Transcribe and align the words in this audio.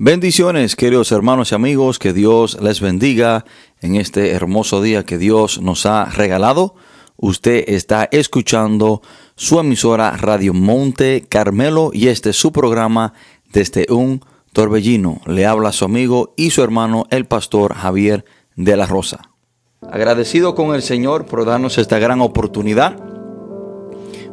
Bendiciones, 0.00 0.76
queridos 0.76 1.10
hermanos 1.10 1.50
y 1.50 1.56
amigos, 1.56 1.98
que 1.98 2.12
Dios 2.12 2.56
les 2.62 2.80
bendiga 2.80 3.44
en 3.80 3.96
este 3.96 4.30
hermoso 4.30 4.80
día 4.80 5.04
que 5.04 5.18
Dios 5.18 5.60
nos 5.60 5.86
ha 5.86 6.04
regalado. 6.04 6.76
Usted 7.16 7.64
está 7.66 8.08
escuchando 8.12 9.02
su 9.34 9.58
emisora 9.58 10.16
Radio 10.16 10.54
Monte 10.54 11.26
Carmelo 11.28 11.90
y 11.92 12.06
este 12.06 12.30
es 12.30 12.36
su 12.36 12.52
programa 12.52 13.12
desde 13.52 13.86
un 13.90 14.24
torbellino. 14.52 15.20
Le 15.26 15.46
habla 15.46 15.72
su 15.72 15.84
amigo 15.84 16.32
y 16.36 16.50
su 16.50 16.62
hermano 16.62 17.06
el 17.10 17.26
pastor 17.26 17.74
Javier 17.74 18.24
de 18.54 18.76
la 18.76 18.86
Rosa. 18.86 19.32
Agradecido 19.80 20.54
con 20.54 20.76
el 20.76 20.82
Señor 20.82 21.26
por 21.26 21.44
darnos 21.44 21.76
esta 21.76 21.98
gran 21.98 22.20
oportunidad 22.20 23.07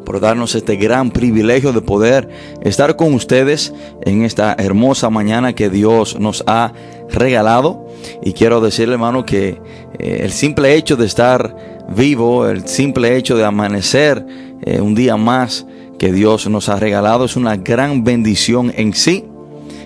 por 0.06 0.20
darnos 0.20 0.56
este 0.56 0.76
gran 0.76 1.12
privilegio 1.12 1.74
de 1.74 1.82
poder 1.82 2.30
estar 2.62 2.96
con 2.96 3.14
ustedes 3.14 3.74
en 4.04 4.24
esta 4.24 4.56
hermosa 4.58 5.10
mañana 5.10 5.54
que 5.54 5.70
Dios 5.70 6.20
nos 6.20 6.44
ha 6.48 6.74
regalado. 7.10 7.88
Y 8.24 8.34
quiero 8.34 8.62
decirle, 8.62 8.94
hermano, 8.94 9.26
que 9.26 9.60
eh, 10.00 10.20
el 10.22 10.32
simple 10.32 10.76
hecho 10.76 10.96
de 10.96 11.06
estar 11.06 11.56
vivo, 11.90 12.48
el 12.48 12.68
simple 12.68 13.18
hecho 13.18 13.36
de 13.36 13.44
amanecer 13.44 14.26
eh, 14.62 14.80
un 14.80 14.96
día 14.96 15.18
más 15.18 15.66
que 15.98 16.12
Dios 16.12 16.48
nos 16.50 16.70
ha 16.70 16.78
regalado 16.78 17.26
es 17.26 17.36
una 17.36 17.58
gran 17.58 18.04
bendición 18.04 18.72
en 18.76 18.94
sí. 18.94 19.26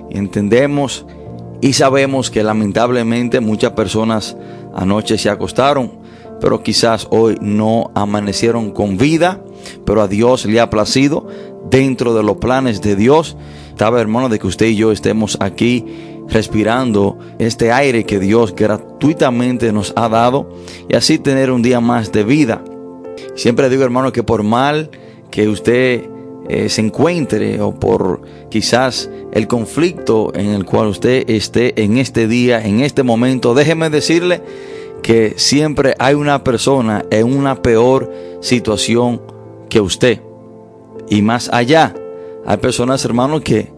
entendemos 0.09 1.05
y 1.61 1.73
sabemos 1.73 2.31
que 2.31 2.41
lamentablemente 2.43 3.41
muchas 3.41 3.73
personas 3.73 4.37
anoche 4.73 5.17
se 5.17 5.29
acostaron, 5.29 5.91
pero 6.39 6.63
quizás 6.63 7.07
hoy 7.11 7.37
no 7.41 7.91
amanecieron 7.95 8.71
con 8.71 8.97
vida 8.97 9.41
pero 9.85 10.01
a 10.01 10.07
Dios 10.07 10.45
le 10.45 10.59
ha 10.59 10.69
placido 10.69 11.27
dentro 11.69 12.13
de 12.13 12.23
los 12.23 12.37
planes 12.37 12.81
de 12.81 12.95
Dios. 12.95 13.37
Estaba 13.69 14.01
hermano 14.01 14.29
de 14.29 14.39
que 14.39 14.47
usted 14.47 14.67
y 14.67 14.75
yo 14.75 14.91
estemos 14.91 15.37
aquí 15.39 15.85
respirando 16.27 17.17
este 17.39 17.71
aire 17.71 18.05
que 18.05 18.19
Dios 18.19 18.53
gratuitamente 18.55 19.71
nos 19.71 19.93
ha 19.95 20.09
dado 20.09 20.49
y 20.87 20.95
así 20.95 21.17
tener 21.17 21.51
un 21.51 21.61
día 21.61 21.79
más 21.79 22.11
de 22.11 22.23
vida. 22.23 22.63
Siempre 23.35 23.69
digo 23.69 23.83
hermano 23.83 24.11
que 24.11 24.23
por 24.23 24.43
mal 24.43 24.89
que 25.31 25.47
usted 25.47 26.09
eh, 26.47 26.69
se 26.69 26.81
encuentre 26.81 27.61
o 27.61 27.73
por 27.73 28.21
quizás 28.49 29.09
el 29.31 29.47
conflicto 29.47 30.31
en 30.33 30.47
el 30.47 30.65
cual 30.65 30.87
usted 30.87 31.29
esté 31.29 31.81
en 31.81 31.97
este 31.97 32.27
día, 32.27 32.65
en 32.65 32.81
este 32.81 33.03
momento, 33.03 33.53
déjeme 33.53 33.89
decirle 33.89 34.41
que 35.03 35.35
siempre 35.37 35.95
hay 35.99 36.15
una 36.15 36.43
persona 36.43 37.05
en 37.11 37.31
una 37.31 37.61
peor 37.61 38.11
situación 38.41 39.21
que 39.69 39.81
usted. 39.81 40.21
Y 41.09 41.21
más 41.21 41.49
allá, 41.51 41.93
hay 42.45 42.57
personas, 42.57 43.03
hermanos, 43.05 43.41
que 43.41 43.71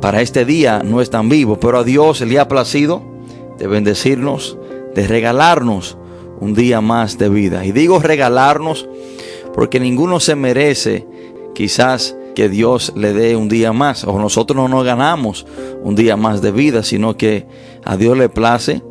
para 0.00 0.20
este 0.20 0.44
día 0.44 0.82
no 0.84 1.00
están 1.00 1.28
vivos, 1.28 1.58
pero 1.60 1.78
a 1.78 1.84
Dios 1.84 2.20
le 2.20 2.38
ha 2.38 2.48
placido 2.48 3.02
de 3.58 3.66
bendecirnos, 3.66 4.58
de 4.94 5.06
regalarnos 5.06 5.96
un 6.40 6.54
día 6.54 6.80
más 6.80 7.18
de 7.18 7.28
vida. 7.28 7.64
Y 7.64 7.72
digo 7.72 7.98
regalarnos 7.98 8.88
porque 9.54 9.80
ninguno 9.80 10.20
se 10.20 10.36
merece 10.36 11.06
quizás 11.54 12.16
que 12.34 12.50
Dios 12.50 12.92
le 12.94 13.14
dé 13.14 13.34
un 13.34 13.48
día 13.48 13.72
más, 13.72 14.04
o 14.04 14.18
nosotros 14.18 14.54
no 14.56 14.68
nos 14.68 14.84
ganamos 14.84 15.46
un 15.82 15.94
día 15.94 16.18
más 16.18 16.42
de 16.42 16.52
vida, 16.52 16.82
sino 16.82 17.16
que 17.16 17.46
a 17.82 17.96
Dios 17.96 18.18
le 18.18 18.28
place, 18.28 18.82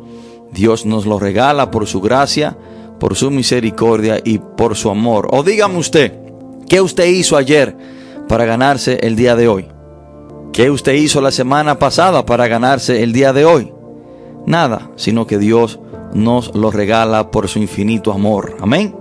Dios 0.50 0.84
nos 0.84 1.06
lo 1.06 1.20
regala 1.20 1.70
por 1.70 1.86
su 1.86 2.00
gracia, 2.00 2.58
por 2.98 3.14
su 3.14 3.30
misericordia 3.30 4.20
y 4.24 4.38
por 4.38 4.76
su 4.76 4.90
amor. 4.90 5.28
O 5.30 5.42
dígame 5.42 5.78
usted, 5.78 6.12
¿qué 6.68 6.80
usted 6.80 7.06
hizo 7.06 7.36
ayer 7.36 7.76
para 8.28 8.44
ganarse 8.44 8.98
el 9.02 9.16
día 9.16 9.36
de 9.36 9.48
hoy? 9.48 9.66
¿Qué 10.52 10.70
usted 10.70 10.94
hizo 10.94 11.20
la 11.20 11.30
semana 11.30 11.78
pasada 11.78 12.24
para 12.24 12.48
ganarse 12.48 13.02
el 13.02 13.12
día 13.12 13.32
de 13.32 13.44
hoy? 13.44 13.72
Nada, 14.46 14.90
sino 14.96 15.26
que 15.26 15.38
Dios 15.38 15.78
nos 16.14 16.54
lo 16.54 16.70
regala 16.70 17.30
por 17.30 17.48
su 17.48 17.58
infinito 17.58 18.12
amor. 18.12 18.56
Amén. 18.60 18.94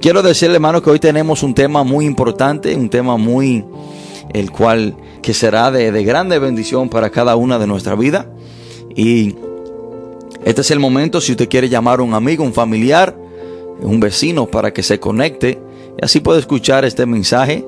Quiero 0.00 0.22
decirle, 0.22 0.54
hermano, 0.54 0.80
que 0.80 0.90
hoy 0.90 0.98
tenemos 1.00 1.42
un 1.42 1.54
tema 1.54 1.82
muy 1.82 2.06
importante, 2.06 2.74
un 2.74 2.88
tema 2.88 3.16
muy, 3.16 3.64
el 4.32 4.50
cual 4.50 4.96
que 5.20 5.34
será 5.34 5.70
de, 5.70 5.90
de 5.90 6.04
grande 6.04 6.38
bendición 6.38 6.88
para 6.88 7.10
cada 7.10 7.36
una 7.36 7.58
de 7.58 7.66
nuestra 7.66 7.96
vida. 7.96 8.30
Y 8.94 9.34
este 10.48 10.62
es 10.62 10.70
el 10.70 10.80
momento 10.80 11.20
si 11.20 11.32
usted 11.32 11.46
quiere 11.46 11.68
llamar 11.68 12.00
a 12.00 12.02
un 12.02 12.14
amigo, 12.14 12.42
un 12.42 12.54
familiar, 12.54 13.14
un 13.82 14.00
vecino 14.00 14.46
para 14.46 14.72
que 14.72 14.82
se 14.82 14.98
conecte 14.98 15.60
y 16.00 16.02
así 16.02 16.20
puede 16.20 16.40
escuchar 16.40 16.86
este 16.86 17.04
mensaje 17.04 17.66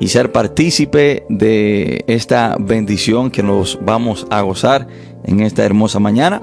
y 0.00 0.08
ser 0.08 0.32
partícipe 0.32 1.26
de 1.28 2.02
esta 2.06 2.56
bendición 2.58 3.30
que 3.30 3.42
nos 3.42 3.78
vamos 3.84 4.26
a 4.30 4.40
gozar 4.40 4.88
en 5.24 5.40
esta 5.40 5.62
hermosa 5.62 5.98
mañana. 5.98 6.40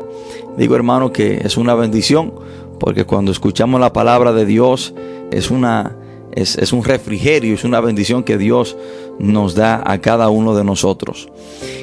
Digo 0.59 0.75
hermano 0.75 1.11
que 1.11 1.41
es 1.43 1.57
una 1.57 1.73
bendición 1.73 2.35
porque 2.79 3.05
cuando 3.05 3.31
escuchamos 3.31 3.81
la 3.81 3.91
palabra 3.91 4.31
de 4.31 4.45
Dios 4.45 4.93
es 5.31 5.49
una 5.49 5.95
es, 6.33 6.55
es, 6.55 6.71
un 6.71 6.83
refrigerio, 6.83 7.55
es 7.55 7.63
una 7.63 7.81
bendición 7.81 8.21
que 8.23 8.37
Dios 8.37 8.77
nos 9.19 9.53
da 9.53 9.83
a 9.85 9.99
cada 9.99 10.29
uno 10.29 10.55
de 10.55 10.63
nosotros. 10.63 11.29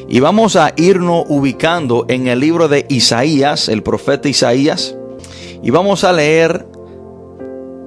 Y 0.09 0.21
vamos 0.21 0.57
a 0.57 0.73
irnos 0.77 1.25
ubicando 1.29 2.07
en 2.09 2.29
el 2.29 2.41
libro 2.41 2.69
de 2.69 2.87
Isaías, 2.89 3.69
el 3.69 3.83
profeta 3.83 4.29
Isaías, 4.29 4.97
y 5.63 5.71
vamos 5.71 6.05
a 6.05 6.13
leer 6.13 6.67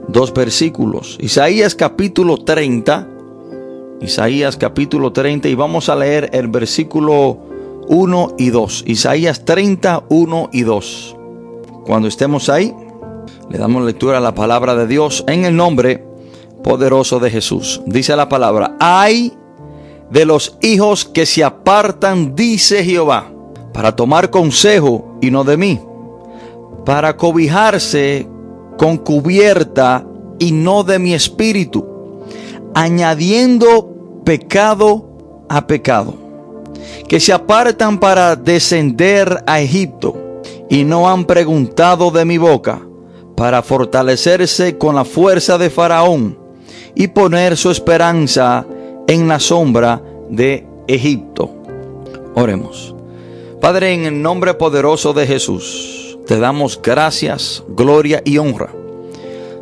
dos 0.08 0.34
versículos. 0.34 1.18
Isaías 1.20 1.76
capítulo 1.76 2.38
30, 2.38 3.08
Isaías 4.02 4.58
capítulo 4.58 5.12
30, 5.12 5.50
y 5.50 5.56
vamos 5.56 5.90
a 5.90 5.96
leer 5.96 6.30
el 6.34 6.48
versículo 6.48 7.38
1 7.88 8.36
y 8.38 8.50
2. 8.50 8.84
Isaías 8.88 9.46
30, 9.46 10.04
1 10.10 10.50
y 10.54 10.62
2. 10.62 11.16
Cuando 11.86 12.08
estemos 12.08 12.50
ahí, 12.50 12.74
le 13.50 13.58
damos 13.58 13.84
lectura 13.84 14.20
a 14.20 14.22
la 14.22 14.36
palabra 14.36 14.76
de 14.76 14.86
Dios 14.86 15.24
en 15.28 15.46
el 15.46 15.56
nombre 15.56 16.06
poderoso 16.64 17.20
de 17.20 17.32
Jesús. 17.32 17.82
Dice 17.86 18.16
la 18.16 18.30
palabra, 18.30 18.76
hay 18.80 19.34
de 20.10 20.26
los 20.26 20.58
hijos 20.62 21.06
que 21.06 21.26
se 21.26 21.44
apartan, 21.44 22.36
dice 22.36 22.84
Jehová, 22.84 23.32
para 23.74 23.96
tomar 23.96 24.30
consejo 24.30 25.18
y 25.22 25.32
no 25.32 25.44
de 25.44 25.58
mí, 25.58 25.80
para 26.86 27.16
cobijarse 27.16 28.28
con 28.78 28.98
cubierta 28.98 30.06
y 30.40 30.52
no 30.52 30.84
de 30.84 31.00
mi 31.00 31.14
espíritu, 31.14 31.86
añadiendo 32.74 34.22
pecado 34.24 35.46
a 35.48 35.68
pecado, 35.68 36.16
que 37.08 37.20
se 37.20 37.34
apartan 37.34 38.00
para 38.00 38.36
descender 38.36 39.44
a 39.46 39.60
Egipto 39.60 40.42
y 40.70 40.84
no 40.84 41.10
han 41.10 41.26
preguntado 41.26 42.12
de 42.12 42.26
mi 42.26 42.38
boca, 42.38 42.82
para 43.36 43.62
fortalecerse 43.62 44.78
con 44.78 44.96
la 44.96 45.06
fuerza 45.06 45.58
de 45.58 45.70
Faraón 45.70 46.38
y 46.94 47.08
poner 47.08 47.56
su 47.56 47.72
esperanza 47.72 48.66
en 48.68 48.79
la 49.18 49.40
sombra 49.40 50.04
de 50.30 50.68
Egipto. 50.88 51.50
Oremos. 52.36 52.94
Padre, 53.60 53.94
en 53.94 54.06
el 54.06 54.22
nombre 54.22 54.54
poderoso 54.54 55.14
de 55.14 55.26
Jesús, 55.26 56.16
te 56.28 56.38
damos 56.38 56.80
gracias, 56.80 57.64
gloria 57.70 58.22
y 58.24 58.38
honra. 58.38 58.70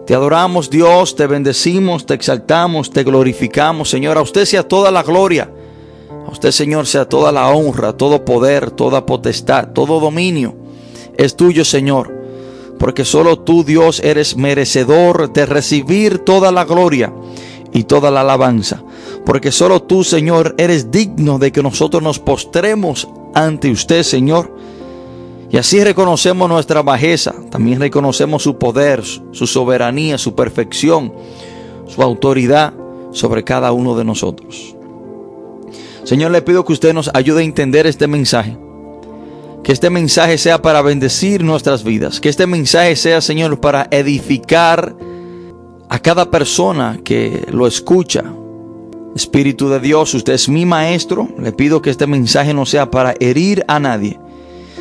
Te 0.06 0.14
adoramos 0.14 0.70
Dios, 0.70 1.16
te 1.16 1.28
bendecimos, 1.28 2.06
te 2.06 2.14
exaltamos, 2.14 2.92
te 2.92 3.04
glorificamos. 3.04 3.90
Señor, 3.90 4.18
a 4.18 4.22
usted 4.22 4.44
sea 4.44 4.68
toda 4.68 4.92
la 4.92 5.02
gloria. 5.02 5.50
A 6.28 6.30
usted, 6.30 6.52
Señor, 6.52 6.86
sea 6.86 7.08
toda 7.08 7.32
la 7.32 7.48
honra, 7.50 7.94
todo 7.94 8.26
poder, 8.26 8.72
toda 8.72 9.06
potestad, 9.06 9.70
todo 9.70 10.02
dominio. 10.02 10.56
Es 11.16 11.38
tuyo, 11.38 11.64
Señor. 11.64 12.14
Porque 12.78 13.06
solo 13.06 13.40
tú, 13.40 13.64
Dios, 13.64 14.02
eres 14.02 14.36
merecedor 14.36 15.32
de 15.32 15.46
recibir 15.46 16.20
toda 16.20 16.52
la 16.52 16.66
gloria 16.66 17.14
y 17.78 17.84
toda 17.84 18.10
la 18.10 18.22
alabanza. 18.22 18.84
Porque 19.24 19.52
solo 19.52 19.84
tú, 19.84 20.04
Señor, 20.04 20.56
eres 20.58 20.90
digno 20.90 21.38
de 21.38 21.52
que 21.52 21.62
nosotros 21.62 22.02
nos 22.02 22.18
postremos 22.18 23.08
ante 23.36 23.70
usted, 23.70 24.02
Señor. 24.02 24.52
Y 25.52 25.58
así 25.58 25.84
reconocemos 25.84 26.50
nuestra 26.50 26.82
bajeza, 26.82 27.36
también 27.52 27.80
reconocemos 27.80 28.42
su 28.42 28.58
poder, 28.58 29.04
su 29.04 29.48
soberanía, 29.48 30.18
su 30.18 30.34
perfección, 30.34 31.14
su 31.88 32.02
autoridad 32.02 32.74
sobre 33.12 33.44
cada 33.44 33.72
uno 33.72 33.96
de 33.96 34.04
nosotros. 34.04 34.76
Señor, 36.04 36.32
le 36.32 36.42
pido 36.42 36.66
que 36.66 36.74
usted 36.74 36.94
nos 36.94 37.12
ayude 37.14 37.42
a 37.42 37.46
entender 37.46 37.86
este 37.86 38.08
mensaje. 38.08 38.58
Que 39.64 39.72
este 39.72 39.90
mensaje 39.90 40.38
sea 40.38 40.62
para 40.62 40.82
bendecir 40.82 41.44
nuestras 41.44 41.84
vidas. 41.84 42.20
Que 42.20 42.30
este 42.30 42.48
mensaje 42.48 42.96
sea, 42.96 43.22
Señor, 43.22 43.60
para 43.60 43.88
edificar 43.92 44.96
a 45.90 46.00
cada 46.00 46.30
persona 46.30 47.00
que 47.04 47.46
lo 47.52 47.68
escucha. 47.68 48.24
Espíritu 49.16 49.70
de 49.70 49.80
Dios, 49.80 50.14
usted 50.14 50.34
es 50.34 50.50
mi 50.50 50.66
maestro. 50.66 51.28
Le 51.40 51.52
pido 51.52 51.82
que 51.82 51.90
este 51.90 52.08
mensaje 52.08 52.54
no 52.54 52.66
sea 52.66 52.92
para 52.92 53.16
herir 53.20 53.64
a 53.68 53.80
nadie, 53.80 54.20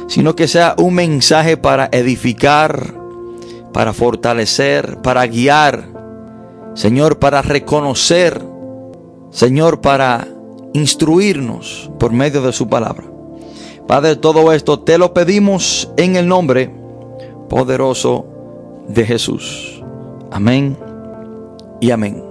sino 0.09 0.37
que 0.37 0.49
sea 0.49 0.75
un 0.79 0.95
mensaje 0.95 1.57
para 1.57 1.89
edificar, 1.93 2.95
para 3.73 3.93
fortalecer, 3.93 5.01
para 5.03 5.27
guiar. 5.27 5.89
Señor, 6.75 7.19
para 7.19 7.41
reconocer. 7.41 8.43
Señor, 9.31 9.81
para 9.81 10.27
instruirnos 10.75 11.91
por 11.99 12.13
medio 12.13 12.43
de 12.43 12.53
su 12.53 12.69
palabra. 12.69 13.05
Padre, 13.87 14.17
todo 14.17 14.53
esto 14.53 14.81
te 14.81 14.99
lo 14.99 15.15
pedimos 15.15 15.91
en 15.97 16.17
el 16.17 16.27
nombre 16.27 16.71
poderoso 17.49 18.27
de 18.89 19.07
Jesús. 19.07 19.83
Amén 20.31 20.86
y 21.81 21.91
amén. 21.91 22.23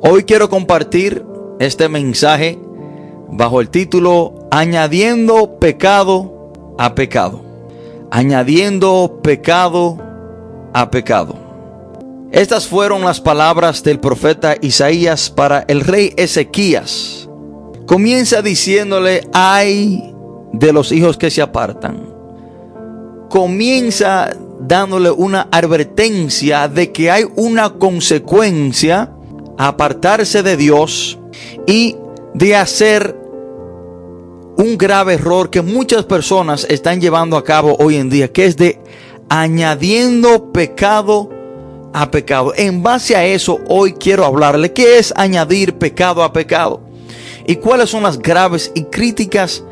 Hoy 0.00 0.24
quiero 0.24 0.48
compartir 0.48 1.24
este 1.58 1.88
mensaje 1.88 2.58
bajo 3.28 3.60
el 3.60 3.70
título 3.70 4.34
Añadiendo 4.50 5.58
pecado 5.58 6.74
a 6.78 6.94
pecado. 6.94 7.42
Añadiendo 8.10 9.20
pecado 9.22 9.98
a 10.72 10.90
pecado. 10.90 11.36
Estas 12.32 12.66
fueron 12.66 13.02
las 13.02 13.20
palabras 13.20 13.82
del 13.82 14.00
profeta 14.00 14.56
Isaías 14.60 15.30
para 15.30 15.64
el 15.68 15.80
rey 15.80 16.12
Ezequías. 16.16 17.28
Comienza 17.86 18.40
diciéndole, 18.40 19.28
ay 19.32 20.14
de 20.52 20.72
los 20.72 20.92
hijos 20.92 21.16
que 21.16 21.30
se 21.30 21.42
apartan. 21.42 22.08
Comienza 23.28 24.30
dándole 24.60 25.10
una 25.10 25.48
advertencia 25.50 26.68
de 26.68 26.92
que 26.92 27.10
hay 27.10 27.24
una 27.36 27.70
consecuencia 27.74 29.12
a 29.56 29.68
apartarse 29.68 30.42
de 30.42 30.56
Dios 30.56 31.18
y 31.66 31.96
de 32.34 32.56
hacer 32.56 33.16
un 34.56 34.76
grave 34.76 35.14
error 35.14 35.48
que 35.48 35.62
muchas 35.62 36.04
personas 36.04 36.66
están 36.68 37.00
llevando 37.00 37.36
a 37.36 37.44
cabo 37.44 37.76
hoy 37.78 37.96
en 37.96 38.10
día, 38.10 38.30
que 38.30 38.44
es 38.44 38.56
de 38.56 38.78
añadiendo 39.30 40.52
pecado 40.52 41.30
a 41.92 42.10
pecado. 42.10 42.52
En 42.56 42.82
base 42.82 43.16
a 43.16 43.24
eso, 43.24 43.58
hoy 43.68 43.94
quiero 43.94 44.24
hablarle 44.24 44.72
qué 44.72 44.98
es 44.98 45.14
añadir 45.16 45.74
pecado 45.74 46.22
a 46.22 46.32
pecado 46.32 46.82
y 47.46 47.56
cuáles 47.56 47.90
son 47.90 48.02
las 48.02 48.18
graves 48.18 48.70
y 48.74 48.84
críticas 48.84 49.64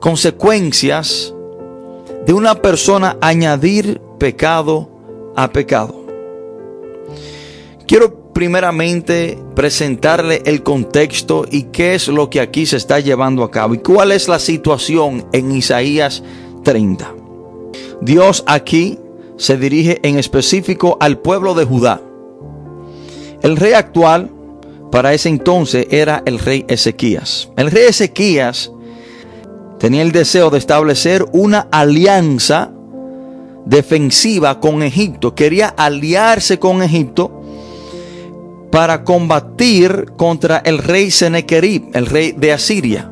consecuencias 0.00 1.34
de 2.26 2.32
una 2.32 2.54
persona 2.56 3.16
añadir 3.20 4.00
pecado 4.18 4.88
a 5.36 5.52
pecado. 5.52 6.04
Quiero 7.86 8.32
primeramente 8.32 9.38
presentarle 9.54 10.42
el 10.44 10.62
contexto 10.62 11.46
y 11.50 11.64
qué 11.64 11.94
es 11.94 12.08
lo 12.08 12.28
que 12.28 12.40
aquí 12.40 12.66
se 12.66 12.76
está 12.76 13.00
llevando 13.00 13.42
a 13.42 13.50
cabo 13.50 13.74
y 13.74 13.78
cuál 13.78 14.12
es 14.12 14.28
la 14.28 14.38
situación 14.38 15.26
en 15.32 15.52
Isaías 15.52 16.22
30. 16.64 17.14
Dios 18.02 18.44
aquí 18.46 18.98
se 19.36 19.56
dirige 19.56 20.00
en 20.02 20.18
específico 20.18 20.98
al 21.00 21.18
pueblo 21.18 21.54
de 21.54 21.64
Judá. 21.64 22.02
El 23.42 23.56
rey 23.56 23.72
actual 23.72 24.30
para 24.90 25.14
ese 25.14 25.28
entonces 25.28 25.86
era 25.90 26.22
el 26.26 26.38
rey 26.38 26.64
Ezequías. 26.68 27.48
El 27.56 27.70
rey 27.70 27.84
Ezequías 27.88 28.72
tenía 29.78 30.02
el 30.02 30.12
deseo 30.12 30.50
de 30.50 30.58
establecer 30.58 31.24
una 31.32 31.68
alianza 31.70 32.72
defensiva 33.66 34.60
con 34.60 34.82
Egipto. 34.82 35.34
Quería 35.34 35.68
aliarse 35.68 36.58
con 36.58 36.82
Egipto 36.82 37.42
para 38.70 39.04
combatir 39.04 40.12
contra 40.16 40.58
el 40.58 40.78
rey 40.78 41.10
Sennacherib, 41.10 41.90
el 41.92 42.06
rey 42.06 42.32
de 42.32 42.52
Asiria. 42.52 43.10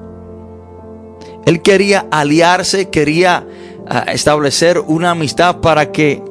Él 1.45 1.61
quería 1.61 2.06
aliarse, 2.11 2.89
quería 2.89 3.47
ah, 3.87 4.06
establecer 4.12 4.79
una 4.79 5.11
amistad 5.11 5.61
para 5.61 5.93
que 5.93 6.23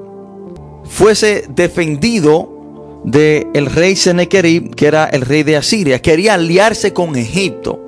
fuese 0.86 1.46
defendido 1.50 3.02
del 3.04 3.48
el 3.54 3.66
rey 3.68 3.96
Sennacherib, 3.96 4.74
que 4.76 4.88
era 4.88 5.06
el 5.06 5.22
rey 5.22 5.44
de 5.44 5.58
Asiria. 5.58 6.02
Quería 6.02 6.36
aliarse 6.36 6.94
con 6.94 7.16
Egipto. 7.16 7.80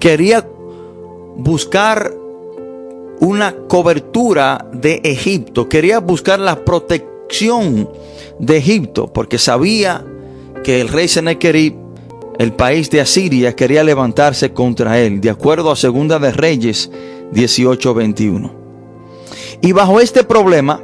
Quería 0.00 0.46
buscar 1.36 2.12
una 3.20 3.54
cobertura 3.68 4.66
de 4.72 5.00
Egipto, 5.04 5.68
quería 5.68 6.00
buscar 6.00 6.38
la 6.38 6.64
protección 6.64 7.88
de 8.38 8.56
Egipto, 8.58 9.12
porque 9.12 9.38
sabía 9.38 10.04
que 10.62 10.80
el 10.80 10.88
rey 10.88 11.08
Sennacherib, 11.08 11.74
el 12.38 12.52
país 12.52 12.90
de 12.90 13.00
Asiria, 13.00 13.56
quería 13.56 13.82
levantarse 13.82 14.52
contra 14.52 15.00
él, 15.00 15.20
de 15.20 15.30
acuerdo 15.30 15.70
a 15.70 15.76
Segunda 15.76 16.18
de 16.18 16.32
Reyes 16.32 16.90
18:21. 17.32 18.52
Y 19.62 19.72
bajo 19.72 20.00
este 20.00 20.22
problema, 20.22 20.80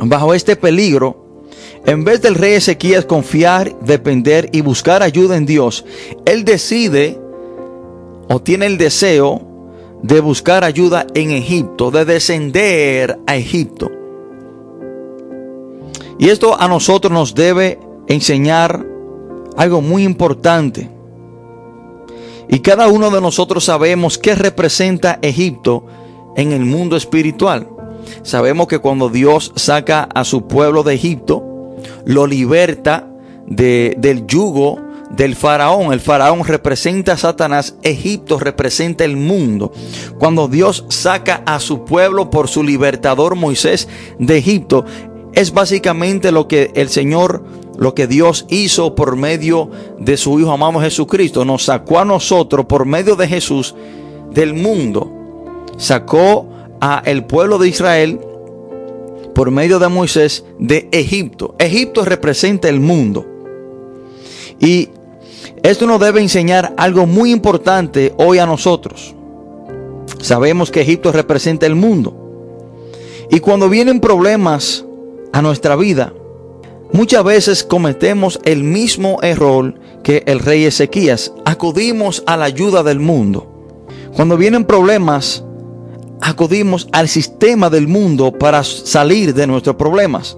bajo 0.00 0.34
este 0.34 0.56
peligro, 0.56 1.42
en 1.86 2.04
vez 2.04 2.20
del 2.20 2.34
rey 2.34 2.54
Ezequías 2.54 3.06
confiar, 3.06 3.78
depender 3.80 4.50
y 4.52 4.60
buscar 4.60 5.02
ayuda 5.02 5.36
en 5.36 5.46
Dios, 5.46 5.84
él 6.26 6.44
decide 6.44 7.18
o 8.28 8.40
tiene 8.40 8.66
el 8.66 8.76
deseo 8.76 9.47
de 10.02 10.20
buscar 10.20 10.64
ayuda 10.64 11.06
en 11.14 11.30
Egipto, 11.30 11.90
de 11.90 12.04
descender 12.04 13.18
a 13.26 13.36
Egipto. 13.36 13.90
Y 16.18 16.28
esto 16.28 16.60
a 16.60 16.68
nosotros 16.68 17.12
nos 17.12 17.34
debe 17.34 17.78
enseñar 18.08 18.84
algo 19.56 19.80
muy 19.80 20.04
importante. 20.04 20.88
Y 22.48 22.60
cada 22.60 22.88
uno 22.88 23.10
de 23.10 23.20
nosotros 23.20 23.64
sabemos 23.64 24.18
qué 24.18 24.34
representa 24.34 25.18
Egipto 25.22 25.84
en 26.36 26.52
el 26.52 26.64
mundo 26.64 26.96
espiritual. 26.96 27.68
Sabemos 28.22 28.68
que 28.68 28.78
cuando 28.78 29.10
Dios 29.10 29.52
saca 29.54 30.04
a 30.14 30.24
su 30.24 30.46
pueblo 30.46 30.82
de 30.82 30.94
Egipto, 30.94 31.44
lo 32.04 32.26
liberta 32.26 33.06
de, 33.46 33.94
del 33.98 34.26
yugo 34.26 34.80
del 35.10 35.36
faraón. 35.36 35.92
El 35.92 36.00
faraón 36.00 36.44
representa 36.44 37.12
a 37.12 37.16
Satanás, 37.16 37.74
Egipto 37.82 38.38
representa 38.38 39.04
el 39.04 39.16
mundo. 39.16 39.72
Cuando 40.18 40.48
Dios 40.48 40.84
saca 40.88 41.42
a 41.46 41.60
su 41.60 41.84
pueblo 41.84 42.30
por 42.30 42.48
su 42.48 42.62
libertador 42.62 43.34
Moisés 43.34 43.88
de 44.18 44.38
Egipto, 44.38 44.84
es 45.34 45.52
básicamente 45.52 46.32
lo 46.32 46.48
que 46.48 46.72
el 46.74 46.88
Señor, 46.88 47.44
lo 47.76 47.94
que 47.94 48.06
Dios 48.06 48.46
hizo 48.48 48.94
por 48.94 49.16
medio 49.16 49.70
de 49.98 50.16
su 50.16 50.38
Hijo 50.40 50.52
amado 50.52 50.80
Jesucristo. 50.80 51.44
Nos 51.44 51.64
sacó 51.64 52.00
a 52.00 52.04
nosotros 52.04 52.66
por 52.66 52.86
medio 52.86 53.16
de 53.16 53.28
Jesús 53.28 53.74
del 54.32 54.54
mundo. 54.54 55.12
Sacó 55.76 56.48
a 56.80 57.02
el 57.04 57.24
pueblo 57.24 57.58
de 57.58 57.68
Israel 57.68 58.20
por 59.34 59.50
medio 59.52 59.78
de 59.78 59.88
Moisés 59.88 60.44
de 60.58 60.88
Egipto. 60.90 61.54
Egipto 61.58 62.04
representa 62.04 62.68
el 62.68 62.80
mundo. 62.80 63.24
Y 64.58 64.88
esto 65.62 65.86
nos 65.86 66.00
debe 66.00 66.20
enseñar 66.20 66.74
algo 66.76 67.06
muy 67.06 67.32
importante 67.32 68.14
hoy 68.16 68.38
a 68.38 68.46
nosotros. 68.46 69.14
Sabemos 70.20 70.70
que 70.70 70.80
Egipto 70.80 71.12
representa 71.12 71.66
el 71.66 71.74
mundo. 71.74 72.14
Y 73.30 73.40
cuando 73.40 73.68
vienen 73.68 74.00
problemas 74.00 74.84
a 75.32 75.42
nuestra 75.42 75.76
vida, 75.76 76.12
muchas 76.92 77.22
veces 77.24 77.64
cometemos 77.64 78.40
el 78.44 78.64
mismo 78.64 79.18
error 79.22 79.74
que 80.02 80.22
el 80.26 80.40
rey 80.40 80.64
Ezequías. 80.64 81.32
Acudimos 81.44 82.22
a 82.26 82.36
la 82.36 82.46
ayuda 82.46 82.82
del 82.82 83.00
mundo. 83.00 83.86
Cuando 84.14 84.36
vienen 84.36 84.64
problemas, 84.64 85.44
acudimos 86.20 86.88
al 86.92 87.08
sistema 87.08 87.70
del 87.70 87.86
mundo 87.86 88.32
para 88.32 88.64
salir 88.64 89.34
de 89.34 89.46
nuestros 89.46 89.76
problemas. 89.76 90.36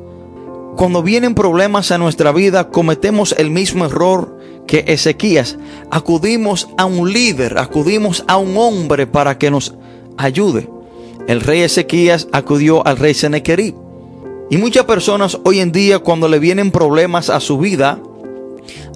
Cuando 0.76 1.02
vienen 1.02 1.34
problemas 1.34 1.90
a 1.90 1.98
nuestra 1.98 2.32
vida, 2.32 2.70
cometemos 2.70 3.34
el 3.38 3.50
mismo 3.50 3.84
error 3.84 4.38
que 4.66 4.84
Ezequías. 4.86 5.58
Acudimos 5.90 6.68
a 6.76 6.84
un 6.84 7.12
líder, 7.12 7.58
acudimos 7.58 8.24
a 8.28 8.36
un 8.36 8.56
hombre 8.56 9.06
para 9.06 9.38
que 9.38 9.50
nos 9.50 9.74
ayude. 10.16 10.68
El 11.26 11.40
rey 11.40 11.62
Ezequías 11.62 12.28
acudió 12.32 12.86
al 12.86 12.96
rey 12.96 13.14
Sennacherib. 13.14 13.74
Y 14.50 14.56
muchas 14.56 14.84
personas 14.84 15.38
hoy 15.44 15.60
en 15.60 15.72
día 15.72 16.00
cuando 16.00 16.28
le 16.28 16.38
vienen 16.38 16.70
problemas 16.70 17.30
a 17.30 17.40
su 17.40 17.58
vida, 17.58 18.00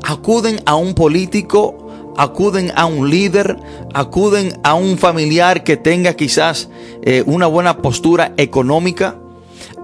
acuden 0.03 0.61
a 0.67 0.75
un 0.75 0.95
político, 0.95 2.13
acuden 2.17 2.73
a 2.75 2.87
un 2.87 3.09
líder, 3.09 3.57
acuden 3.93 4.59
a 4.65 4.75
un 4.75 4.99
familiar 4.99 5.63
que 5.65 5.77
tenga 5.77 6.15
quizás 6.15 6.69
eh, 7.03 7.23
una 7.27 7.47
buena 7.47 7.79
postura 7.79 8.33
económica, 8.37 9.17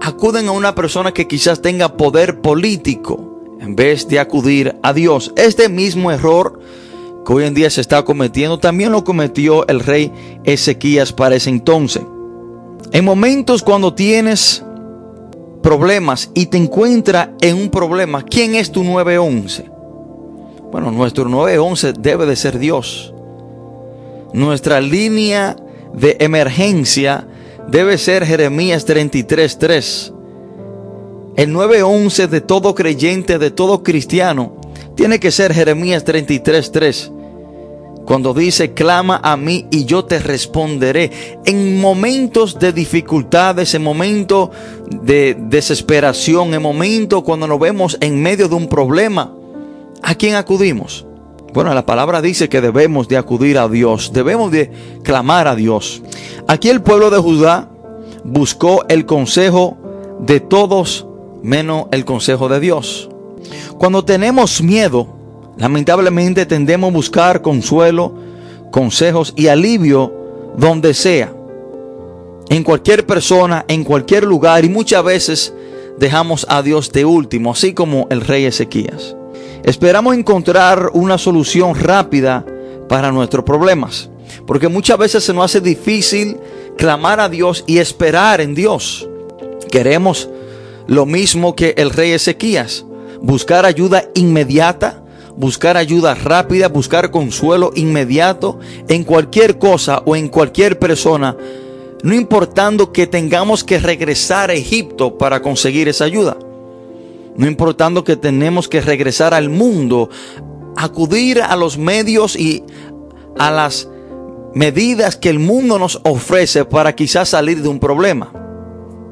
acuden 0.01 0.47
a 0.47 0.51
una 0.51 0.75
persona 0.75 1.13
que 1.13 1.27
quizás 1.27 1.61
tenga 1.61 1.95
poder 1.95 2.41
político 2.41 3.30
en 3.61 3.75
vez 3.75 4.07
de 4.07 4.19
acudir 4.19 4.75
a 4.81 4.91
Dios. 4.91 5.31
Este 5.37 5.69
mismo 5.69 6.11
error 6.11 6.59
que 7.25 7.31
hoy 7.31 7.45
en 7.45 7.53
día 7.53 7.69
se 7.69 7.79
está 7.79 8.03
cometiendo 8.03 8.57
también 8.57 8.91
lo 8.91 9.03
cometió 9.03 9.67
el 9.67 9.79
rey 9.79 10.11
Ezequías 10.43 11.13
para 11.13 11.35
ese 11.35 11.51
entonces. 11.51 12.01
En 12.91 13.05
momentos 13.05 13.61
cuando 13.61 13.93
tienes 13.93 14.65
problemas 15.61 16.31
y 16.33 16.47
te 16.47 16.57
encuentras 16.57 17.29
en 17.39 17.55
un 17.55 17.69
problema, 17.69 18.23
¿quién 18.23 18.55
es 18.55 18.71
tu 18.71 18.83
911? 18.83 19.69
Bueno, 20.71 20.91
nuestro 20.91 21.29
911 21.29 21.93
debe 21.99 22.25
de 22.25 22.35
ser 22.35 22.57
Dios. 22.57 23.13
Nuestra 24.33 24.81
línea 24.81 25.55
de 25.93 26.17
emergencia 26.19 27.27
debe 27.67 27.97
ser 27.97 28.25
Jeremías 28.25 28.87
33:3. 28.87 30.13
El 31.35 31.53
9:11 31.53 32.27
de 32.27 32.41
todo 32.41 32.75
creyente, 32.75 33.39
de 33.39 33.51
todo 33.51 33.83
cristiano, 33.83 34.53
tiene 34.95 35.19
que 35.19 35.31
ser 35.31 35.53
Jeremías 35.53 36.03
33:3. 36.03 37.11
Cuando 38.05 38.33
dice, 38.33 38.73
clama 38.73 39.21
a 39.23 39.37
mí 39.37 39.67
y 39.71 39.85
yo 39.85 40.03
te 40.03 40.19
responderé. 40.19 41.39
En 41.45 41.79
momentos 41.79 42.59
de 42.59 42.73
dificultades, 42.73 43.73
en 43.73 43.83
momentos 43.83 44.49
de 45.03 45.37
desesperación, 45.39 46.53
en 46.53 46.61
momentos 46.61 47.23
cuando 47.23 47.47
nos 47.47 47.59
vemos 47.59 47.97
en 48.01 48.21
medio 48.21 48.49
de 48.49 48.55
un 48.55 48.67
problema, 48.67 49.33
¿a 50.01 50.15
quién 50.15 50.35
acudimos? 50.35 51.05
Bueno, 51.53 51.73
la 51.73 51.85
palabra 51.85 52.21
dice 52.21 52.49
que 52.49 52.59
debemos 52.59 53.07
de 53.07 53.17
acudir 53.17 53.57
a 53.57 53.69
Dios, 53.69 54.11
debemos 54.13 54.51
de 54.51 54.71
clamar 55.03 55.47
a 55.47 55.55
Dios. 55.55 56.01
Aquí 56.47 56.69
el 56.69 56.81
pueblo 56.81 57.09
de 57.11 57.19
Judá 57.19 57.69
buscó 58.23 58.83
el 58.89 59.05
consejo 59.05 59.77
de 60.19 60.39
todos 60.39 61.07
menos 61.43 61.85
el 61.91 62.05
consejo 62.05 62.49
de 62.49 62.59
Dios. 62.59 63.09
Cuando 63.77 64.05
tenemos 64.05 64.61
miedo, 64.61 65.07
lamentablemente 65.57 66.45
tendemos 66.45 66.91
a 66.91 66.93
buscar 66.93 67.41
consuelo, 67.41 68.13
consejos 68.71 69.33
y 69.35 69.47
alivio 69.47 70.13
donde 70.57 70.93
sea, 70.93 71.33
en 72.49 72.63
cualquier 72.63 73.05
persona, 73.05 73.65
en 73.67 73.83
cualquier 73.83 74.23
lugar 74.25 74.65
y 74.65 74.69
muchas 74.69 75.03
veces 75.03 75.53
dejamos 75.97 76.45
a 76.49 76.61
Dios 76.61 76.91
de 76.91 77.05
último, 77.05 77.51
así 77.51 77.73
como 77.73 78.07
el 78.09 78.21
rey 78.21 78.45
Ezequías. 78.45 79.15
Esperamos 79.63 80.15
encontrar 80.15 80.89
una 80.93 81.17
solución 81.17 81.75
rápida 81.75 82.45
para 82.89 83.11
nuestros 83.11 83.45
problemas, 83.45 84.09
porque 84.45 84.67
muchas 84.67 84.97
veces 84.97 85.23
se 85.23 85.33
nos 85.33 85.45
hace 85.45 85.61
difícil 85.61 86.37
clamar 86.77 87.19
a 87.19 87.29
Dios 87.29 87.63
y 87.67 87.77
esperar 87.77 88.41
en 88.41 88.55
Dios. 88.55 89.07
Queremos 89.69 90.27
lo 90.91 91.05
mismo 91.05 91.55
que 91.55 91.73
el 91.77 91.89
rey 91.89 92.11
Ezequías, 92.11 92.85
buscar 93.21 93.65
ayuda 93.65 94.03
inmediata, 94.13 95.01
buscar 95.37 95.77
ayuda 95.77 96.15
rápida, 96.15 96.67
buscar 96.67 97.11
consuelo 97.11 97.71
inmediato 97.75 98.59
en 98.89 99.05
cualquier 99.05 99.57
cosa 99.57 100.03
o 100.05 100.17
en 100.17 100.27
cualquier 100.27 100.79
persona, 100.79 101.37
no 102.03 102.13
importando 102.13 102.91
que 102.91 103.07
tengamos 103.07 103.63
que 103.63 103.79
regresar 103.79 104.49
a 104.49 104.53
Egipto 104.53 105.17
para 105.17 105.41
conseguir 105.41 105.87
esa 105.87 106.03
ayuda 106.03 106.37
no 107.37 107.47
importando 107.47 108.03
que 108.03 108.17
tenemos 108.17 108.67
que 108.67 108.81
regresar 108.81 109.33
al 109.33 109.47
mundo, 109.47 110.09
acudir 110.75 111.41
a 111.41 111.55
los 111.55 111.77
medios 111.77 112.35
y 112.35 112.65
a 113.39 113.49
las 113.49 113.87
medidas 114.53 115.15
que 115.15 115.29
el 115.29 115.39
mundo 115.39 115.79
nos 115.79 116.01
ofrece 116.03 116.65
para 116.65 116.93
quizás 116.93 117.29
salir 117.29 117.61
de 117.61 117.69
un 117.69 117.79
problema. 117.79 118.33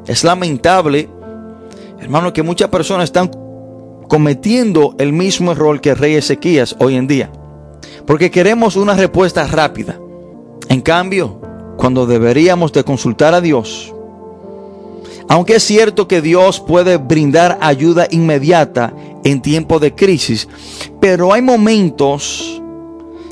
Es 0.05 0.25
lamentable, 0.25 1.09
hermano, 2.01 2.33
que 2.33 2.43
muchas 2.43 2.69
personas 2.69 3.05
están 3.05 3.31
cometiendo 4.07 4.95
el 4.97 5.13
mismo 5.13 5.51
error 5.51 5.79
que 5.79 5.91
el 5.91 5.97
rey 5.97 6.15
Ezequías 6.15 6.75
hoy 6.79 6.95
en 6.95 7.07
día. 7.07 7.31
Porque 8.05 8.31
queremos 8.31 8.75
una 8.75 8.95
respuesta 8.95 9.45
rápida. 9.47 9.99
En 10.67 10.81
cambio, 10.81 11.39
cuando 11.77 12.05
deberíamos 12.05 12.73
de 12.73 12.83
consultar 12.83 13.33
a 13.33 13.41
Dios, 13.41 13.93
aunque 15.27 15.55
es 15.57 15.63
cierto 15.63 16.07
que 16.07 16.21
Dios 16.21 16.59
puede 16.59 16.97
brindar 16.97 17.59
ayuda 17.61 18.07
inmediata 18.09 18.93
en 19.23 19.41
tiempo 19.41 19.79
de 19.79 19.93
crisis, 19.93 20.47
pero 20.99 21.31
hay 21.33 21.43
momentos 21.43 22.61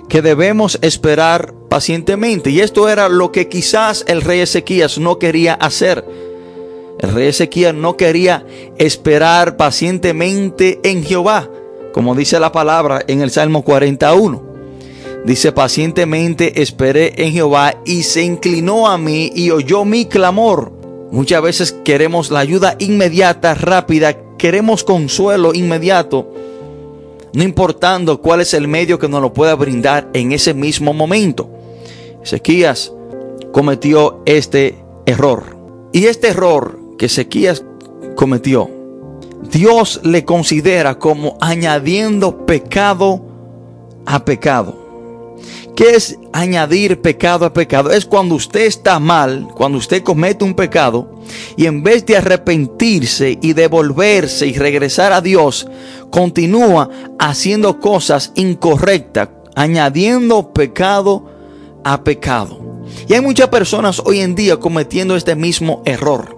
que 0.07 0.21
debemos 0.21 0.77
esperar 0.81 1.53
pacientemente. 1.69 2.51
Y 2.51 2.59
esto 2.59 2.87
era 2.87 3.09
lo 3.09 3.31
que 3.31 3.49
quizás 3.49 4.05
el 4.07 4.21
rey 4.21 4.41
Ezequías 4.41 4.99
no 4.99 5.17
quería 5.19 5.55
hacer. 5.55 6.05
El 6.99 7.11
rey 7.11 7.27
Ezequías 7.27 7.75
no 7.75 7.95
quería 7.95 8.45
esperar 8.77 9.55
pacientemente 9.55 10.79
en 10.83 11.03
Jehová, 11.03 11.49
como 11.93 12.15
dice 12.15 12.39
la 12.39 12.51
palabra 12.51 13.03
en 13.07 13.21
el 13.21 13.29
Salmo 13.29 13.63
41. 13.63 14.47
Dice, 15.25 15.51
pacientemente 15.51 16.61
esperé 16.61 17.13
en 17.17 17.33
Jehová 17.33 17.81
y 17.85 18.03
se 18.03 18.23
inclinó 18.23 18.87
a 18.87 18.97
mí 18.97 19.31
y 19.35 19.51
oyó 19.51 19.83
mi 19.83 20.05
clamor. 20.05 20.71
Muchas 21.11 21.41
veces 21.41 21.71
queremos 21.83 22.31
la 22.31 22.39
ayuda 22.39 22.75
inmediata, 22.79 23.53
rápida, 23.53 24.15
queremos 24.37 24.83
consuelo 24.83 25.53
inmediato, 25.53 26.31
no 27.33 27.43
importando 27.43 28.21
cuál 28.21 28.41
es 28.41 28.53
el 28.53 28.67
medio 28.67 28.99
que 28.99 29.07
nos 29.07 29.21
lo 29.21 29.33
pueda 29.33 29.55
brindar 29.55 30.09
en 30.13 30.31
ese 30.31 30.53
mismo 30.53 30.93
momento. 30.93 31.49
Ezequías 32.23 32.91
cometió 33.51 34.21
este 34.25 34.75
error. 35.05 35.57
Y 35.93 36.05
este 36.05 36.29
error 36.29 36.76
que 36.97 37.05
Ezequías 37.07 37.63
cometió, 38.15 38.69
Dios 39.51 40.01
le 40.03 40.25
considera 40.25 40.97
como 40.97 41.37
añadiendo 41.39 42.45
pecado 42.45 43.23
a 44.05 44.25
pecado. 44.25 44.87
¿Qué 45.75 45.91
es 45.91 46.17
añadir 46.33 47.01
pecado 47.01 47.45
a 47.45 47.53
pecado? 47.53 47.91
Es 47.91 48.03
cuando 48.03 48.33
usted 48.33 48.61
está 48.61 48.99
mal, 48.99 49.47
cuando 49.55 49.77
usted 49.77 50.01
comete 50.01 50.43
un 50.43 50.55
pecado 50.55 51.21
y 51.55 51.67
en 51.67 51.83
vez 51.83 52.03
de 52.07 52.17
arrepentirse 52.17 53.37
y 53.39 53.53
devolverse 53.53 54.47
y 54.47 54.53
regresar 54.53 55.13
a 55.13 55.21
Dios, 55.21 55.67
continúa 56.09 56.89
haciendo 57.19 57.79
cosas 57.79 58.31
incorrectas, 58.33 59.29
añadiendo 59.55 60.51
pecado 60.51 61.29
a 61.83 62.03
pecado. 62.03 62.59
Y 63.07 63.13
hay 63.13 63.21
muchas 63.21 63.49
personas 63.49 64.01
hoy 64.03 64.21
en 64.21 64.33
día 64.33 64.57
cometiendo 64.57 65.15
este 65.15 65.35
mismo 65.35 65.83
error. 65.85 66.36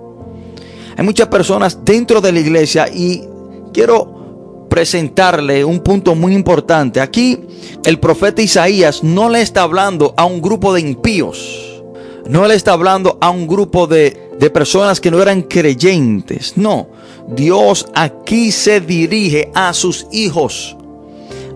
Hay 0.99 1.05
muchas 1.05 1.29
personas 1.29 1.79
dentro 1.85 2.19
de 2.19 2.33
la 2.33 2.41
iglesia 2.41 2.89
y 2.93 3.23
quiero 3.71 4.65
presentarle 4.69 5.63
un 5.63 5.79
punto 5.79 6.13
muy 6.13 6.33
importante. 6.35 6.99
Aquí 6.99 7.39
el 7.85 8.01
profeta 8.01 8.41
Isaías 8.41 9.01
no 9.01 9.29
le 9.29 9.41
está 9.41 9.61
hablando 9.61 10.13
a 10.17 10.25
un 10.25 10.41
grupo 10.41 10.73
de 10.73 10.81
impíos. 10.81 11.81
No 12.27 12.45
le 12.45 12.55
está 12.55 12.73
hablando 12.73 13.17
a 13.21 13.29
un 13.29 13.47
grupo 13.47 13.87
de, 13.87 14.11
personas 14.53 14.99
que 14.99 15.09
no 15.09 15.21
eran 15.21 15.43
creyentes. 15.43 16.57
No, 16.57 16.89
Dios 17.29 17.87
aquí 17.95 18.51
se 18.51 18.81
dirige 18.81 19.51
a 19.55 19.73
sus 19.73 20.05
hijos. 20.11 20.75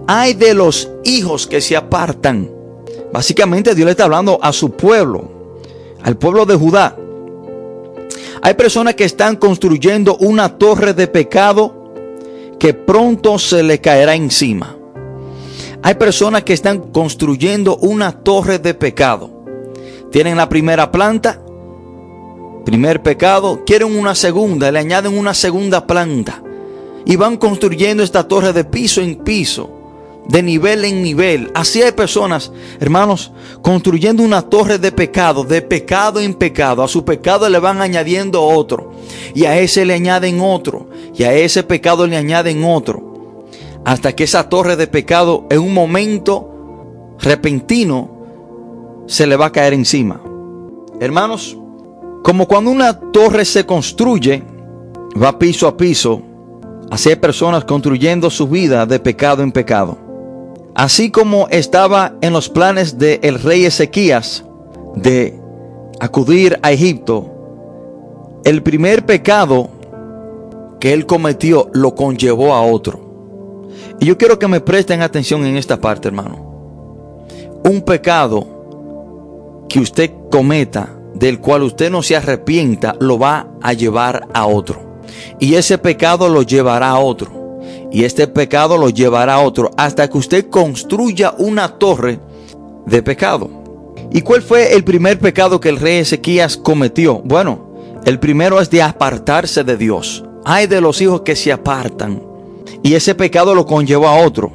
Hay 0.07 0.35
de 0.35 0.53
los 0.53 0.89
hijos 1.03 1.47
que 1.47 1.59
se 1.59 1.75
apartan. 1.75 2.49
Básicamente 3.11 3.75
Dios 3.75 3.87
le 3.87 3.91
está 3.91 4.05
hablando 4.05 4.39
a 4.41 4.53
su 4.53 4.71
pueblo, 4.71 5.59
al 6.01 6.15
pueblo 6.15 6.45
de 6.45 6.55
Judá. 6.55 6.95
Hay 8.45 8.55
personas 8.55 8.95
que 8.95 9.05
están 9.05 9.37
construyendo 9.37 10.17
una 10.17 10.57
torre 10.57 10.93
de 10.93 11.07
pecado 11.07 11.93
que 12.59 12.73
pronto 12.73 13.39
se 13.39 13.63
le 13.63 13.79
caerá 13.79 14.15
encima. 14.15 14.75
Hay 15.81 15.95
personas 15.95 16.43
que 16.43 16.51
están 16.51 16.91
construyendo 16.91 17.77
una 17.77 18.11
torre 18.11 18.59
de 18.59 18.73
pecado. 18.73 19.31
Tienen 20.11 20.35
la 20.35 20.49
primera 20.49 20.91
planta, 20.91 21.39
primer 22.65 23.01
pecado, 23.01 23.61
quieren 23.65 23.97
una 23.97 24.13
segunda, 24.13 24.69
le 24.73 24.79
añaden 24.79 25.17
una 25.17 25.33
segunda 25.33 25.87
planta. 25.87 26.43
Y 27.05 27.15
van 27.15 27.37
construyendo 27.37 28.03
esta 28.03 28.27
torre 28.27 28.51
de 28.51 28.65
piso 28.65 28.99
en 28.99 29.15
piso, 29.23 29.69
de 30.27 30.43
nivel 30.43 30.85
en 30.85 31.03
nivel. 31.03 31.51
Así 31.53 31.81
hay 31.81 31.91
personas, 31.91 32.51
hermanos, 32.79 33.31
construyendo 33.61 34.23
una 34.23 34.41
torre 34.41 34.77
de 34.79 34.91
pecado, 34.91 35.43
de 35.43 35.61
pecado 35.61 36.19
en 36.19 36.33
pecado. 36.33 36.83
A 36.83 36.87
su 36.87 37.03
pecado 37.03 37.49
le 37.49 37.59
van 37.59 37.81
añadiendo 37.81 38.41
otro. 38.41 38.91
Y 39.33 39.45
a 39.45 39.57
ese 39.59 39.85
le 39.85 39.93
añaden 39.93 40.39
otro 40.41 40.87
y 41.15 41.23
a 41.23 41.33
ese 41.33 41.63
pecado 41.63 42.07
le 42.07 42.17
añaden 42.17 42.63
otro, 42.63 43.45
hasta 43.85 44.15
que 44.15 44.23
esa 44.23 44.49
torre 44.49 44.75
de 44.75 44.87
pecado 44.87 45.45
en 45.49 45.59
un 45.59 45.73
momento 45.73 46.49
repentino 47.19 48.09
se 49.07 49.27
le 49.27 49.35
va 49.35 49.47
a 49.47 49.51
caer 49.51 49.73
encima. 49.73 50.21
Hermanos, 50.99 51.57
como 52.23 52.47
cuando 52.47 52.71
una 52.71 52.99
torre 53.11 53.45
se 53.45 53.65
construye, 53.65 54.43
va 55.21 55.37
piso 55.37 55.67
a 55.67 55.77
piso, 55.77 56.21
así 56.89 57.09
hay 57.09 57.15
personas 57.17 57.65
construyendo 57.65 58.29
su 58.29 58.47
vida 58.47 58.85
de 58.85 58.99
pecado 58.99 59.43
en 59.43 59.51
pecado. 59.51 59.97
Así 60.75 61.11
como 61.11 61.47
estaba 61.49 62.13
en 62.21 62.33
los 62.33 62.49
planes 62.49 62.97
del 62.97 63.39
rey 63.39 63.65
Ezequías 63.65 64.43
de 64.95 65.39
acudir 65.99 66.59
a 66.63 66.71
Egipto, 66.71 67.29
el 68.43 68.63
primer 68.63 69.05
pecado 69.05 69.69
que 70.79 70.93
él 70.93 71.05
cometió 71.05 71.69
lo 71.73 71.93
conllevó 71.93 72.53
a 72.53 72.63
otro. 72.63 73.69
Y 73.99 74.05
yo 74.05 74.17
quiero 74.17 74.39
que 74.39 74.47
me 74.47 74.61
presten 74.61 75.01
atención 75.01 75.45
en 75.45 75.57
esta 75.57 75.79
parte, 75.79 76.07
hermano. 76.07 77.25
Un 77.63 77.83
pecado 77.83 79.65
que 79.69 79.79
usted 79.79 80.11
cometa, 80.31 80.89
del 81.13 81.39
cual 81.39 81.63
usted 81.63 81.91
no 81.91 82.01
se 82.01 82.15
arrepienta, 82.15 82.95
lo 82.99 83.19
va 83.19 83.47
a 83.61 83.73
llevar 83.73 84.27
a 84.33 84.47
otro. 84.47 85.01
Y 85.39 85.53
ese 85.53 85.77
pecado 85.77 86.27
lo 86.29 86.41
llevará 86.41 86.89
a 86.89 86.99
otro. 86.99 87.42
Y 87.93 88.05
este 88.05 88.27
pecado 88.27 88.77
lo 88.77 88.89
llevará 88.89 89.35
a 89.35 89.41
otro 89.41 89.69
hasta 89.77 90.09
que 90.09 90.17
usted 90.17 90.49
construya 90.49 91.35
una 91.37 91.77
torre 91.77 92.19
de 92.87 93.03
pecado. 93.03 93.49
¿Y 94.11 94.21
cuál 94.21 94.41
fue 94.41 94.73
el 94.73 94.83
primer 94.83 95.19
pecado 95.19 95.59
que 95.59 95.69
el 95.69 95.77
rey 95.77 95.99
Ezequías 95.99 96.57
cometió? 96.57 97.21
Bueno, 97.23 97.71
el 98.03 98.19
primero 98.19 98.59
es 98.59 98.71
de 98.71 98.81
apartarse 98.81 99.63
de 99.63 99.77
Dios. 99.77 100.25
Hay 100.43 100.65
de 100.65 100.81
los 100.81 100.99
hijos 101.01 101.21
que 101.21 101.35
se 101.35 101.51
apartan 101.51 102.21
y 102.81 102.95
ese 102.95 103.13
pecado 103.13 103.53
lo 103.53 103.67
conllevó 103.67 104.07
a 104.07 104.25
otro. 104.25 104.51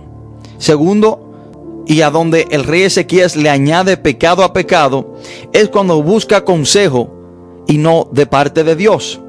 Segundo, 0.58 1.84
y 1.86 2.02
a 2.02 2.10
donde 2.10 2.48
el 2.50 2.64
rey 2.64 2.82
Ezequías 2.82 3.36
le 3.36 3.50
añade 3.50 3.96
pecado 3.96 4.42
a 4.42 4.52
pecado, 4.52 5.14
es 5.52 5.68
cuando 5.68 6.02
busca 6.02 6.44
consejo 6.44 7.64
y 7.68 7.78
no 7.78 8.08
de 8.12 8.26
parte 8.26 8.64
de 8.64 8.74
Dios. 8.74 9.20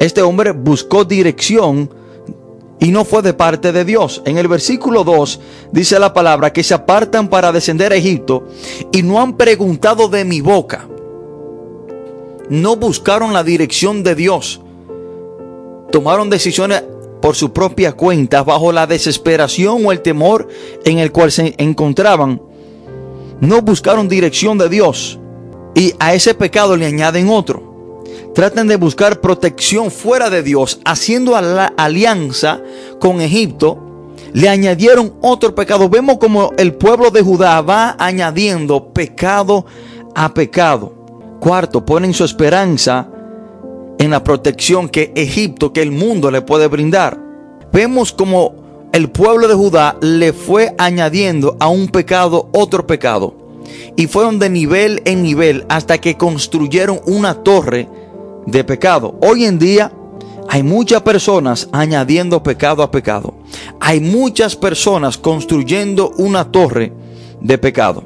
Este 0.00 0.22
hombre 0.22 0.52
buscó 0.52 1.04
dirección 1.04 1.90
y 2.80 2.90
no 2.90 3.04
fue 3.04 3.22
de 3.22 3.34
parte 3.34 3.72
de 3.72 3.84
Dios. 3.84 4.22
En 4.24 4.38
el 4.38 4.48
versículo 4.48 5.04
2 5.04 5.40
dice 5.72 5.98
la 5.98 6.12
palabra 6.12 6.52
que 6.52 6.62
se 6.62 6.74
apartan 6.74 7.28
para 7.28 7.52
descender 7.52 7.92
a 7.92 7.96
Egipto 7.96 8.46
y 8.92 9.02
no 9.02 9.20
han 9.20 9.36
preguntado 9.36 10.08
de 10.08 10.24
mi 10.24 10.40
boca. 10.40 10.88
No 12.48 12.76
buscaron 12.76 13.32
la 13.32 13.44
dirección 13.44 14.02
de 14.02 14.14
Dios. 14.14 14.60
Tomaron 15.90 16.30
decisiones 16.30 16.84
por 17.20 17.34
su 17.34 17.52
propia 17.52 17.92
cuenta 17.92 18.42
bajo 18.42 18.72
la 18.72 18.86
desesperación 18.86 19.84
o 19.84 19.92
el 19.92 20.00
temor 20.00 20.48
en 20.84 20.98
el 20.98 21.12
cual 21.12 21.32
se 21.32 21.54
encontraban. 21.58 22.40
No 23.40 23.62
buscaron 23.62 24.08
dirección 24.08 24.56
de 24.58 24.68
Dios 24.68 25.18
y 25.74 25.94
a 25.98 26.14
ese 26.14 26.34
pecado 26.34 26.76
le 26.76 26.86
añaden 26.86 27.28
otro. 27.28 27.67
Tratan 28.38 28.68
de 28.68 28.76
buscar 28.76 29.20
protección 29.20 29.90
fuera 29.90 30.30
de 30.30 30.44
Dios, 30.44 30.78
haciendo 30.84 31.34
alianza 31.34 32.60
con 33.00 33.20
Egipto. 33.20 34.14
Le 34.32 34.48
añadieron 34.48 35.14
otro 35.22 35.56
pecado. 35.56 35.88
Vemos 35.88 36.18
como 36.18 36.52
el 36.56 36.74
pueblo 36.74 37.10
de 37.10 37.20
Judá 37.20 37.60
va 37.62 37.96
añadiendo 37.98 38.92
pecado 38.92 39.66
a 40.14 40.34
pecado. 40.34 40.94
Cuarto, 41.40 41.84
ponen 41.84 42.14
su 42.14 42.22
esperanza 42.22 43.08
en 43.98 44.12
la 44.12 44.22
protección 44.22 44.88
que 44.88 45.12
Egipto, 45.16 45.72
que 45.72 45.82
el 45.82 45.90
mundo 45.90 46.30
le 46.30 46.40
puede 46.40 46.68
brindar. 46.68 47.18
Vemos 47.72 48.12
como 48.12 48.88
el 48.92 49.10
pueblo 49.10 49.48
de 49.48 49.54
Judá 49.54 49.96
le 50.00 50.32
fue 50.32 50.76
añadiendo 50.78 51.56
a 51.58 51.66
un 51.66 51.88
pecado 51.88 52.48
otro 52.52 52.86
pecado. 52.86 53.34
Y 53.96 54.06
fueron 54.06 54.38
de 54.38 54.48
nivel 54.48 55.02
en 55.06 55.24
nivel 55.24 55.66
hasta 55.68 55.98
que 55.98 56.16
construyeron 56.16 57.00
una 57.04 57.34
torre 57.42 57.88
de 58.46 58.64
pecado. 58.64 59.16
Hoy 59.20 59.44
en 59.44 59.58
día 59.58 59.92
hay 60.48 60.62
muchas 60.62 61.02
personas 61.02 61.68
añadiendo 61.72 62.42
pecado 62.42 62.82
a 62.82 62.90
pecado. 62.90 63.34
Hay 63.80 64.00
muchas 64.00 64.56
personas 64.56 65.18
construyendo 65.18 66.12
una 66.16 66.50
torre 66.50 66.92
de 67.40 67.58
pecado. 67.58 68.02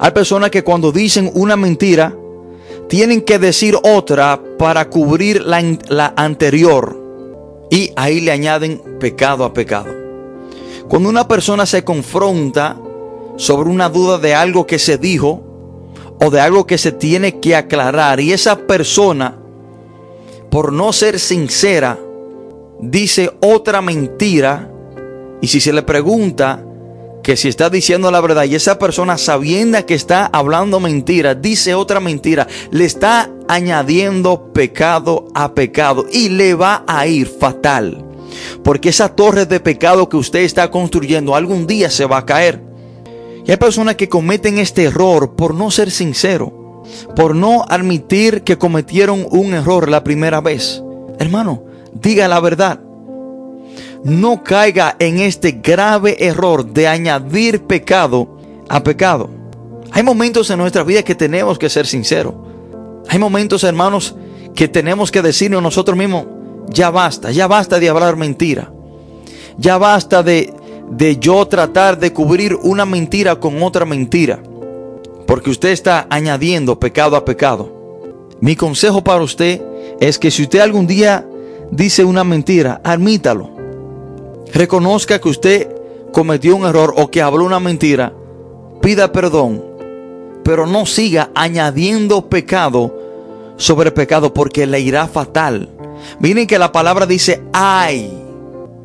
Hay 0.00 0.12
personas 0.12 0.50
que 0.50 0.64
cuando 0.64 0.92
dicen 0.92 1.30
una 1.34 1.56
mentira, 1.56 2.14
tienen 2.88 3.22
que 3.22 3.38
decir 3.38 3.76
otra 3.82 4.40
para 4.58 4.88
cubrir 4.88 5.42
la, 5.42 5.62
la 5.88 6.14
anterior. 6.16 6.98
Y 7.70 7.92
ahí 7.96 8.20
le 8.20 8.32
añaden 8.32 8.80
pecado 8.98 9.44
a 9.44 9.52
pecado. 9.52 9.92
Cuando 10.88 11.08
una 11.08 11.26
persona 11.26 11.66
se 11.66 11.84
confronta 11.84 12.78
sobre 13.36 13.68
una 13.68 13.88
duda 13.88 14.18
de 14.18 14.34
algo 14.34 14.66
que 14.66 14.78
se 14.78 14.96
dijo 14.96 15.42
o 16.20 16.30
de 16.30 16.40
algo 16.40 16.66
que 16.66 16.78
se 16.78 16.92
tiene 16.92 17.40
que 17.40 17.56
aclarar 17.56 18.20
y 18.20 18.32
esa 18.32 18.56
persona 18.56 19.38
por 20.54 20.72
no 20.72 20.92
ser 20.92 21.18
sincera 21.18 21.98
dice 22.78 23.28
otra 23.40 23.82
mentira 23.82 24.70
y 25.42 25.48
si 25.48 25.58
se 25.58 25.72
le 25.72 25.82
pregunta 25.82 26.64
que 27.24 27.36
si 27.36 27.48
está 27.48 27.70
diciendo 27.70 28.08
la 28.12 28.20
verdad 28.20 28.44
y 28.44 28.54
esa 28.54 28.78
persona 28.78 29.18
sabiendo 29.18 29.84
que 29.84 29.94
está 29.94 30.26
hablando 30.26 30.78
mentira, 30.78 31.34
dice 31.34 31.74
otra 31.74 31.98
mentira, 31.98 32.46
le 32.70 32.84
está 32.84 33.32
añadiendo 33.48 34.52
pecado 34.52 35.26
a 35.34 35.54
pecado 35.54 36.06
y 36.12 36.28
le 36.28 36.54
va 36.54 36.84
a 36.86 37.04
ir 37.08 37.26
fatal. 37.26 38.04
Porque 38.62 38.90
esa 38.90 39.08
torre 39.08 39.46
de 39.46 39.58
pecado 39.58 40.08
que 40.08 40.18
usted 40.18 40.42
está 40.42 40.70
construyendo 40.70 41.34
algún 41.34 41.66
día 41.66 41.90
se 41.90 42.06
va 42.06 42.18
a 42.18 42.26
caer. 42.26 42.62
Y 43.44 43.50
hay 43.50 43.56
personas 43.56 43.96
que 43.96 44.08
cometen 44.08 44.58
este 44.58 44.84
error 44.84 45.34
por 45.34 45.52
no 45.52 45.72
ser 45.72 45.90
sincero, 45.90 46.53
por 47.16 47.34
no 47.34 47.64
admitir 47.68 48.42
que 48.42 48.58
cometieron 48.58 49.26
un 49.30 49.54
error 49.54 49.88
la 49.88 50.04
primera 50.04 50.40
vez. 50.40 50.82
Hermano, 51.18 51.62
diga 51.92 52.28
la 52.28 52.40
verdad 52.40 52.80
no 54.04 54.44
caiga 54.44 54.96
en 54.98 55.18
este 55.18 55.52
grave 55.52 56.16
error 56.20 56.64
de 56.64 56.86
añadir 56.86 57.62
pecado 57.62 58.38
a 58.68 58.82
pecado. 58.82 59.30
Hay 59.90 60.02
momentos 60.02 60.50
en 60.50 60.58
nuestra 60.58 60.84
vida 60.84 61.02
que 61.02 61.14
tenemos 61.14 61.58
que 61.58 61.70
ser 61.70 61.86
sinceros. 61.86 62.34
Hay 63.08 63.18
momentos, 63.18 63.64
hermanos, 63.64 64.14
que 64.54 64.68
tenemos 64.68 65.10
que 65.10 65.22
decirnos 65.22 65.62
nosotros 65.62 65.96
mismos, 65.96 66.26
ya 66.68 66.90
basta, 66.90 67.30
ya 67.30 67.46
basta 67.46 67.80
de 67.80 67.88
hablar 67.88 68.16
mentira. 68.16 68.70
Ya 69.56 69.78
basta 69.78 70.22
de, 70.22 70.52
de 70.90 71.16
yo 71.16 71.46
tratar 71.46 71.98
de 71.98 72.12
cubrir 72.12 72.56
una 72.56 72.84
mentira 72.84 73.36
con 73.36 73.62
otra 73.62 73.86
mentira. 73.86 74.40
Porque 75.34 75.50
usted 75.50 75.70
está 75.70 76.06
añadiendo 76.10 76.78
pecado 76.78 77.16
a 77.16 77.24
pecado. 77.24 78.30
Mi 78.40 78.54
consejo 78.54 79.02
para 79.02 79.20
usted 79.20 79.60
es 79.98 80.16
que 80.16 80.30
si 80.30 80.44
usted 80.44 80.60
algún 80.60 80.86
día 80.86 81.26
dice 81.72 82.04
una 82.04 82.22
mentira, 82.22 82.80
admítalo 82.84 83.50
reconozca 84.54 85.20
que 85.20 85.28
usted 85.28 85.74
cometió 86.12 86.54
un 86.54 86.66
error 86.66 86.94
o 86.96 87.10
que 87.10 87.20
habló 87.20 87.44
una 87.44 87.58
mentira, 87.58 88.12
pida 88.80 89.10
perdón, 89.10 89.60
pero 90.44 90.68
no 90.68 90.86
siga 90.86 91.30
añadiendo 91.34 92.28
pecado 92.28 92.96
sobre 93.56 93.90
pecado 93.90 94.32
porque 94.32 94.68
le 94.68 94.78
irá 94.78 95.08
fatal. 95.08 95.68
Miren 96.20 96.46
que 96.46 96.60
la 96.60 96.70
palabra 96.70 97.06
dice 97.06 97.42
ay. 97.52 98.20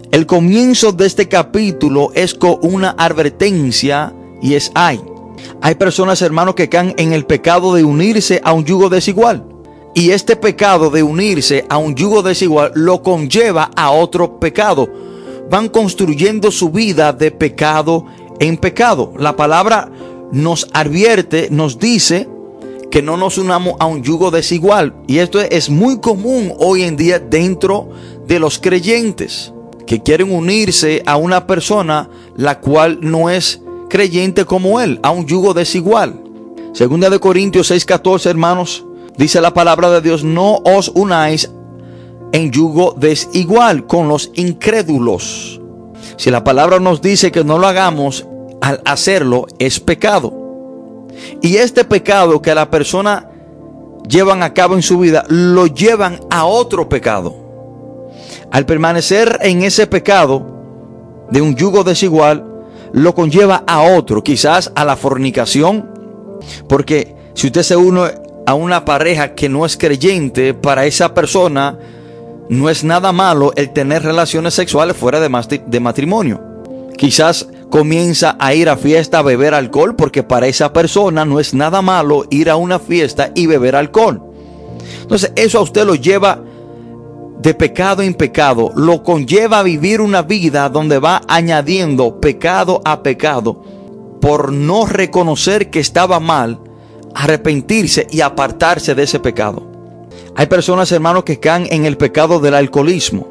El 0.09 0.25
comienzo 0.25 0.93
de 0.93 1.05
este 1.05 1.27
capítulo 1.27 2.09
es 2.15 2.33
con 2.33 2.57
una 2.63 2.95
advertencia 2.97 4.15
y 4.41 4.55
es 4.55 4.71
ay. 4.73 4.99
Hay 5.61 5.75
personas, 5.75 6.21
hermanos, 6.21 6.55
que 6.55 6.69
caen 6.69 6.93
en 6.97 7.13
el 7.13 7.25
pecado 7.25 7.73
de 7.73 7.83
unirse 7.83 8.41
a 8.43 8.53
un 8.53 8.65
yugo 8.65 8.89
desigual. 8.89 9.45
Y 9.95 10.11
este 10.11 10.35
pecado 10.35 10.89
de 10.89 11.03
unirse 11.03 11.65
a 11.69 11.77
un 11.77 11.95
yugo 11.95 12.21
desigual 12.21 12.71
lo 12.75 13.01
conlleva 13.01 13.71
a 13.75 13.91
otro 13.91 14.39
pecado 14.39 14.87
van 15.49 15.69
construyendo 15.69 16.51
su 16.51 16.69
vida 16.69 17.11
de 17.11 17.31
pecado 17.31 18.05
en 18.39 18.57
pecado. 18.57 19.13
La 19.17 19.35
palabra 19.35 19.91
nos 20.31 20.67
advierte, 20.73 21.47
nos 21.49 21.79
dice 21.79 22.29
que 22.91 23.01
no 23.01 23.17
nos 23.17 23.37
unamos 23.37 23.75
a 23.79 23.85
un 23.85 24.03
yugo 24.03 24.31
desigual. 24.31 24.95
Y 25.07 25.19
esto 25.19 25.39
es 25.41 25.69
muy 25.69 25.99
común 25.99 26.53
hoy 26.59 26.83
en 26.83 26.95
día 26.95 27.19
dentro 27.19 27.89
de 28.27 28.39
los 28.39 28.59
creyentes, 28.59 29.53
que 29.87 30.01
quieren 30.01 30.31
unirse 30.31 31.01
a 31.05 31.17
una 31.17 31.47
persona 31.47 32.09
la 32.35 32.59
cual 32.59 32.99
no 33.01 33.29
es 33.29 33.61
creyente 33.89 34.45
como 34.45 34.79
él, 34.79 34.99
a 35.03 35.11
un 35.11 35.25
yugo 35.25 35.53
desigual. 35.53 36.21
Segunda 36.73 37.09
de 37.09 37.19
Corintios 37.19 37.71
6:14, 37.71 38.29
hermanos, 38.29 38.85
dice 39.17 39.41
la 39.41 39.53
palabra 39.53 39.89
de 39.89 40.01
Dios, 40.01 40.23
no 40.23 40.57
os 40.63 40.89
unáis 40.93 41.49
en 42.31 42.51
yugo 42.51 42.95
desigual 42.97 43.87
con 43.87 44.07
los 44.07 44.31
incrédulos. 44.35 45.59
Si 46.15 46.29
la 46.29 46.43
palabra 46.43 46.79
nos 46.79 47.01
dice 47.01 47.31
que 47.31 47.43
no 47.43 47.57
lo 47.57 47.67
hagamos, 47.67 48.25
al 48.61 48.81
hacerlo 48.85 49.47
es 49.57 49.79
pecado. 49.79 50.33
Y 51.41 51.57
este 51.57 51.83
pecado 51.83 52.41
que 52.41 52.53
la 52.53 52.69
persona 52.69 53.29
llevan 54.07 54.43
a 54.43 54.53
cabo 54.53 54.75
en 54.75 54.81
su 54.81 54.99
vida, 54.99 55.25
lo 55.27 55.67
llevan 55.67 56.19
a 56.29 56.45
otro 56.45 56.89
pecado. 56.89 57.35
Al 58.51 58.65
permanecer 58.65 59.39
en 59.41 59.63
ese 59.63 59.87
pecado 59.87 60.45
de 61.31 61.41
un 61.41 61.55
yugo 61.55 61.83
desigual, 61.83 62.48
lo 62.93 63.13
conlleva 63.15 63.63
a 63.67 63.81
otro, 63.81 64.23
quizás 64.23 64.71
a 64.75 64.85
la 64.85 64.95
fornicación. 64.95 65.89
Porque 66.67 67.15
si 67.33 67.47
usted 67.47 67.63
se 67.63 67.75
une 67.75 68.01
a 68.45 68.53
una 68.53 68.85
pareja 68.85 69.35
que 69.35 69.49
no 69.49 69.65
es 69.65 69.77
creyente, 69.77 70.53
para 70.53 70.85
esa 70.85 71.13
persona 71.13 71.77
no 72.49 72.69
es 72.69 72.83
nada 72.83 73.11
malo 73.11 73.53
el 73.55 73.71
tener 73.71 74.03
relaciones 74.03 74.55
sexuales 74.55 74.97
fuera 74.97 75.19
de, 75.19 75.79
matrimonio. 75.79 76.41
Quizás 76.97 77.47
comienza 77.69 78.35
a 78.39 78.55
ir 78.55 78.69
a 78.69 78.75
fiesta 78.75 79.19
a 79.19 79.21
beber 79.21 79.53
alcohol 79.53 79.95
porque 79.95 80.23
para 80.23 80.47
esa 80.47 80.73
persona 80.73 81.25
no 81.25 81.39
es 81.39 81.53
nada 81.53 81.83
malo 81.83 82.25
ir 82.31 82.49
a 82.49 82.55
una 82.55 82.79
fiesta 82.79 83.31
y 83.35 83.45
beber 83.45 83.75
alcohol. 83.75 84.23
Entonces 85.03 85.31
eso 85.35 85.59
a 85.59 85.61
usted 85.61 85.85
lo 85.85 85.93
lleva 85.93 86.41
de 87.39 87.53
pecado 87.53 88.01
en 88.03 88.13
pecado, 88.13 88.71
lo 88.75 89.01
conlleva 89.03 89.59
a 89.59 89.63
vivir 89.63 90.01
una 90.01 90.21
vida 90.21 90.69
donde 90.69 90.99
va 90.99 91.21
añadiendo 91.27 92.19
pecado 92.19 92.81
a 92.85 93.01
pecado 93.01 93.63
por 94.21 94.51
no 94.51 94.85
reconocer 94.85 95.69
que 95.69 95.79
estaba 95.79 96.19
mal, 96.19 96.59
arrepentirse 97.15 98.07
y 98.11 98.21
apartarse 98.21 98.93
de 98.93 99.03
ese 99.03 99.19
pecado. 99.19 99.65
Hay 100.35 100.47
personas, 100.47 100.91
hermanos, 100.91 101.23
que 101.23 101.39
caen 101.39 101.67
en 101.71 101.85
el 101.85 101.97
pecado 101.97 102.39
del 102.39 102.53
alcoholismo. 102.53 103.29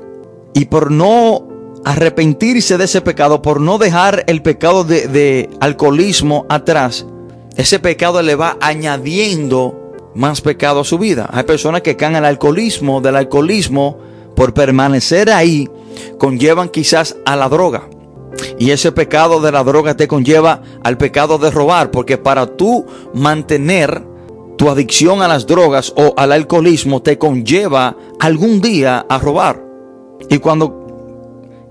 Y 0.54 0.66
por 0.66 0.90
no 0.90 1.46
arrepentirse 1.84 2.78
de 2.78 2.84
ese 2.84 3.00
pecado, 3.00 3.42
por 3.42 3.60
no 3.60 3.78
dejar 3.78 4.24
el 4.26 4.42
pecado 4.42 4.84
de, 4.84 5.48
alcoholismo 5.60 6.46
atrás, 6.48 7.06
ese 7.56 7.78
pecado 7.78 8.22
le 8.22 8.34
va 8.34 8.56
añadiendo 8.60 9.77
más 10.14 10.40
pecado 10.40 10.80
a 10.80 10.84
su 10.84 10.98
vida. 10.98 11.28
Hay 11.32 11.44
personas 11.44 11.82
que 11.82 11.96
caen 11.96 12.12
en 12.12 12.18
el 12.18 12.24
alcoholismo, 12.24 13.00
del 13.00 13.16
alcoholismo, 13.16 13.98
por 14.34 14.54
permanecer 14.54 15.30
ahí, 15.30 15.68
conllevan 16.18 16.68
quizás 16.68 17.16
a 17.24 17.36
la 17.36 17.48
droga. 17.48 17.88
Y 18.58 18.70
ese 18.70 18.92
pecado 18.92 19.40
de 19.40 19.52
la 19.52 19.64
droga 19.64 19.96
te 19.96 20.06
conlleva 20.08 20.62
al 20.82 20.96
pecado 20.96 21.38
de 21.38 21.50
robar, 21.50 21.90
porque 21.90 22.18
para 22.18 22.46
tú 22.46 22.86
mantener 23.14 24.02
tu 24.56 24.68
adicción 24.68 25.22
a 25.22 25.28
las 25.28 25.46
drogas 25.46 25.92
o 25.96 26.14
al 26.16 26.32
alcoholismo 26.32 27.00
te 27.00 27.16
conlleva 27.16 27.96
algún 28.18 28.60
día 28.60 29.06
a 29.08 29.18
robar. 29.18 29.64
Y 30.28 30.38
cuando 30.38 30.86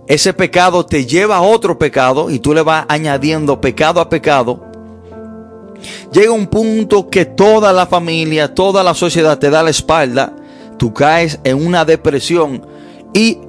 ese 0.07 0.33
pecado 0.33 0.85
te 0.85 1.05
lleva 1.05 1.37
a 1.37 1.41
otro 1.41 1.77
pecado 1.77 2.29
y 2.29 2.39
tú 2.39 2.53
le 2.53 2.61
vas 2.61 2.85
añadiendo 2.87 3.59
pecado 3.59 3.99
a 3.99 4.09
pecado, 4.09 4.66
llega 6.11 6.31
un 6.31 6.47
punto 6.47 7.09
que 7.09 7.25
toda 7.25 7.73
la 7.73 7.85
familia, 7.85 8.53
toda 8.53 8.83
la 8.83 8.93
sociedad 8.93 9.37
te 9.39 9.49
da 9.49 9.63
la 9.63 9.69
espalda, 9.69 10.35
tú 10.77 10.93
caes 10.93 11.39
en 11.43 11.65
una 11.65 11.85
depresión 11.85 12.65
y 13.13 13.39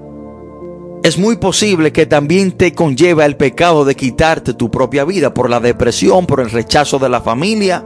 es 1.02 1.16
muy 1.18 1.36
posible 1.36 1.92
que 1.92 2.06
también 2.06 2.52
te 2.52 2.74
conlleve 2.74 3.24
el 3.24 3.36
pecado 3.36 3.84
de 3.84 3.94
quitarte 3.94 4.54
tu 4.54 4.70
propia 4.70 5.04
vida 5.04 5.32
por 5.32 5.48
la 5.48 5.60
depresión, 5.60 6.26
por 6.26 6.40
el 6.40 6.50
rechazo 6.50 6.98
de 6.98 7.08
la 7.08 7.20
familia, 7.20 7.84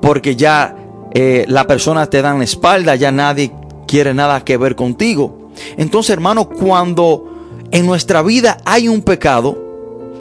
porque 0.00 0.36
ya 0.36 0.76
eh, 1.12 1.44
la 1.48 1.66
persona 1.66 2.06
te 2.06 2.22
dan 2.22 2.38
la 2.38 2.44
espalda, 2.44 2.94
ya 2.94 3.10
nadie 3.10 3.52
quiere 3.86 4.14
nada 4.14 4.44
que 4.44 4.56
ver 4.56 4.76
contigo. 4.76 5.50
Entonces, 5.76 6.10
hermano, 6.10 6.48
cuando 6.48 7.66
en 7.70 7.86
nuestra 7.86 8.22
vida 8.22 8.58
hay 8.64 8.88
un 8.88 9.02
pecado 9.02 9.63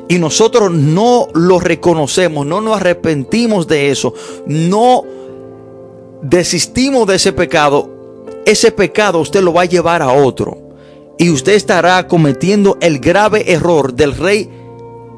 y 0.07 0.19
nosotros 0.19 0.71
no 0.71 1.27
lo 1.33 1.59
reconocemos, 1.59 2.45
no 2.45 2.61
nos 2.61 2.77
arrepentimos 2.77 3.67
de 3.67 3.91
eso, 3.91 4.13
no 4.45 5.03
desistimos 6.21 7.07
de 7.07 7.15
ese 7.15 7.33
pecado, 7.33 7.89
ese 8.45 8.71
pecado 8.71 9.19
usted 9.19 9.41
lo 9.41 9.53
va 9.53 9.61
a 9.61 9.65
llevar 9.65 10.01
a 10.01 10.11
otro 10.11 10.57
y 11.17 11.29
usted 11.29 11.53
estará 11.53 12.07
cometiendo 12.07 12.77
el 12.81 12.99
grave 12.99 13.51
error 13.51 13.93
del 13.93 14.15
rey 14.15 14.49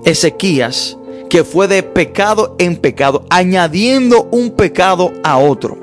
Ezequías, 0.03 0.97
que 1.29 1.43
fue 1.43 1.67
de 1.67 1.81
pecado 1.81 2.55
en 2.59 2.77
pecado, 2.77 3.25
añadiendo 3.29 4.27
un 4.31 4.51
pecado 4.51 5.11
a 5.23 5.37
otro. 5.37 5.77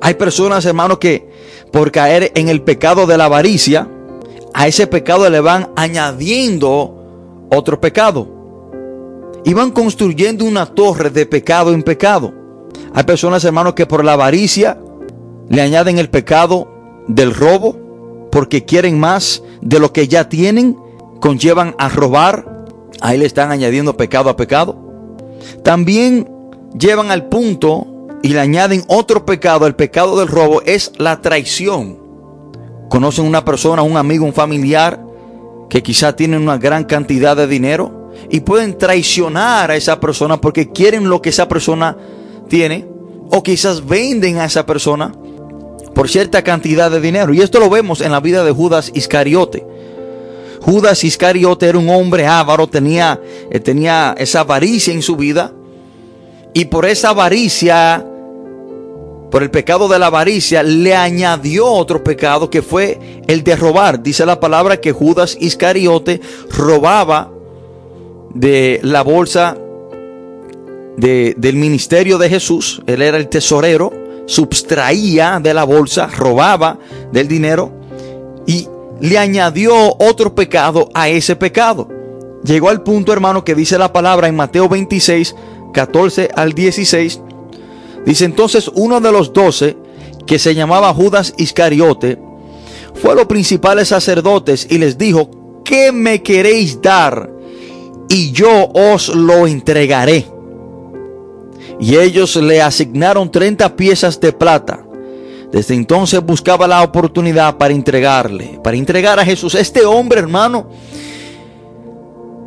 Hay 0.00 0.14
personas, 0.14 0.64
hermanos, 0.64 0.98
que 0.98 1.28
por 1.72 1.90
caer 1.90 2.30
en 2.34 2.48
el 2.48 2.62
pecado 2.62 3.06
de 3.06 3.18
la 3.18 3.24
avaricia, 3.24 3.88
a 4.54 4.68
ese 4.68 4.86
pecado 4.86 5.28
le 5.28 5.40
van 5.40 5.70
añadiendo 5.76 7.48
otro 7.50 7.80
pecado. 7.80 8.35
Y 9.46 9.54
van 9.54 9.70
construyendo 9.70 10.44
una 10.44 10.66
torre 10.66 11.08
de 11.08 11.24
pecado 11.24 11.72
en 11.72 11.84
pecado. 11.84 12.34
Hay 12.92 13.04
personas, 13.04 13.44
hermanos, 13.44 13.74
que 13.74 13.86
por 13.86 14.04
la 14.04 14.14
avaricia 14.14 14.76
le 15.48 15.62
añaden 15.62 15.98
el 15.98 16.10
pecado 16.10 16.68
del 17.06 17.32
robo, 17.32 18.28
porque 18.32 18.64
quieren 18.64 18.98
más 18.98 19.44
de 19.60 19.78
lo 19.78 19.92
que 19.92 20.08
ya 20.08 20.28
tienen, 20.28 20.76
conllevan 21.20 21.76
a 21.78 21.88
robar, 21.88 22.66
ahí 23.00 23.18
le 23.18 23.24
están 23.24 23.52
añadiendo 23.52 23.96
pecado 23.96 24.30
a 24.30 24.36
pecado. 24.36 24.76
También 25.62 26.28
llevan 26.76 27.12
al 27.12 27.28
punto 27.28 27.86
y 28.24 28.30
le 28.30 28.40
añaden 28.40 28.82
otro 28.88 29.24
pecado, 29.24 29.68
el 29.68 29.76
pecado 29.76 30.18
del 30.18 30.26
robo 30.26 30.60
es 30.62 30.90
la 30.98 31.22
traición. 31.22 31.98
Conocen 32.88 33.24
una 33.24 33.44
persona, 33.44 33.82
un 33.82 33.96
amigo, 33.96 34.26
un 34.26 34.34
familiar 34.34 35.00
que 35.68 35.84
quizá 35.84 36.16
tienen 36.16 36.42
una 36.42 36.58
gran 36.58 36.82
cantidad 36.82 37.36
de 37.36 37.46
dinero 37.46 38.05
y 38.30 38.40
pueden 38.40 38.78
traicionar 38.78 39.70
a 39.70 39.76
esa 39.76 40.00
persona 40.00 40.40
porque 40.40 40.70
quieren 40.72 41.08
lo 41.08 41.22
que 41.22 41.30
esa 41.30 41.48
persona 41.48 41.96
tiene 42.48 42.86
o 43.30 43.42
quizás 43.42 43.86
venden 43.86 44.38
a 44.38 44.44
esa 44.44 44.66
persona 44.66 45.12
por 45.94 46.08
cierta 46.08 46.42
cantidad 46.42 46.90
de 46.90 47.00
dinero. 47.00 47.32
Y 47.32 47.40
esto 47.40 47.58
lo 47.58 47.70
vemos 47.70 48.00
en 48.02 48.12
la 48.12 48.20
vida 48.20 48.44
de 48.44 48.52
Judas 48.52 48.90
Iscariote. 48.94 49.66
Judas 50.60 51.04
Iscariote 51.04 51.66
era 51.66 51.78
un 51.78 51.88
hombre 51.88 52.26
avaro, 52.26 52.66
tenía, 52.66 53.20
eh, 53.50 53.60
tenía 53.60 54.14
esa 54.18 54.40
avaricia 54.40 54.92
en 54.92 55.00
su 55.00 55.16
vida. 55.16 55.52
Y 56.52 56.66
por 56.66 56.84
esa 56.86 57.10
avaricia, 57.10 58.04
por 59.30 59.42
el 59.42 59.50
pecado 59.50 59.88
de 59.88 59.98
la 59.98 60.06
avaricia, 60.06 60.62
le 60.62 60.94
añadió 60.94 61.66
otro 61.66 62.02
pecado 62.04 62.50
que 62.50 62.62
fue 62.62 63.22
el 63.26 63.42
de 63.42 63.56
robar. 63.56 64.02
Dice 64.02 64.26
la 64.26 64.38
palabra 64.38 64.80
que 64.80 64.92
Judas 64.92 65.36
Iscariote 65.40 66.20
robaba 66.50 67.30
de 68.36 68.80
la 68.82 69.02
bolsa 69.02 69.56
del 70.96 71.56
ministerio 71.56 72.18
de 72.18 72.28
Jesús. 72.28 72.82
Él 72.86 73.02
era 73.02 73.16
el 73.16 73.28
tesorero 73.28 74.06
subtraía 74.26 75.40
de 75.40 75.54
la 75.54 75.64
bolsa, 75.64 76.08
robaba 76.08 76.78
del 77.12 77.28
dinero 77.28 77.72
y 78.46 78.68
le 79.00 79.18
añadió 79.18 79.96
otro 79.98 80.34
pecado 80.34 80.90
a 80.94 81.08
ese 81.08 81.36
pecado. 81.36 81.88
Llegó 82.44 82.68
al 82.68 82.82
punto, 82.82 83.12
hermano, 83.12 83.44
que 83.44 83.54
dice 83.54 83.78
la 83.78 83.92
palabra 83.92 84.28
en 84.28 84.36
Mateo 84.36 84.68
26, 84.68 85.34
14 85.72 86.30
al 86.34 86.52
16. 86.52 87.20
Dice 88.04 88.24
entonces 88.24 88.70
uno 88.74 89.00
de 89.00 89.12
los 89.12 89.32
doce, 89.32 89.76
que 90.26 90.38
se 90.40 90.54
llamaba 90.54 90.92
Judas 90.92 91.34
Iscariote, 91.38 92.18
fue 92.94 93.12
a 93.12 93.14
los 93.14 93.26
principales 93.26 93.88
sacerdotes 93.88 94.66
y 94.68 94.78
les 94.78 94.98
dijo, 94.98 95.62
¿qué 95.64 95.92
me 95.92 96.22
queréis 96.22 96.82
dar? 96.82 97.30
Y 98.08 98.32
yo 98.32 98.68
os 98.72 99.08
lo 99.08 99.46
entregaré. 99.46 100.26
Y 101.80 101.96
ellos 101.96 102.36
le 102.36 102.62
asignaron 102.62 103.30
30 103.30 103.76
piezas 103.76 104.18
de 104.20 104.32
plata. 104.32 104.82
Desde 105.52 105.74
entonces 105.74 106.24
buscaba 106.24 106.66
la 106.66 106.82
oportunidad 106.82 107.56
para 107.56 107.72
entregarle, 107.72 108.58
para 108.62 108.76
entregar 108.76 109.18
a 109.18 109.24
Jesús. 109.24 109.54
Este 109.54 109.84
hombre, 109.84 110.20
hermano, 110.20 110.68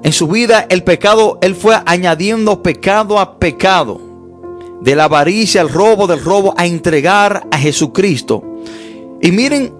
en 0.03 0.13
su 0.13 0.27
vida 0.27 0.65
el 0.69 0.83
pecado, 0.83 1.37
él 1.41 1.55
fue 1.55 1.75
añadiendo 1.85 2.61
pecado 2.61 3.19
a 3.19 3.37
pecado. 3.39 4.01
De 4.81 4.95
la 4.95 5.05
avaricia, 5.05 5.59
al 5.59 5.69
robo, 5.69 6.07
del 6.07 6.23
robo, 6.23 6.53
a 6.57 6.65
entregar 6.65 7.47
a 7.51 7.57
Jesucristo. 7.57 8.43
Y 9.21 9.31
miren 9.31 9.73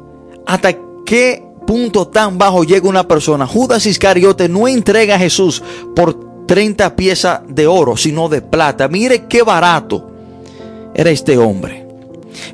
hasta 0.46 0.76
qué 1.06 1.49
punto 1.70 2.08
tan 2.08 2.40
bajo 2.40 2.64
llega 2.64 2.90
una 2.90 3.08
persona. 3.08 3.46
Judas 3.46 3.86
Iscariote 3.86 4.50
no 4.50 4.68
entrega 4.68 5.14
a 5.14 5.20
Jesús 5.20 5.62
por 5.96 6.48
30 6.48 6.96
piezas 6.96 7.42
de 7.48 7.68
oro, 7.68 7.96
sino 7.96 8.28
de 8.28 8.42
plata. 8.42 8.88
Mire 8.88 9.28
qué 9.28 9.44
barato 9.44 10.10
era 10.96 11.12
este 11.12 11.38
hombre. 11.38 11.86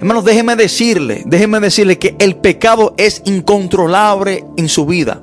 Hermanos, 0.02 0.26
déjeme 0.26 0.58
decirle, 0.58 1.24
déjeme 1.26 1.62
decirle 1.62 1.98
que 1.98 2.18
el 2.20 2.36
pecado 2.36 2.94
es 2.98 3.22
incontrolable 3.24 4.44
en 4.58 4.68
su 4.68 4.86
vida. 4.86 5.22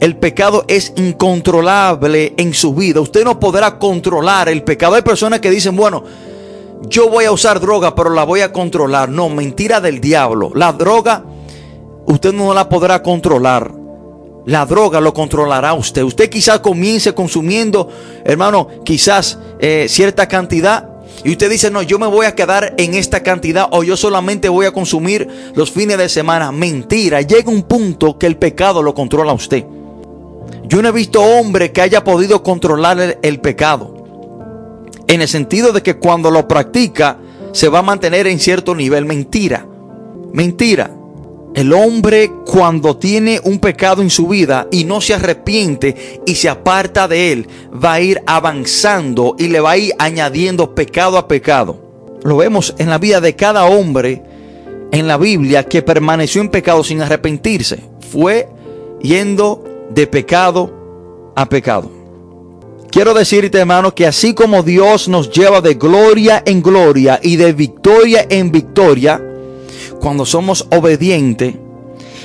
El 0.00 0.16
pecado 0.16 0.64
es 0.66 0.92
incontrolable 0.96 2.34
en 2.38 2.54
su 2.54 2.74
vida. 2.74 3.00
Usted 3.00 3.22
no 3.22 3.38
podrá 3.38 3.78
controlar 3.78 4.48
el 4.48 4.64
pecado. 4.64 4.96
Hay 4.96 5.02
personas 5.02 5.38
que 5.38 5.48
dicen, 5.48 5.76
bueno, 5.76 6.02
yo 6.88 7.08
voy 7.08 7.24
a 7.24 7.30
usar 7.30 7.60
droga, 7.60 7.94
pero 7.94 8.10
la 8.10 8.24
voy 8.24 8.40
a 8.40 8.52
controlar. 8.52 9.10
No, 9.10 9.28
mentira 9.28 9.80
del 9.80 10.00
diablo. 10.00 10.50
La 10.56 10.72
droga, 10.72 11.22
usted 12.06 12.32
no 12.32 12.52
la 12.54 12.68
podrá 12.68 13.02
controlar. 13.02 13.82
La 14.44 14.66
droga 14.66 15.00
lo 15.00 15.14
controlará 15.14 15.72
usted. 15.74 16.02
Usted 16.02 16.28
quizás 16.28 16.60
comience 16.60 17.14
consumiendo, 17.14 17.88
hermano, 18.24 18.68
quizás 18.84 19.38
eh, 19.60 19.86
cierta 19.88 20.26
cantidad. 20.26 20.88
Y 21.24 21.32
usted 21.32 21.50
dice, 21.50 21.70
no, 21.70 21.82
yo 21.82 21.98
me 21.98 22.06
voy 22.06 22.26
a 22.26 22.34
quedar 22.34 22.74
en 22.78 22.94
esta 22.94 23.22
cantidad 23.22 23.68
o 23.70 23.84
yo 23.84 23.96
solamente 23.96 24.48
voy 24.48 24.66
a 24.66 24.72
consumir 24.72 25.28
los 25.54 25.70
fines 25.70 25.98
de 25.98 26.08
semana. 26.08 26.50
Mentira, 26.50 27.20
llega 27.20 27.50
un 27.50 27.62
punto 27.62 28.18
que 28.18 28.26
el 28.26 28.36
pecado 28.36 28.82
lo 28.82 28.94
controla 28.94 29.30
a 29.30 29.34
usted. 29.34 29.64
Yo 30.64 30.82
no 30.82 30.88
he 30.88 30.92
visto 30.92 31.22
hombre 31.22 31.70
que 31.70 31.82
haya 31.82 32.02
podido 32.02 32.42
controlar 32.42 32.98
el, 32.98 33.18
el 33.22 33.40
pecado. 33.40 33.94
En 35.06 35.20
el 35.20 35.28
sentido 35.28 35.72
de 35.72 35.82
que 35.82 35.98
cuando 35.98 36.30
lo 36.30 36.48
practica 36.48 37.18
se 37.52 37.68
va 37.68 37.80
a 37.80 37.82
mantener 37.82 38.26
en 38.26 38.40
cierto 38.40 38.74
nivel. 38.74 39.04
Mentira. 39.04 39.66
Mentira. 40.32 40.90
El 41.54 41.72
hombre 41.74 42.30
cuando 42.46 42.96
tiene 42.96 43.40
un 43.44 43.58
pecado 43.58 44.00
en 44.00 44.08
su 44.08 44.26
vida 44.26 44.68
y 44.70 44.84
no 44.84 45.00
se 45.00 45.14
arrepiente 45.14 46.22
y 46.24 46.34
se 46.34 46.48
aparta 46.48 47.08
de 47.08 47.32
él, 47.32 47.46
va 47.72 47.94
a 47.94 48.00
ir 48.00 48.22
avanzando 48.26 49.36
y 49.38 49.48
le 49.48 49.60
va 49.60 49.72
a 49.72 49.76
ir 49.76 49.92
añadiendo 49.98 50.74
pecado 50.74 51.18
a 51.18 51.28
pecado. 51.28 51.78
Lo 52.22 52.38
vemos 52.38 52.74
en 52.78 52.88
la 52.88 52.98
vida 52.98 53.20
de 53.20 53.36
cada 53.36 53.66
hombre 53.66 54.22
en 54.92 55.06
la 55.06 55.18
Biblia 55.18 55.64
que 55.64 55.82
permaneció 55.82 56.40
en 56.40 56.48
pecado 56.48 56.84
sin 56.84 57.02
arrepentirse. 57.02 57.80
Fue 58.10 58.48
yendo 59.02 59.64
de 59.90 60.06
pecado 60.06 61.32
a 61.34 61.48
pecado. 61.48 61.90
Quiero 62.90 63.14
decirte, 63.14 63.58
hermano, 63.58 63.94
que 63.94 64.06
así 64.06 64.34
como 64.34 64.62
Dios 64.62 65.08
nos 65.08 65.30
lleva 65.30 65.60
de 65.62 65.74
gloria 65.74 66.42
en 66.44 66.62
gloria 66.62 67.18
y 67.22 67.36
de 67.36 67.52
victoria 67.54 68.26
en 68.28 68.52
victoria, 68.52 69.20
cuando 70.00 70.24
somos 70.24 70.66
obedientes, 70.70 71.54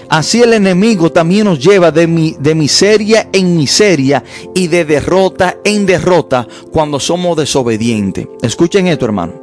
así 0.09 0.41
el 0.41 0.53
enemigo 0.53 1.11
también 1.11 1.45
nos 1.45 1.59
lleva 1.59 1.91
de, 1.91 2.35
de 2.39 2.55
miseria 2.55 3.29
en 3.31 3.57
miseria 3.57 4.23
y 4.53 4.67
de 4.67 4.85
derrota 4.85 5.57
en 5.63 5.85
derrota 5.85 6.47
cuando 6.71 6.99
somos 6.99 7.37
desobedientes. 7.37 8.27
Escuchen 8.41 8.87
esto, 8.87 9.05
hermano. 9.05 9.33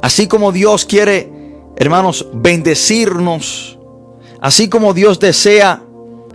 Así 0.00 0.26
como 0.28 0.52
Dios 0.52 0.84
quiere, 0.84 1.32
hermanos, 1.76 2.26
bendecirnos, 2.32 3.78
así 4.40 4.68
como 4.68 4.94
Dios 4.94 5.18
desea 5.18 5.82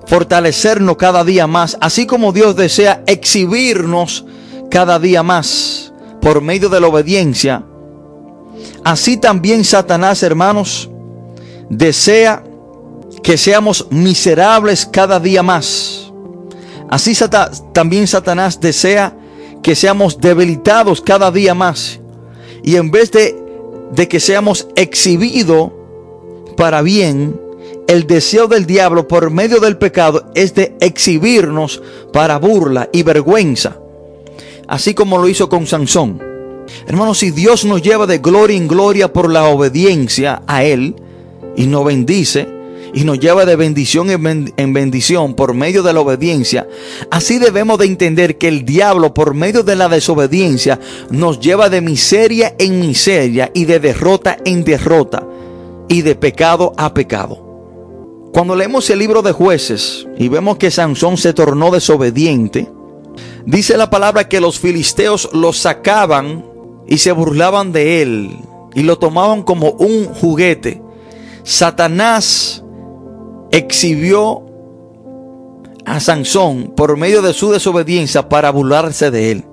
fortalecernos 0.05 0.97
cada 0.97 1.23
día 1.23 1.47
más, 1.47 1.77
así 1.79 2.05
como 2.05 2.31
Dios 2.33 2.55
desea 2.55 3.03
exhibirnos 3.07 4.25
cada 4.69 4.99
día 4.99 5.23
más 5.23 5.93
por 6.21 6.41
medio 6.41 6.69
de 6.69 6.81
la 6.81 6.87
obediencia, 6.87 7.63
así 8.83 9.17
también 9.17 9.63
Satanás, 9.63 10.23
hermanos, 10.23 10.89
desea 11.77 12.43
que 13.23 13.37
seamos 13.37 13.87
miserables 13.89 14.85
cada 14.85 15.19
día 15.19 15.43
más. 15.43 16.11
Así 16.89 17.17
también 17.73 18.07
Satanás 18.07 18.59
desea 18.59 19.17
que 19.61 19.75
seamos 19.75 20.19
debilitados 20.19 21.01
cada 21.01 21.31
día 21.31 21.55
más. 21.55 21.99
Y 22.63 22.75
en 22.75 22.91
vez 22.91 23.11
de, 23.11 23.35
de 23.91 24.07
que 24.07 24.19
seamos 24.19 24.67
exhibidos 24.75 25.71
para 26.55 26.81
bien, 26.81 27.39
el 27.87 28.05
deseo 28.05 28.47
del 28.47 28.65
diablo 28.65 29.07
por 29.07 29.31
medio 29.31 29.59
del 29.59 29.77
pecado 29.77 30.31
es 30.35 30.53
de 30.53 30.75
exhibirnos 30.79 31.81
para 32.11 32.37
burla 32.37 32.89
y 32.91 33.03
vergüenza. 33.03 33.77
Así 34.67 34.93
como 34.93 35.17
lo 35.17 35.27
hizo 35.27 35.49
con 35.49 35.67
Sansón. 35.67 36.21
Hermanos, 36.87 37.19
si 37.19 37.31
Dios 37.31 37.65
nos 37.65 37.81
lleva 37.81 38.05
de 38.05 38.19
gloria 38.19 38.55
en 38.55 38.67
gloria 38.67 39.11
por 39.11 39.29
la 39.29 39.45
obediencia 39.45 40.43
a 40.47 40.63
Él 40.63 40.95
y 41.55 41.67
nos 41.67 41.85
bendice, 41.85 42.47
y 42.93 43.03
nos 43.05 43.19
lleva 43.19 43.45
de 43.45 43.55
bendición 43.55 44.09
en 44.09 44.73
bendición 44.73 45.33
por 45.33 45.53
medio 45.53 45.81
de 45.81 45.93
la 45.93 46.01
obediencia, 46.01 46.67
así 47.09 47.39
debemos 47.39 47.79
de 47.79 47.85
entender 47.85 48.37
que 48.37 48.47
el 48.47 48.65
diablo 48.65 49.13
por 49.13 49.33
medio 49.33 49.63
de 49.63 49.75
la 49.75 49.89
desobediencia 49.89 50.79
nos 51.09 51.39
lleva 51.39 51.69
de 51.69 51.81
miseria 51.81 52.55
en 52.59 52.79
miseria 52.79 53.51
y 53.53 53.65
de 53.65 53.79
derrota 53.79 54.37
en 54.45 54.63
derrota 54.63 55.25
y 55.89 56.03
de 56.03 56.15
pecado 56.15 56.73
a 56.77 56.93
pecado. 56.93 57.43
Cuando 58.31 58.55
leemos 58.55 58.89
el 58.89 58.99
libro 58.99 59.21
de 59.21 59.31
jueces 59.31 60.07
y 60.17 60.27
vemos 60.27 60.57
que 60.57 60.71
Sansón 60.71 61.17
se 61.17 61.33
tornó 61.33 61.71
desobediente, 61.71 62.67
dice 63.45 63.77
la 63.77 63.89
palabra 63.89 64.27
que 64.27 64.41
los 64.41 64.59
filisteos 64.59 65.29
lo 65.33 65.53
sacaban 65.53 66.45
y 66.87 66.97
se 66.97 67.11
burlaban 67.11 67.71
de 67.71 68.01
él 68.01 68.37
y 68.73 68.83
lo 68.83 68.97
tomaban 68.97 69.43
como 69.43 69.71
un 69.71 70.05
juguete. 70.05 70.81
Satanás 71.43 72.63
exhibió 73.51 74.43
a 75.85 75.99
Sansón 75.99 76.73
por 76.75 76.97
medio 76.97 77.21
de 77.21 77.33
su 77.33 77.51
desobediencia 77.51 78.29
para 78.29 78.49
burlarse 78.49 79.11
de 79.11 79.31
él. 79.31 79.43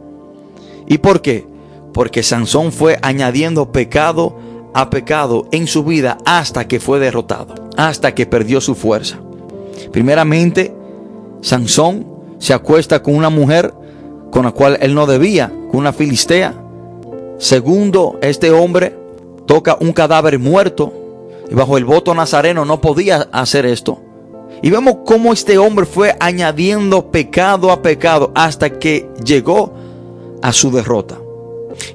¿Y 0.86 0.98
por 0.98 1.20
qué? 1.20 1.46
Porque 1.92 2.22
Sansón 2.22 2.72
fue 2.72 2.98
añadiendo 3.02 3.72
pecado 3.72 4.36
a 4.72 4.88
pecado 4.88 5.48
en 5.50 5.66
su 5.66 5.82
vida 5.82 6.18
hasta 6.24 6.68
que 6.68 6.78
fue 6.78 7.00
derrotado, 7.00 7.54
hasta 7.76 8.14
que 8.14 8.26
perdió 8.26 8.60
su 8.60 8.76
fuerza. 8.76 9.18
Primeramente, 9.92 10.72
Sansón 11.40 12.06
se 12.38 12.54
acuesta 12.54 13.02
con 13.02 13.16
una 13.16 13.30
mujer 13.30 13.74
con 14.30 14.44
la 14.44 14.52
cual 14.52 14.78
él 14.80 14.94
no 14.94 15.06
debía, 15.06 15.48
con 15.70 15.80
una 15.80 15.92
filistea. 15.92 16.54
Segundo, 17.38 18.18
este 18.22 18.52
hombre 18.52 18.96
toca 19.46 19.76
un 19.80 19.92
cadáver 19.92 20.38
muerto 20.38 20.92
y 21.50 21.54
bajo 21.54 21.76
el 21.76 21.84
voto 21.84 22.14
nazareno 22.14 22.64
no 22.64 22.80
podía 22.80 23.28
hacer 23.32 23.66
esto. 23.66 24.00
Y 24.62 24.70
vemos 24.70 24.98
cómo 25.04 25.32
este 25.32 25.58
hombre 25.58 25.84
fue 25.84 26.14
añadiendo 26.20 27.10
pecado 27.10 27.72
a 27.72 27.82
pecado 27.82 28.30
hasta 28.34 28.78
que 28.78 29.08
llegó 29.24 29.74
a 30.42 30.52
su 30.52 30.70
derrota. 30.70 31.18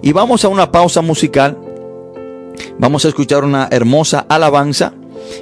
Y 0.01 0.11
vamos 0.11 0.43
a 0.43 0.49
una 0.49 0.71
pausa 0.71 1.01
musical. 1.01 1.57
Vamos 2.77 3.05
a 3.05 3.09
escuchar 3.09 3.43
una 3.43 3.67
hermosa 3.71 4.25
alabanza. 4.27 4.93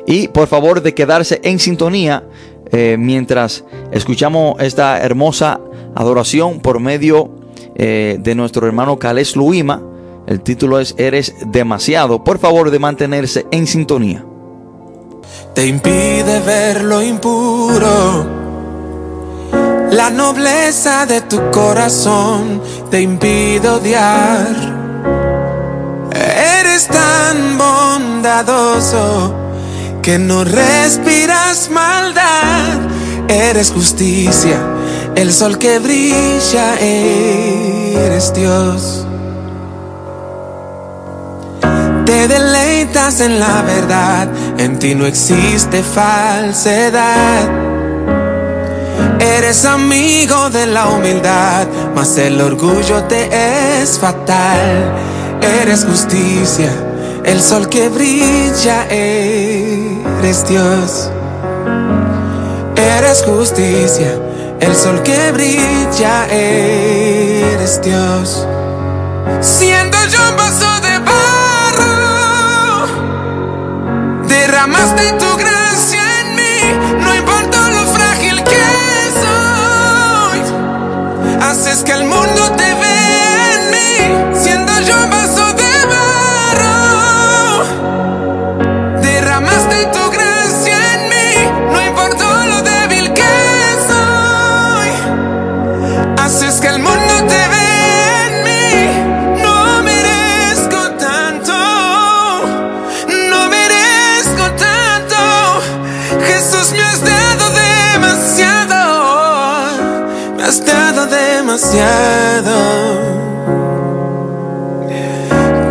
Y 0.06 0.28
por 0.28 0.48
favor 0.48 0.82
de 0.82 0.94
quedarse 0.94 1.40
en 1.44 1.60
sintonía 1.60 2.24
eh, 2.72 2.98
mientras 3.00 3.64
escuchamos 3.92 4.62
esta 4.62 5.02
hermosa 5.02 5.60
adoración 5.96 6.60
por 6.60 6.80
medio 6.80 7.32
eh, 7.76 8.18
de 8.20 8.36
nuestro 8.36 8.68
hermano 8.68 9.00
Cales 9.00 9.36
Luima 9.36 9.82
el 10.28 10.42
título 10.42 10.80
es 10.80 10.96
Eres 10.98 11.34
demasiado. 11.46 12.24
Por 12.24 12.40
favor 12.40 12.72
de 12.72 12.80
mantenerse 12.80 13.46
en 13.52 13.68
sintonía. 13.68 14.26
Te 15.54 15.68
impide 15.68 16.40
ver 16.40 16.84
lo 16.84 17.02
impuro. 17.02 18.44
La 19.92 20.10
nobleza 20.10 21.06
de 21.06 21.22
tu 21.22 21.52
corazón 21.52 22.62
te 22.90 23.02
impide 23.02 23.70
odiar. 23.70 24.74
Eres 26.12 26.88
tan 26.88 27.58
bondadoso 27.58 29.36
que 30.02 30.18
no 30.18 30.44
respiras 30.44 31.70
maldad. 31.70 32.80
Eres 33.28 33.72
justicia, 33.72 34.60
el 35.16 35.32
sol 35.32 35.58
que 35.60 35.78
brilla, 35.80 36.76
eres 36.80 38.34
Dios. 38.34 39.06
Te 42.06 42.28
deleitas 42.28 43.22
en 43.22 43.40
la 43.40 43.62
verdad, 43.62 44.28
en 44.58 44.78
ti 44.78 44.94
no 44.94 45.06
existe 45.06 45.82
falsedad. 45.82 47.50
Eres 49.20 49.64
amigo 49.64 50.50
de 50.50 50.66
la 50.66 50.90
humildad, 50.90 51.66
mas 51.96 52.18
el 52.18 52.42
orgullo 52.42 53.04
te 53.04 53.82
es 53.82 53.98
fatal. 54.00 54.92
Eres 55.62 55.86
justicia, 55.86 56.72
el 57.24 57.42
sol 57.42 57.70
que 57.70 57.88
brilla, 57.88 58.86
eres 58.90 60.46
Dios. 60.48 61.10
Eres 62.76 63.24
justicia, 63.24 64.14
el 64.60 64.76
sol 64.76 65.02
que 65.04 65.32
brilla, 65.32 66.26
eres 66.30 67.82
Dios. 67.82 68.46
Siendo 69.40 69.98
yo 70.08 70.20
un 70.30 70.36
derramaste 74.54 75.18
tu 75.18 75.33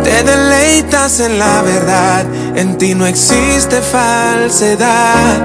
Te 0.03 0.23
deleitas 0.23 1.19
en 1.19 1.37
la 1.37 1.61
verdad, 1.61 2.25
en 2.55 2.77
ti 2.77 2.95
no 2.95 3.05
existe 3.05 3.79
falsedad. 3.81 5.37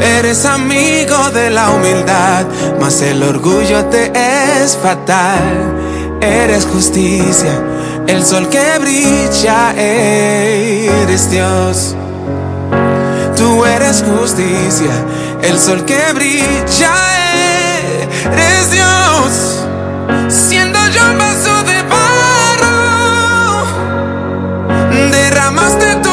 Eres 0.00 0.44
amigo 0.44 1.30
de 1.34 1.50
la 1.50 1.70
humildad, 1.70 2.46
mas 2.80 3.02
el 3.02 3.22
orgullo 3.22 3.84
te 3.86 4.12
es 4.14 4.76
fatal. 4.76 5.74
Eres 6.20 6.64
justicia, 6.64 7.52
el 8.06 8.24
sol 8.24 8.48
que 8.48 8.78
brilla, 8.78 9.74
eres 9.76 11.30
Dios. 11.30 11.96
Tú 13.36 13.64
eres 13.64 14.04
justicia, 14.04 14.92
el 15.42 15.58
sol 15.58 15.84
que 15.84 16.00
brilla, 16.14 16.92
eres 17.34 17.67
Dios. 18.70 19.64
Siendo 20.28 20.78
yo 20.88 21.10
un 21.10 21.18
vaso 21.18 21.62
de 21.64 21.82
barro, 21.82 23.66
derramaste 25.10 25.96
tu 25.96 26.07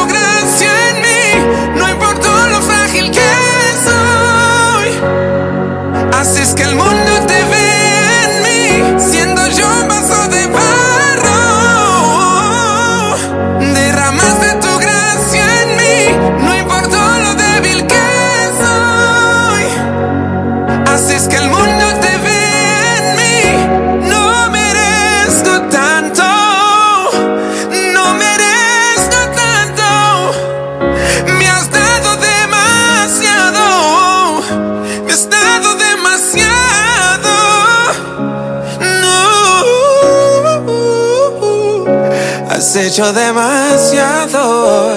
demasiado. 43.04 44.94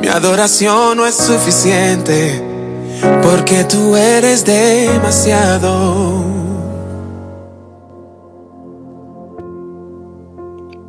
Mi 0.00 0.08
adoración 0.08 0.98
no 0.98 1.06
es 1.06 1.14
suficiente 1.14 2.42
porque 3.22 3.64
tú 3.64 3.96
eres 3.96 4.44
demasiado. 4.44 6.22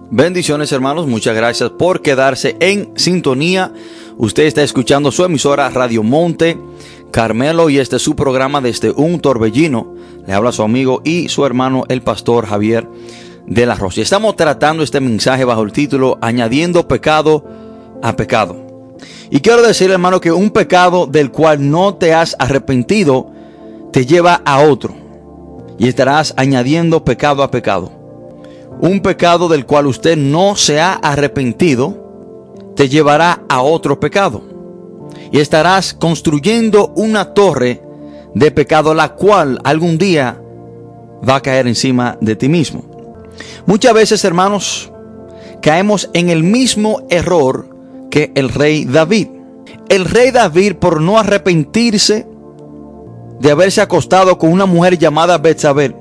Bendiciones 0.10 0.72
hermanos, 0.74 1.08
muchas 1.08 1.36
gracias 1.36 1.70
por 1.70 2.02
quedarse 2.02 2.58
en 2.60 2.92
sintonía. 2.98 3.72
Usted 4.18 4.44
está 4.44 4.64
escuchando 4.64 5.12
su 5.12 5.24
emisora 5.24 5.70
Radio 5.70 6.04
Monte 6.04 6.58
Carmelo 7.12 7.70
y 7.70 7.80
este 7.80 7.96
es 7.96 8.02
su 8.02 8.16
programa 8.16 8.60
desde 8.60 8.92
un 8.92 9.22
torbellino. 9.22 9.96
Le 10.26 10.34
habla 10.34 10.52
su 10.52 10.64
amigo 10.64 11.02
y 11.06 11.30
su 11.30 11.46
hermano 11.46 11.86
el 11.88 12.02
pastor 12.02 12.46
Javier 12.46 12.90
de 13.48 13.66
la 13.66 13.76
Rosa. 13.76 14.02
Estamos 14.02 14.36
tratando 14.36 14.84
este 14.84 15.00
mensaje 15.00 15.46
bajo 15.46 15.64
el 15.64 15.72
título 15.72 16.18
Añadiendo 16.22 16.88
pecado 16.88 17.46
a 18.04 18.16
pecado. 18.16 18.68
Y 19.30 19.40
quiero 19.40 19.62
decir, 19.62 19.90
hermano, 19.90 20.22
que 20.22 20.32
un 20.32 20.52
pecado 20.52 21.08
del 21.08 21.32
cual 21.32 21.70
no 21.70 21.96
te 21.96 22.14
has 22.14 22.36
arrepentido 22.40 23.32
te 23.92 24.06
lleva 24.06 24.42
a 24.46 24.60
otro. 24.60 24.96
Y 25.80 25.88
estarás 25.88 26.34
añadiendo 26.38 27.04
pecado 27.04 27.44
a 27.44 27.52
pecado. 27.52 27.92
Un 28.80 29.02
pecado 29.02 29.48
del 29.48 29.66
cual 29.66 29.88
usted 29.88 30.18
no 30.18 30.56
se 30.56 30.80
ha 30.80 30.94
arrepentido 30.94 32.06
te 32.76 32.90
llevará 32.90 33.44
a 33.50 33.62
otro 33.62 34.00
pecado. 34.00 34.44
Y 35.32 35.40
estarás 35.40 35.94
construyendo 35.94 36.94
una 36.96 37.34
torre 37.34 37.82
de 38.34 38.52
pecado 38.52 38.94
la 38.94 39.16
cual 39.16 39.60
algún 39.64 39.98
día 39.98 40.40
va 41.28 41.38
a 41.38 41.42
caer 41.42 41.68
encima 41.68 42.18
de 42.22 42.36
ti 42.36 42.50
mismo. 42.50 42.97
Muchas 43.66 43.94
veces, 43.94 44.24
hermanos, 44.24 44.92
caemos 45.62 46.10
en 46.14 46.30
el 46.30 46.44
mismo 46.44 47.02
error 47.10 47.70
que 48.10 48.32
el 48.36 48.50
rey 48.50 48.86
David. 48.86 49.28
El 49.90 50.06
rey 50.06 50.32
David, 50.32 50.76
por 50.76 51.02
no 51.02 51.20
arrepentirse 51.20 52.28
de 53.40 53.52
haberse 53.52 53.82
acostado 53.82 54.38
con 54.38 54.52
una 54.52 54.66
mujer 54.66 54.98
llamada 54.98 55.38
Betsabé, 55.38 55.96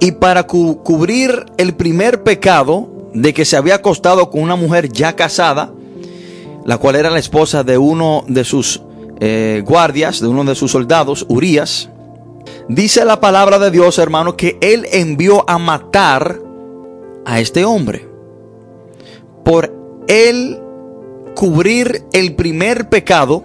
y 0.00 0.12
para 0.12 0.44
cubrir 0.44 1.46
el 1.56 1.74
primer 1.74 2.22
pecado 2.22 3.10
de 3.14 3.32
que 3.32 3.44
se 3.44 3.56
había 3.56 3.76
acostado 3.76 4.30
con 4.30 4.42
una 4.42 4.56
mujer 4.56 4.90
ya 4.90 5.16
casada, 5.16 5.72
la 6.64 6.78
cual 6.78 6.96
era 6.96 7.10
la 7.10 7.18
esposa 7.18 7.62
de 7.62 7.78
uno 7.78 8.24
de 8.28 8.44
sus 8.44 8.82
eh, 9.20 9.62
guardias, 9.64 10.20
de 10.20 10.28
uno 10.28 10.44
de 10.44 10.54
sus 10.54 10.72
soldados, 10.72 11.24
Urias, 11.28 11.88
dice 12.68 13.04
la 13.04 13.20
palabra 13.20 13.58
de 13.58 13.70
Dios, 13.70 13.98
hermano, 13.98 14.36
que 14.36 14.58
él 14.60 14.86
envió 14.92 15.48
a 15.48 15.58
matar 15.58 16.40
a 17.26 17.40
este 17.40 17.66
hombre. 17.66 18.08
Por 19.44 19.74
él 20.08 20.58
cubrir 21.34 22.04
el 22.12 22.34
primer 22.34 22.88
pecado 22.88 23.44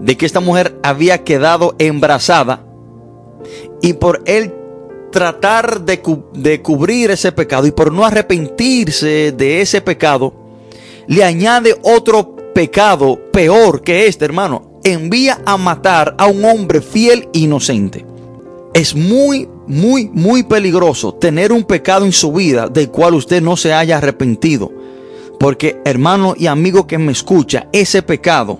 de 0.00 0.16
que 0.16 0.26
esta 0.26 0.40
mujer 0.40 0.78
había 0.82 1.24
quedado 1.24 1.74
embarazada 1.78 2.64
y 3.82 3.94
por 3.94 4.22
él 4.26 4.54
tratar 5.10 5.80
de, 5.80 6.00
de, 6.34 6.62
cubrir 6.62 7.10
ese 7.10 7.32
pecado 7.32 7.66
y 7.66 7.72
por 7.72 7.92
no 7.92 8.04
arrepentirse 8.04 9.32
de 9.32 9.60
ese 9.62 9.80
pecado, 9.80 10.34
le 11.06 11.24
añade 11.24 11.74
otro 11.82 12.36
pecado 12.54 13.18
peor 13.32 13.82
que 13.82 14.06
este, 14.06 14.24
hermano. 14.24 14.80
Envía 14.84 15.40
a 15.44 15.56
matar 15.56 16.14
a 16.18 16.26
un 16.26 16.44
hombre 16.44 16.80
fiel 16.80 17.28
e 17.32 17.40
inocente. 17.40 18.06
Es 18.72 18.94
muy, 18.94 19.48
muy, 19.66 20.10
muy 20.12 20.42
peligroso 20.42 21.14
tener 21.14 21.52
un 21.52 21.64
pecado 21.64 22.04
en 22.04 22.12
su 22.12 22.32
vida 22.32 22.68
del 22.68 22.90
cual 22.90 23.14
usted 23.14 23.42
no 23.42 23.56
se 23.56 23.72
haya 23.72 23.98
arrepentido 23.98 24.70
porque 25.38 25.80
hermano 25.84 26.34
y 26.36 26.46
amigo 26.46 26.86
que 26.86 26.98
me 26.98 27.12
escucha, 27.12 27.68
ese 27.72 28.02
pecado 28.02 28.58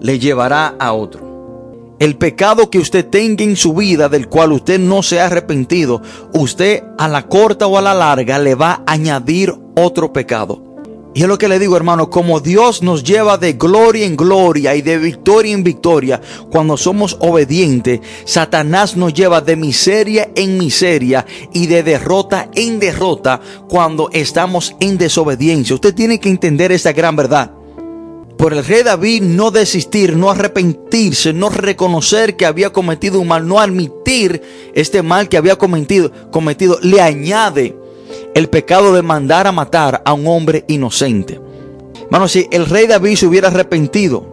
le 0.00 0.18
llevará 0.18 0.74
a 0.78 0.92
otro. 0.92 1.94
El 1.98 2.16
pecado 2.16 2.70
que 2.70 2.78
usted 2.78 3.06
tenga 3.06 3.44
en 3.44 3.56
su 3.56 3.72
vida 3.74 4.08
del 4.08 4.28
cual 4.28 4.52
usted 4.52 4.80
no 4.80 5.02
se 5.02 5.20
ha 5.20 5.26
arrepentido, 5.26 6.02
usted 6.32 6.82
a 6.98 7.08
la 7.08 7.26
corta 7.28 7.66
o 7.66 7.78
a 7.78 7.82
la 7.82 7.94
larga 7.94 8.38
le 8.38 8.54
va 8.54 8.82
a 8.86 8.92
añadir 8.92 9.54
otro 9.76 10.12
pecado. 10.12 10.73
Y 11.14 11.22
es 11.22 11.28
lo 11.28 11.38
que 11.38 11.46
le 11.46 11.60
digo, 11.60 11.76
hermano, 11.76 12.10
como 12.10 12.40
Dios 12.40 12.82
nos 12.82 13.04
lleva 13.04 13.38
de 13.38 13.52
gloria 13.52 14.04
en 14.04 14.16
gloria 14.16 14.74
y 14.74 14.82
de 14.82 14.98
victoria 14.98 15.54
en 15.54 15.62
victoria 15.62 16.20
cuando 16.50 16.76
somos 16.76 17.16
obedientes, 17.20 18.00
Satanás 18.24 18.96
nos 18.96 19.14
lleva 19.14 19.40
de 19.40 19.54
miseria 19.54 20.30
en 20.34 20.58
miseria 20.58 21.24
y 21.52 21.68
de 21.68 21.84
derrota 21.84 22.50
en 22.56 22.80
derrota 22.80 23.40
cuando 23.68 24.10
estamos 24.12 24.74
en 24.80 24.98
desobediencia. 24.98 25.76
Usted 25.76 25.94
tiene 25.94 26.18
que 26.18 26.30
entender 26.30 26.72
esta 26.72 26.92
gran 26.92 27.14
verdad. 27.14 27.52
Por 28.36 28.52
el 28.52 28.64
rey 28.64 28.82
David 28.82 29.22
no 29.22 29.52
desistir, 29.52 30.16
no 30.16 30.30
arrepentirse, 30.30 31.32
no 31.32 31.48
reconocer 31.48 32.34
que 32.34 32.44
había 32.44 32.72
cometido 32.72 33.20
un 33.20 33.28
mal, 33.28 33.46
no 33.46 33.60
admitir 33.60 34.42
este 34.74 35.02
mal 35.02 35.28
que 35.28 35.36
había 35.36 35.54
cometido, 35.54 36.10
cometido 36.32 36.80
le 36.82 37.00
añade 37.00 37.83
el 38.34 38.48
pecado 38.48 38.92
de 38.92 39.02
mandar 39.02 39.46
a 39.46 39.52
matar 39.52 40.02
a 40.04 40.12
un 40.12 40.26
hombre 40.26 40.64
inocente. 40.68 41.40
Hermano, 42.04 42.28
si 42.28 42.48
el 42.50 42.66
rey 42.66 42.86
David 42.86 43.16
se 43.16 43.26
hubiera 43.26 43.48
arrepentido 43.48 44.26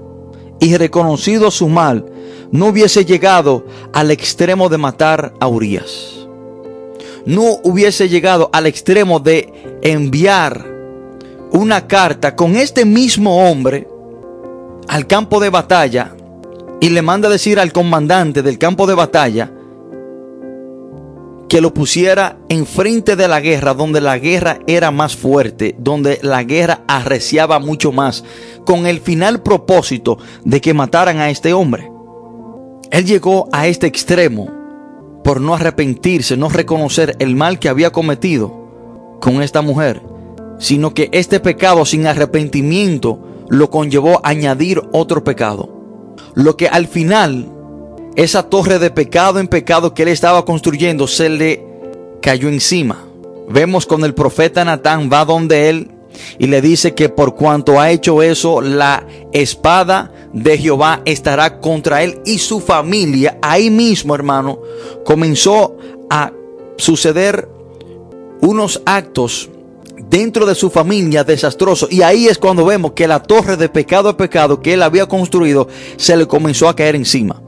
y 0.60 0.76
reconocido 0.76 1.52
su 1.52 1.68
mal, 1.68 2.06
no 2.52 2.68
hubiese 2.68 3.06
llegado 3.06 3.66
al 3.94 4.12
extremo 4.12 4.70
de 4.70 4.78
matar 4.78 5.34
a 5.40 5.48
Urias. 5.48 6.28
No 7.26 7.60
hubiese 7.64 8.10
llegado 8.10 8.50
al 8.52 8.66
extremo 8.66 9.20
de 9.20 9.80
enviar 9.82 10.66
una 11.52 11.88
carta 11.88 12.36
con 12.36 12.56
este 12.56 12.86
mismo 12.86 13.50
hombre 13.50 13.88
al 14.88 15.08
campo 15.08 15.40
de 15.40 15.50
batalla 15.50 16.16
y 16.80 16.90
le 16.90 17.02
manda 17.02 17.30
decir 17.30 17.60
al 17.60 17.72
comandante 17.72 18.42
del 18.42 18.58
campo 18.58 18.88
de 18.88 18.96
batalla 18.96 19.52
que 21.52 21.60
lo 21.60 21.74
pusiera 21.74 22.38
enfrente 22.48 23.18
de 23.18 23.28
la 23.28 23.42
guerra, 23.42 23.74
donde 23.74 24.00
la 24.00 24.18
guerra 24.18 24.60
era 24.68 24.90
más 24.90 25.18
fuerte, 25.18 25.76
donde 25.78 26.18
la 26.22 26.46
guerra 26.46 26.86
arreciaba 26.88 27.60
mucho 27.60 27.92
más, 27.92 28.24
con 28.66 28.88
el 28.88 29.02
final 29.02 29.44
propósito 29.44 30.18
de 30.46 30.62
que 30.62 30.74
mataran 30.74 31.18
a 31.20 31.30
este 31.30 31.52
hombre. 31.52 31.92
Él 32.90 33.04
llegó 33.04 33.50
a 33.52 33.68
este 33.68 33.86
extremo 33.86 34.50
por 35.26 35.42
no 35.42 35.54
arrepentirse, 35.54 36.38
no 36.38 36.48
reconocer 36.48 37.18
el 37.20 37.36
mal 37.36 37.60
que 37.60 37.68
había 37.68 37.92
cometido 37.92 39.18
con 39.20 39.42
esta 39.42 39.62
mujer, 39.62 40.02
sino 40.58 40.94
que 40.94 41.10
este 41.12 41.42
pecado 41.42 41.84
sin 41.86 42.08
arrepentimiento 42.08 43.28
lo 43.50 43.70
conllevó 43.70 44.22
a 44.24 44.30
añadir 44.30 44.82
otro 44.94 45.26
pecado. 45.26 46.16
Lo 46.34 46.56
que 46.56 46.70
al 46.70 46.88
final 46.88 47.52
esa 48.16 48.44
torre 48.44 48.80
de 48.80 48.92
pecado 48.92 49.40
en 49.40 49.48
pecado 49.48 49.94
que 49.94 50.04
él 50.04 50.10
estaba 50.10 50.44
construyendo 50.44 51.08
se 51.08 51.30
le 51.30 51.66
cayó 52.22 52.50
encima. 52.50 53.06
Vemos 53.50 53.86
con 53.86 54.04
el 54.04 54.14
profeta 54.14 54.66
Natán 54.66 55.10
va 55.12 55.26
donde 55.26 55.70
él 55.70 55.92
y 56.40 56.48
le 56.48 56.62
dice 56.62 56.94
que 56.94 57.10
por 57.10 57.36
cuanto 57.36 57.80
ha 57.80 57.92
hecho 57.92 58.22
eso, 58.22 58.62
la 58.62 59.06
espada 59.32 60.12
de 60.34 60.58
Jehová 60.58 61.02
estará 61.06 61.60
contra 61.60 62.04
él 62.04 62.20
y 62.26 62.38
su 62.40 62.60
familia. 62.60 63.38
Ahí 63.42 63.70
mismo, 63.70 64.14
hermano, 64.14 64.60
comenzó 65.06 65.78
a 66.10 66.32
suceder 66.78 67.48
unos 68.42 68.82
actos 68.86 69.50
dentro 70.10 70.46
de 70.46 70.56
su 70.56 70.70
familia 70.70 71.24
desastrosos. 71.24 71.92
Y 71.92 72.02
ahí 72.02 72.28
es 72.28 72.38
cuando 72.38 72.66
vemos 72.66 72.92
que 72.92 73.08
la 73.08 73.24
torre 73.24 73.56
de 73.56 73.70
pecado 73.70 74.10
a 74.10 74.18
pecado 74.18 74.62
que 74.62 74.74
él 74.74 74.84
había 74.84 75.06
construido 75.06 75.68
se 75.96 76.18
le 76.18 76.28
comenzó 76.28 76.68
a 76.68 76.76
caer 76.76 76.96
encima 76.96 77.42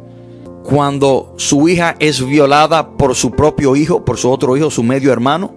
cuando 0.63 1.34
su 1.38 1.67
hija 1.67 1.95
es 1.99 2.26
violada 2.26 2.91
por 2.91 3.16
su 3.16 3.32
propio 3.32 3.76
hijo, 3.76 4.05
por 4.05 4.18
su 4.18 4.32
otro 4.32 4.55
hijo, 4.55 4.72
su 4.72 4.82
medio 4.82 5.11
hermano, 5.11 5.51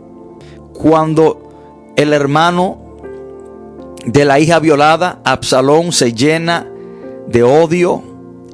cuando 0.73 1.93
el 1.97 2.13
hermano 2.13 2.79
de 4.05 4.25
la 4.25 4.39
hija 4.41 4.59
violada, 4.59 5.21
Absalón, 5.25 5.93
se 5.93 6.13
llena 6.13 6.67
de 7.29 7.43
odio 7.43 8.03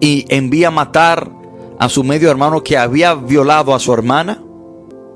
y 0.01 0.27
envía 0.29 0.69
a 0.69 0.71
matar 0.71 1.31
a 1.79 1.89
su 1.89 2.05
medio 2.05 2.31
hermano 2.31 2.63
que 2.63 2.77
había 2.77 3.15
violado 3.15 3.75
a 3.75 3.79
su 3.79 3.93
hermana, 3.93 4.43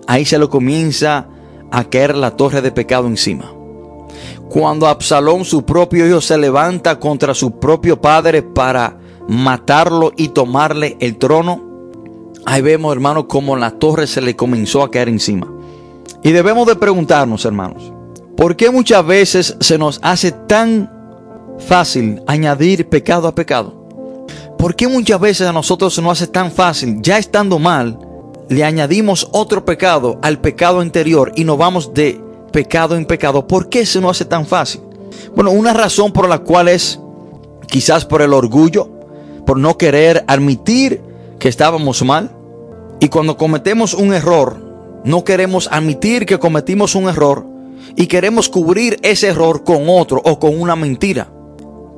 ahí 0.06 0.24
se 0.24 0.38
le 0.38 0.48
comienza 0.48 1.28
a 1.70 1.84
caer 1.84 2.16
la 2.16 2.32
torre 2.32 2.62
de 2.62 2.72
pecado 2.72 3.06
encima. 3.06 3.52
Cuando 4.48 4.86
Absalón, 4.86 5.44
su 5.44 5.64
propio 5.64 6.06
hijo, 6.06 6.20
se 6.20 6.38
levanta 6.38 6.98
contra 6.98 7.34
su 7.34 7.58
propio 7.58 8.00
padre 8.00 8.42
para 8.42 8.96
matarlo 9.28 10.12
y 10.16 10.28
tomarle 10.28 10.96
el 11.00 11.16
trono, 11.16 11.62
ahí 12.44 12.62
vemos, 12.62 12.92
hermanos, 12.92 13.24
cómo 13.28 13.56
la 13.56 13.72
torre 13.72 14.06
se 14.06 14.20
le 14.20 14.36
comenzó 14.36 14.82
a 14.82 14.90
caer 14.90 15.08
encima. 15.08 15.52
Y 16.22 16.32
debemos 16.32 16.66
de 16.66 16.76
preguntarnos, 16.76 17.44
hermanos, 17.44 17.92
¿por 18.36 18.56
qué 18.56 18.70
muchas 18.70 19.04
veces 19.06 19.56
se 19.60 19.78
nos 19.78 19.98
hace 20.02 20.32
tan 20.32 20.90
fácil 21.58 22.22
añadir 22.26 22.88
pecado 22.88 23.28
a 23.28 23.34
pecado? 23.34 23.86
¿Por 24.58 24.74
qué 24.74 24.88
muchas 24.88 25.20
veces 25.20 25.46
a 25.46 25.52
nosotros 25.52 25.94
se 25.94 26.02
nos 26.02 26.12
hace 26.12 26.30
tan 26.30 26.50
fácil, 26.50 27.00
ya 27.02 27.18
estando 27.18 27.58
mal, 27.58 27.98
le 28.48 28.64
añadimos 28.64 29.28
otro 29.32 29.64
pecado 29.64 30.18
al 30.22 30.40
pecado 30.40 30.80
anterior 30.80 31.32
y 31.36 31.44
nos 31.44 31.58
vamos 31.58 31.92
de 31.92 32.20
pecado 32.52 32.96
en 32.96 33.04
pecado. 33.04 33.46
¿Por 33.46 33.68
qué 33.68 33.84
se 33.84 34.00
nos 34.00 34.12
hace 34.12 34.24
tan 34.24 34.46
fácil? 34.46 34.80
Bueno, 35.34 35.50
una 35.50 35.74
razón 35.74 36.12
por 36.12 36.28
la 36.28 36.38
cual 36.38 36.68
es 36.68 36.98
quizás 37.68 38.04
por 38.04 38.22
el 38.22 38.32
orgullo, 38.32 38.88
por 39.46 39.58
no 39.58 39.78
querer 39.78 40.24
admitir 40.26 41.00
que 41.38 41.48
estábamos 41.48 42.04
mal. 42.04 42.36
Y 43.00 43.08
cuando 43.08 43.36
cometemos 43.36 43.94
un 43.94 44.12
error, 44.12 44.58
no 45.04 45.24
queremos 45.24 45.68
admitir 45.70 46.26
que 46.26 46.38
cometimos 46.38 46.94
un 46.94 47.08
error 47.08 47.46
y 47.94 48.08
queremos 48.08 48.48
cubrir 48.48 48.98
ese 49.02 49.28
error 49.28 49.62
con 49.64 49.88
otro 49.88 50.20
o 50.24 50.38
con 50.38 50.60
una 50.60 50.76
mentira. 50.76 51.28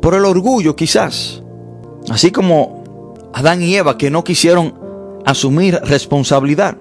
Por 0.03 0.14
el 0.14 0.24
orgullo 0.24 0.76
quizás. 0.76 1.42
Así 2.11 2.30
como 2.30 3.14
Adán 3.32 3.62
y 3.62 3.74
Eva 3.74 3.96
que 3.96 4.11
no 4.11 4.24
quisieron 4.24 4.74
asumir 5.24 5.74
responsabilidad. 5.84 6.76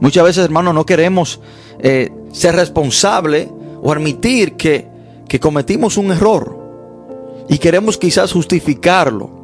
Muchas 0.00 0.24
veces, 0.24 0.44
hermanos, 0.44 0.74
no 0.74 0.84
queremos 0.84 1.40
eh, 1.78 2.10
ser 2.32 2.56
responsable 2.56 3.48
o 3.82 3.92
admitir 3.92 4.54
que, 4.54 4.88
que 5.28 5.38
cometimos 5.38 5.96
un 5.96 6.10
error. 6.10 6.58
Y 7.48 7.58
queremos 7.58 7.98
quizás 7.98 8.32
justificarlo. 8.32 9.41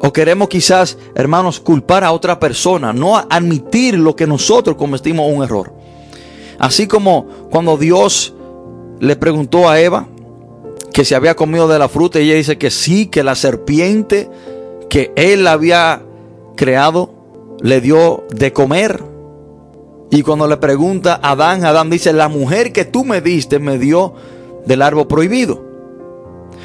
O 0.00 0.12
queremos 0.12 0.48
quizás, 0.48 0.98
hermanos, 1.14 1.60
culpar 1.60 2.04
a 2.04 2.12
otra 2.12 2.38
persona, 2.38 2.92
no 2.92 3.16
admitir 3.16 3.98
lo 3.98 4.16
que 4.16 4.26
nosotros 4.26 4.76
cometimos 4.76 5.32
un 5.32 5.42
error. 5.42 5.72
Así 6.58 6.86
como 6.86 7.26
cuando 7.50 7.76
Dios 7.76 8.34
le 9.00 9.16
preguntó 9.16 9.68
a 9.68 9.80
Eva 9.80 10.06
que 10.92 11.04
se 11.04 11.14
había 11.14 11.34
comido 11.34 11.66
de 11.68 11.78
la 11.78 11.88
fruta 11.88 12.18
ella 12.18 12.34
dice 12.34 12.58
que 12.58 12.70
sí, 12.70 13.06
que 13.06 13.24
la 13.24 13.34
serpiente 13.34 14.30
que 14.88 15.12
él 15.16 15.46
había 15.46 16.02
creado 16.54 17.14
le 17.60 17.80
dio 17.80 18.24
de 18.30 18.52
comer. 18.52 19.02
Y 20.10 20.22
cuando 20.22 20.46
le 20.46 20.58
pregunta 20.58 21.18
a 21.22 21.30
Adán, 21.30 21.64
Adán 21.64 21.88
dice, 21.88 22.12
la 22.12 22.28
mujer 22.28 22.72
que 22.72 22.84
tú 22.84 23.04
me 23.04 23.22
diste 23.22 23.58
me 23.58 23.78
dio 23.78 24.12
del 24.66 24.82
árbol 24.82 25.06
prohibido. 25.06 25.71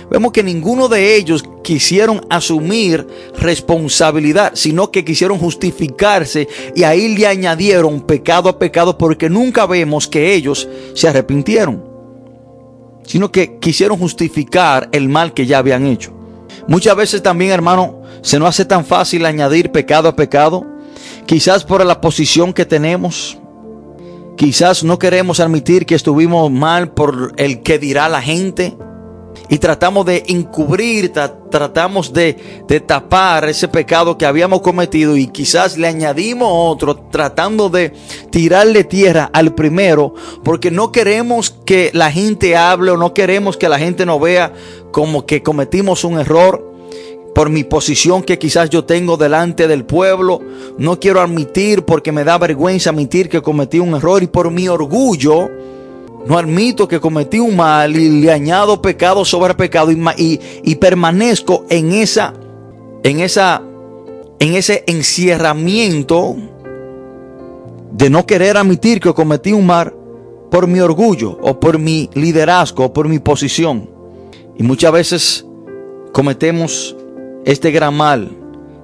Vemos 0.09 0.31
que 0.31 0.43
ninguno 0.43 0.87
de 0.87 1.15
ellos 1.15 1.43
quisieron 1.63 2.25
asumir 2.29 3.05
responsabilidad, 3.37 4.53
sino 4.55 4.89
que 4.89 5.03
quisieron 5.03 5.37
justificarse 5.37 6.47
y 6.75 6.83
ahí 6.83 7.15
le 7.15 7.27
añadieron 7.27 8.01
pecado 8.01 8.47
a 8.49 8.57
pecado 8.57 8.97
porque 8.97 9.29
nunca 9.29 9.65
vemos 9.65 10.07
que 10.07 10.33
ellos 10.33 10.67
se 10.93 11.09
arrepintieron, 11.09 11.83
sino 13.05 13.31
que 13.31 13.57
quisieron 13.59 13.97
justificar 13.97 14.87
el 14.93 15.09
mal 15.09 15.33
que 15.33 15.45
ya 15.45 15.57
habían 15.57 15.85
hecho. 15.85 16.13
Muchas 16.69 16.95
veces 16.95 17.21
también, 17.21 17.51
hermano, 17.51 18.01
se 18.21 18.39
nos 18.39 18.49
hace 18.49 18.63
tan 18.63 18.85
fácil 18.85 19.25
añadir 19.25 19.71
pecado 19.71 20.07
a 20.07 20.15
pecado, 20.15 20.65
quizás 21.25 21.65
por 21.65 21.85
la 21.85 21.99
posición 21.99 22.53
que 22.53 22.65
tenemos, 22.65 23.37
quizás 24.37 24.85
no 24.85 24.99
queremos 24.99 25.41
admitir 25.41 25.85
que 25.85 25.95
estuvimos 25.95 26.49
mal 26.49 26.93
por 26.93 27.33
el 27.35 27.61
que 27.61 27.77
dirá 27.77 28.07
la 28.07 28.21
gente 28.21 28.77
y 29.49 29.59
tratamos 29.59 30.05
de 30.05 30.23
encubrir, 30.27 31.13
tratamos 31.49 32.11
de, 32.13 32.63
de, 32.67 32.79
tapar 32.79 33.47
ese 33.47 33.67
pecado 33.67 34.17
que 34.17 34.25
habíamos 34.25 34.61
cometido 34.61 35.15
y 35.15 35.27
quizás 35.27 35.77
le 35.77 35.87
añadimos 35.87 36.49
otro 36.51 36.95
tratando 36.95 37.69
de 37.69 37.93
tirarle 38.29 38.83
tierra 38.83 39.29
al 39.31 39.53
primero 39.55 40.13
porque 40.43 40.71
no 40.71 40.91
queremos 40.91 41.55
que 41.65 41.91
la 41.93 42.11
gente 42.11 42.57
hable 42.57 42.91
o 42.91 42.97
no 42.97 43.13
queremos 43.13 43.57
que 43.57 43.69
la 43.69 43.79
gente 43.79 44.05
nos 44.05 44.19
vea 44.19 44.53
como 44.91 45.25
que 45.25 45.43
cometimos 45.43 46.03
un 46.03 46.19
error 46.19 46.67
por 47.37 47.51
mi 47.51 47.63
posición 47.63 48.23
que 48.23 48.39
quizás 48.39 48.71
yo 48.71 48.85
tengo 48.85 49.15
delante 49.15 49.67
del 49.67 49.85
pueblo. 49.85 50.41
No 50.79 50.99
quiero 50.99 51.21
admitir 51.21 51.83
porque 51.83 52.11
me 52.11 52.23
da 52.23 52.39
vergüenza 52.39 52.89
admitir 52.89 53.29
que 53.29 53.43
cometí 53.43 53.77
un 53.77 53.93
error 53.93 54.23
y 54.23 54.27
por 54.27 54.49
mi 54.49 54.67
orgullo 54.67 55.47
no 56.27 56.37
admito 56.37 56.87
que 56.87 56.99
cometí 56.99 57.39
un 57.39 57.55
mal 57.55 57.95
y 57.95 58.21
le 58.21 58.31
añado 58.31 58.81
pecado 58.81 59.23
sobre 59.23 59.53
pecado 59.53 59.91
y, 59.91 60.75
permanezco 60.75 61.65
en 61.69 61.93
esa, 61.93 62.33
en 63.03 63.21
esa, 63.21 63.61
en 64.39 64.55
ese 64.55 64.83
encierramiento 64.87 66.35
de 67.91 68.09
no 68.09 68.25
querer 68.25 68.57
admitir 68.57 68.99
que 68.99 69.13
cometí 69.13 69.53
un 69.53 69.65
mal 69.65 69.93
por 70.51 70.67
mi 70.67 70.81
orgullo 70.81 71.37
o 71.41 71.59
por 71.59 71.79
mi 71.79 72.09
liderazgo 72.13 72.85
o 72.85 72.93
por 72.93 73.07
mi 73.07 73.19
posición. 73.19 73.89
Y 74.57 74.63
muchas 74.63 74.91
veces 74.91 75.45
cometemos 76.11 76.95
este 77.45 77.71
gran 77.71 77.95
mal 77.95 78.31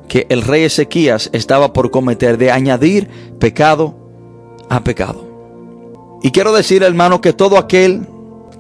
que 0.08 0.28
el 0.30 0.44
rey 0.44 0.64
Ezequías 0.64 1.30
estaba 1.34 1.74
por 1.74 1.92
cometer 1.92 2.38
de 2.38 2.52
añadir 2.52 3.10
pecado 3.40 3.96
a 4.70 4.82
pecado. 4.84 5.33
Y 6.24 6.32
quiero 6.32 6.54
decir, 6.54 6.84
hermano, 6.84 7.20
que 7.20 7.34
todo 7.34 7.58
aquel 7.58 8.08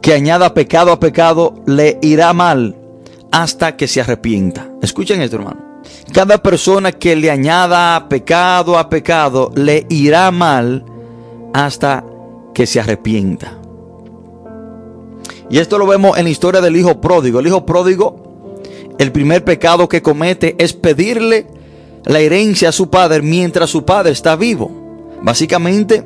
que 0.02 0.14
añada 0.14 0.54
pecado 0.54 0.92
a 0.92 1.00
pecado 1.00 1.56
le 1.66 1.98
irá 2.02 2.34
mal 2.34 2.76
hasta 3.32 3.78
que 3.78 3.88
se 3.88 4.02
arrepienta. 4.02 4.70
Escuchen 4.82 5.22
esto, 5.22 5.38
hermano. 5.38 5.82
Cada 6.12 6.38
persona 6.40 6.92
que 6.92 7.16
le 7.16 7.32
añada 7.32 8.08
pecado 8.10 8.78
a 8.78 8.90
pecado 8.90 9.50
le 9.56 9.88
irá 9.90 10.30
mal 10.30 10.84
hasta 11.54 12.04
que 12.54 12.68
se 12.68 12.82
arrepienta. 12.82 13.58
Y 15.50 15.58
esto 15.58 15.78
lo 15.78 15.88
vemos 15.88 16.18
en 16.18 16.26
la 16.26 16.30
historia 16.32 16.60
del 16.60 16.76
hijo 16.76 17.00
pródigo. 17.00 17.40
El 17.40 17.48
hijo 17.48 17.66
pródigo, 17.66 18.60
el 18.98 19.14
primer 19.14 19.46
pecado 19.46 19.88
que 19.88 20.02
comete 20.02 20.56
es 20.60 20.74
pedirle 20.74 21.48
la 22.04 22.20
herencia 22.20 22.70
a 22.70 22.74
su 22.74 22.90
padre 22.90 23.22
mientras 23.22 23.70
su 23.70 23.86
padre 23.86 24.12
está 24.12 24.36
vivo. 24.36 24.70
Básicamente, 25.22 26.04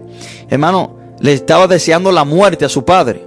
hermano, 0.49 0.96
le 1.20 1.34
estaba 1.34 1.68
deseando 1.68 2.11
la 2.11 2.24
muerte 2.24 2.65
a 2.65 2.70
su 2.70 2.84
padre. 2.86 3.24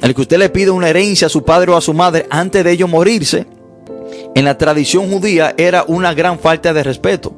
El 0.00 0.14
que 0.14 0.22
usted 0.22 0.38
le 0.38 0.48
pide 0.50 0.70
una 0.70 0.88
herencia 0.88 1.26
a 1.26 1.30
su 1.30 1.44
padre 1.44 1.70
o 1.70 1.76
a 1.76 1.80
su 1.80 1.94
madre 1.94 2.26
antes 2.28 2.64
de 2.64 2.72
ellos 2.72 2.88
morirse, 2.88 3.46
en 4.34 4.44
la 4.44 4.58
tradición 4.58 5.10
judía 5.10 5.54
era 5.56 5.84
una 5.86 6.14
gran 6.14 6.38
falta 6.38 6.72
de 6.72 6.82
respeto. 6.82 7.32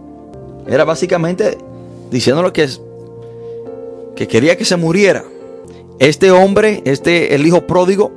Era 0.67 0.85
básicamente 0.85 1.59
diciéndole 2.11 2.53
que, 2.53 2.69
que 4.17 4.29
quería 4.29 4.57
que 4.57 4.65
se 4.65 4.77
muriera. 4.77 5.25
Este 5.99 6.31
hombre, 6.31 6.83
este 6.85 7.35
el 7.35 7.47
hijo 7.47 7.67
pródigo, 7.67 8.13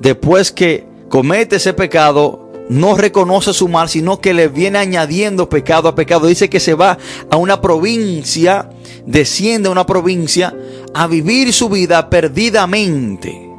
después 0.00 0.50
que 0.50 0.86
comete 1.08 1.56
ese 1.56 1.74
pecado, 1.74 2.48
no 2.68 2.96
reconoce 2.96 3.52
su 3.52 3.68
mal, 3.68 3.88
sino 3.88 4.20
que 4.20 4.34
le 4.34 4.48
viene 4.48 4.78
añadiendo 4.78 5.48
pecado 5.48 5.88
a 5.88 5.94
pecado. 5.94 6.26
Dice 6.26 6.50
que 6.50 6.60
se 6.60 6.74
va 6.74 6.98
a 7.30 7.36
una 7.36 7.60
provincia, 7.60 8.70
desciende 9.06 9.68
a 9.68 9.72
una 9.72 9.86
provincia 9.86 10.54
a 10.94 11.06
vivir 11.06 11.52
su 11.52 11.68
vida 11.68 12.10
perdidamente. 12.10 13.50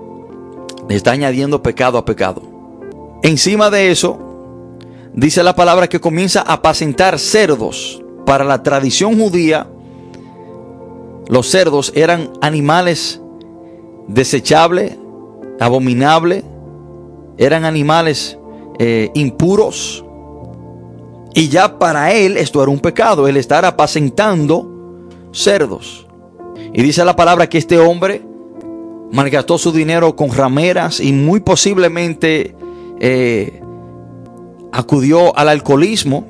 Le 0.87 0.95
está 0.95 1.11
añadiendo 1.11 1.61
pecado 1.61 1.97
a 1.97 2.05
pecado. 2.05 2.41
Encima 3.23 3.69
de 3.69 3.91
eso, 3.91 4.19
dice 5.13 5.43
la 5.43 5.55
palabra 5.55 5.87
que 5.87 5.99
comienza 5.99 6.41
a 6.41 6.53
apacentar 6.53 7.19
cerdos. 7.19 8.01
Para 8.25 8.43
la 8.43 8.61
tradición 8.61 9.19
judía, 9.19 9.67
los 11.27 11.49
cerdos 11.49 11.91
eran 11.95 12.31
animales 12.41 13.21
desechables, 14.07 14.97
abominables, 15.59 16.43
eran 17.37 17.65
animales 17.65 18.37
eh, 18.79 19.11
impuros. 19.13 20.03
Y 21.33 21.49
ya 21.49 21.77
para 21.77 22.13
él 22.13 22.37
esto 22.37 22.61
era 22.61 22.71
un 22.71 22.79
pecado, 22.79 23.27
el 23.27 23.37
estar 23.37 23.65
apacentando 23.65 24.67
cerdos. 25.31 26.08
Y 26.73 26.83
dice 26.83 27.03
la 27.05 27.15
palabra 27.15 27.47
que 27.47 27.57
este 27.57 27.79
hombre 27.79 28.21
malgastó 29.11 29.57
su 29.57 29.71
dinero 29.71 30.15
con 30.15 30.31
rameras 30.31 30.99
y 30.99 31.13
muy 31.13 31.39
posiblemente 31.39 32.55
eh, 32.99 33.61
acudió 34.71 35.35
al 35.37 35.49
alcoholismo, 35.49 36.25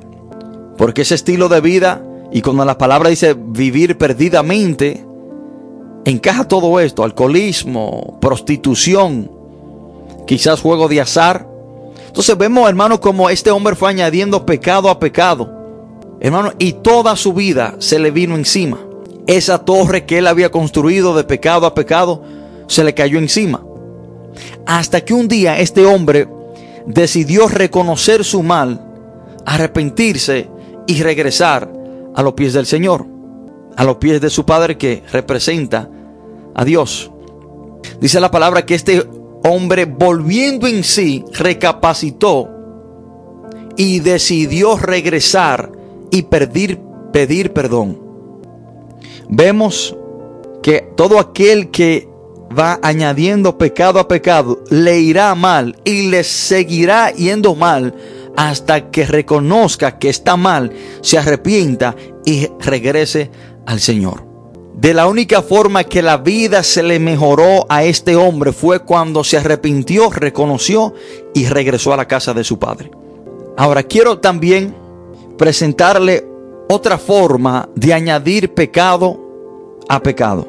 porque 0.78 1.02
ese 1.02 1.14
estilo 1.14 1.48
de 1.48 1.60
vida, 1.60 2.02
y 2.32 2.40
cuando 2.40 2.64
la 2.64 2.78
palabra 2.78 3.10
dice 3.10 3.34
vivir 3.34 3.98
perdidamente, 3.98 5.04
encaja 6.04 6.44
todo 6.44 6.80
esto, 6.80 7.04
alcoholismo, 7.04 8.18
prostitución, 8.20 9.30
quizás 10.26 10.60
juego 10.60 10.88
de 10.88 11.00
azar, 11.02 11.50
entonces 12.06 12.36
vemos, 12.36 12.68
hermano, 12.68 13.00
como 13.00 13.30
este 13.30 13.52
hombre 13.52 13.76
fue 13.76 13.88
añadiendo 13.88 14.44
pecado 14.44 14.90
a 14.90 14.98
pecado. 14.98 15.48
Hermano, 16.18 16.52
y 16.58 16.72
toda 16.72 17.14
su 17.14 17.32
vida 17.32 17.76
se 17.78 18.00
le 18.00 18.10
vino 18.10 18.34
encima. 18.34 18.80
Esa 19.30 19.64
torre 19.64 20.06
que 20.06 20.18
él 20.18 20.26
había 20.26 20.50
construido 20.50 21.14
de 21.14 21.22
pecado 21.22 21.64
a 21.64 21.72
pecado 21.72 22.20
se 22.66 22.82
le 22.82 22.94
cayó 22.94 23.20
encima. 23.20 23.64
Hasta 24.66 25.04
que 25.04 25.14
un 25.14 25.28
día 25.28 25.60
este 25.60 25.86
hombre 25.86 26.26
decidió 26.84 27.46
reconocer 27.46 28.24
su 28.24 28.42
mal, 28.42 28.84
arrepentirse 29.46 30.48
y 30.88 31.00
regresar 31.04 31.72
a 32.12 32.22
los 32.24 32.32
pies 32.32 32.54
del 32.54 32.66
Señor, 32.66 33.06
a 33.76 33.84
los 33.84 33.98
pies 33.98 34.20
de 34.20 34.30
su 34.30 34.44
Padre 34.44 34.76
que 34.76 35.04
representa 35.12 35.88
a 36.52 36.64
Dios. 36.64 37.12
Dice 38.00 38.18
la 38.18 38.32
palabra 38.32 38.66
que 38.66 38.74
este 38.74 39.06
hombre 39.44 39.84
volviendo 39.84 40.66
en 40.66 40.82
sí, 40.82 41.24
recapacitó 41.34 42.50
y 43.76 44.00
decidió 44.00 44.76
regresar 44.76 45.70
y 46.10 46.22
pedir, 46.22 46.80
pedir 47.12 47.52
perdón. 47.52 47.99
Vemos 49.32 49.96
que 50.60 50.92
todo 50.96 51.20
aquel 51.20 51.70
que 51.70 52.08
va 52.56 52.80
añadiendo 52.82 53.56
pecado 53.58 54.00
a 54.00 54.08
pecado, 54.08 54.64
le 54.70 54.98
irá 54.98 55.34
mal 55.36 55.76
y 55.84 56.08
le 56.08 56.24
seguirá 56.24 57.12
yendo 57.12 57.54
mal 57.54 57.94
hasta 58.36 58.90
que 58.90 59.06
reconozca 59.06 59.98
que 59.98 60.08
está 60.08 60.36
mal, 60.36 60.72
se 61.00 61.16
arrepienta 61.16 61.94
y 62.24 62.48
regrese 62.58 63.30
al 63.66 63.80
Señor. 63.80 64.26
De 64.74 64.94
la 64.94 65.06
única 65.06 65.42
forma 65.42 65.84
que 65.84 66.02
la 66.02 66.16
vida 66.16 66.62
se 66.62 66.82
le 66.82 66.98
mejoró 66.98 67.66
a 67.68 67.84
este 67.84 68.16
hombre 68.16 68.52
fue 68.52 68.80
cuando 68.80 69.22
se 69.22 69.36
arrepintió, 69.36 70.10
reconoció 70.10 70.94
y 71.34 71.46
regresó 71.46 71.92
a 71.92 71.98
la 71.98 72.08
casa 72.08 72.34
de 72.34 72.44
su 72.44 72.58
padre. 72.58 72.90
Ahora 73.56 73.82
quiero 73.84 74.18
también 74.18 74.74
presentarle 75.36 76.29
otra 76.70 76.98
forma 76.98 77.68
de 77.74 77.92
añadir 77.92 78.54
pecado 78.54 79.18
a 79.88 80.00
pecado. 80.00 80.46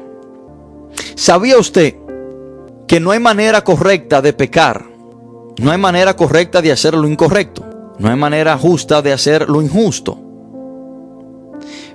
¿Sabía 1.16 1.58
usted 1.58 1.96
que 2.86 3.00
no 3.00 3.10
hay 3.10 3.18
manera 3.18 3.64
correcta 3.64 4.22
de 4.22 4.32
pecar? 4.32 4.84
No 5.58 5.72
hay 5.72 5.78
manera 5.78 6.14
correcta 6.14 6.62
de 6.62 6.70
hacer 6.70 6.94
lo 6.94 7.08
incorrecto. 7.08 7.64
No 7.98 8.08
hay 8.08 8.16
manera 8.16 8.56
justa 8.56 9.02
de 9.02 9.12
hacer 9.12 9.48
lo 9.48 9.62
injusto. 9.62 10.16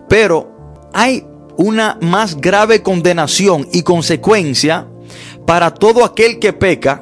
Pero 0.09 0.51
hay 0.93 1.25
una 1.55 1.97
más 2.01 2.36
grave 2.36 2.84
condenación 2.84 3.67
y 3.71 3.84
consecuencia 3.84 4.88
para 5.45 5.73
todo 5.73 6.03
aquel 6.03 6.38
que 6.39 6.51
peca. 6.51 7.01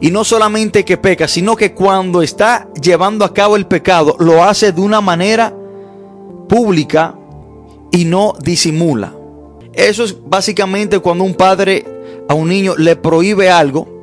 Y 0.00 0.12
no 0.12 0.22
solamente 0.22 0.84
que 0.84 0.98
peca, 0.98 1.26
sino 1.26 1.56
que 1.56 1.74
cuando 1.74 2.22
está 2.22 2.68
llevando 2.80 3.24
a 3.24 3.34
cabo 3.34 3.56
el 3.56 3.66
pecado, 3.66 4.14
lo 4.20 4.44
hace 4.44 4.70
de 4.70 4.80
una 4.80 5.00
manera 5.00 5.52
pública 6.48 7.14
y 7.92 8.04
no 8.04 8.34
disimula. 8.42 9.12
Eso 9.72 10.02
es 10.04 10.16
básicamente 10.26 10.98
cuando 10.98 11.24
un 11.24 11.34
padre 11.34 11.84
a 12.28 12.34
un 12.34 12.48
niño 12.48 12.74
le 12.76 12.96
prohíbe 12.96 13.48
algo 13.50 13.98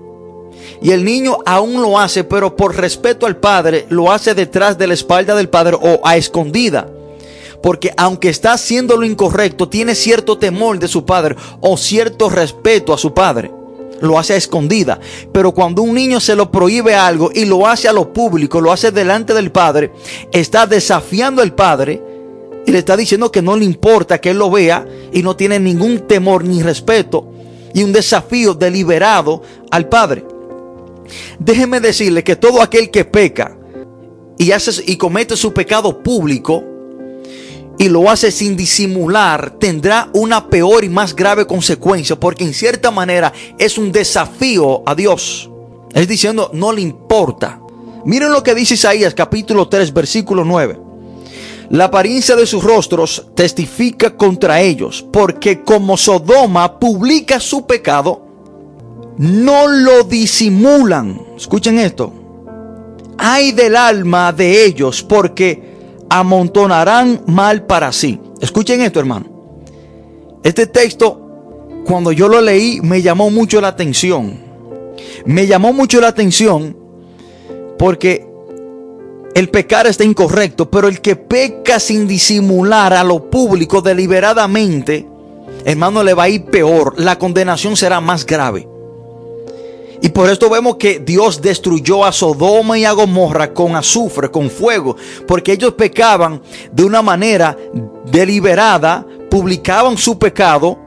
y 0.82 0.92
el 0.92 1.04
niño 1.04 1.38
aún 1.46 1.82
lo 1.82 2.00
hace, 2.00 2.24
pero 2.24 2.56
por 2.56 2.76
respeto 2.76 3.26
al 3.26 3.38
padre, 3.38 3.86
lo 3.90 4.12
hace 4.12 4.34
detrás 4.34 4.78
de 4.78 4.88
la 4.88 4.94
espalda 4.94 5.36
del 5.36 5.50
padre 5.50 5.78
o 5.82 6.02
a 6.04 6.18
escondida. 6.18 6.88
Porque 7.62 7.94
aunque 7.98 8.30
está 8.30 8.54
haciendo 8.54 8.96
lo 8.98 9.06
incorrecto, 9.06 9.70
tiene 9.70 9.96
cierto 9.96 10.38
temor 10.38 10.78
de 10.80 10.88
su 10.88 11.06
padre 11.06 11.36
o 11.62 11.78
cierto 11.78 12.30
respeto 12.30 12.94
a 12.94 12.98
su 12.98 13.14
padre. 13.14 13.52
Lo 14.02 14.20
hace 14.20 14.34
a 14.34 14.38
escondida. 14.38 15.00
Pero 15.32 15.54
cuando 15.54 15.82
un 15.82 15.96
niño 15.96 16.20
se 16.20 16.36
lo 16.36 16.52
prohíbe 16.52 16.94
algo 16.94 17.32
y 17.34 17.46
lo 17.46 17.66
hace 17.66 17.88
a 17.88 17.94
lo 17.94 18.14
público, 18.14 18.62
lo 18.62 18.72
hace 18.72 18.92
delante 18.92 19.34
del 19.34 19.52
padre, 19.52 19.92
está 20.32 20.68
desafiando 20.68 21.42
al 21.42 21.56
padre 21.56 22.15
y 22.66 22.72
le 22.72 22.80
está 22.80 22.98
diciendo 22.98 23.32
que 23.32 23.42
no 23.42 23.56
le 23.56 23.66
importa 23.66 24.20
que 24.20 24.32
él 24.32 24.38
lo 24.38 24.50
vea 24.50 24.86
y 25.14 25.22
no 25.22 25.36
tiene 25.36 25.60
ningún 25.60 26.08
temor 26.08 26.44
ni 26.44 26.64
respeto 26.64 27.32
y 27.74 27.84
un 27.84 27.94
desafío 27.94 28.54
deliberado 28.54 29.42
al 29.70 29.88
padre. 29.90 30.26
Déjeme 31.38 31.80
decirle 31.80 32.24
que 32.24 32.36
todo 32.36 32.62
aquel 32.62 32.90
que 32.90 33.06
peca 33.06 33.56
y, 34.38 34.52
hace, 34.52 34.84
y 34.88 34.98
comete 34.98 35.36
su 35.36 35.54
pecado 35.54 36.02
público 36.02 36.64
y 37.78 37.90
lo 37.90 38.10
hace 38.10 38.32
sin 38.32 38.56
disimular, 38.56 39.60
tendrá 39.60 40.10
una 40.14 40.50
peor 40.50 40.86
y 40.86 40.90
más 40.90 41.14
grave 41.14 41.46
consecuencia, 41.46 42.18
porque 42.18 42.46
en 42.46 42.54
cierta 42.54 42.90
manera 42.90 43.34
es 43.60 43.78
un 43.78 43.92
desafío 43.92 44.82
a 44.86 44.96
Dios. 44.96 45.50
Es 45.94 46.08
diciendo, 46.08 46.50
no 46.54 46.72
le 46.72 46.82
importa. 46.82 47.60
Miren 48.06 48.32
lo 48.32 48.44
que 48.44 48.56
dice 48.56 48.76
Isaías 48.76 49.14
capítulo 49.14 49.68
3, 49.68 49.94
versículo 49.94 50.46
9. 50.46 50.85
La 51.70 51.86
apariencia 51.86 52.36
de 52.36 52.46
sus 52.46 52.64
rostros 52.64 53.28
testifica 53.36 54.16
contra 54.16 54.62
ellos, 54.62 55.06
porque 55.12 55.62
como 55.64 55.98
Sodoma 55.98 56.80
publica 56.80 57.40
su 57.40 57.66
pecado, 57.66 58.26
no 59.18 59.68
lo 59.68 60.04
disimulan. 60.04 61.22
Escuchen 61.36 61.80
esto. 61.80 62.14
Hay 63.18 63.52
del 63.54 63.76
alma 63.76 64.32
de 64.34 64.66
ellos 64.66 65.02
porque 65.02 65.76
amontonarán 66.10 67.22
mal 67.26 67.66
para 67.66 67.92
sí. 67.92 68.20
Escuchen 68.42 68.82
esto, 68.82 69.00
hermano. 69.00 69.26
Este 70.44 70.68
texto, 70.68 71.64
cuando 71.86 72.12
yo 72.12 72.28
lo 72.28 72.42
leí, 72.42 72.80
me 72.82 73.02
llamó 73.02 73.32
mucho 73.32 73.62
la 73.62 73.70
atención. 73.70 74.40
Me 75.26 75.48
llamó 75.48 75.74
mucho 75.74 76.00
la 76.00 76.10
atención 76.10 76.78
porque 77.78 78.28
el 79.36 79.50
pecar 79.50 79.86
está 79.86 80.06
incorrecto, 80.06 80.72
pero 80.72 80.88
el 80.88 81.02
que 81.02 81.18
peca 81.18 81.78
sin 81.82 82.08
disimular 82.08 82.94
a 82.94 83.04
lo 83.04 83.30
público 83.30 83.82
deliberadamente, 83.82 85.06
hermano, 85.66 86.04
le 86.04 86.14
va 86.14 86.24
a 86.24 86.30
ir 86.30 86.46
peor. 86.46 86.94
La 86.98 87.20
condenación 87.20 87.76
será 87.76 88.00
más 88.00 88.26
grave. 88.26 88.66
Y 90.02 90.08
por 90.08 90.30
esto 90.30 90.50
vemos 90.50 90.78
que 90.78 91.00
Dios 91.00 91.42
destruyó 91.42 92.06
a 92.06 92.14
Sodoma 92.14 92.80
y 92.80 92.86
a 92.86 92.94
Gomorra 92.94 93.54
con 93.54 93.76
azufre, 93.76 94.32
con 94.32 94.50
fuego, 94.50 94.96
porque 95.28 95.52
ellos 95.52 95.74
pecaban 95.74 96.42
de 96.72 96.86
una 96.86 97.02
manera 97.02 97.58
deliberada, 98.10 99.06
publicaban 99.30 99.98
su 99.98 100.18
pecado 100.18 100.80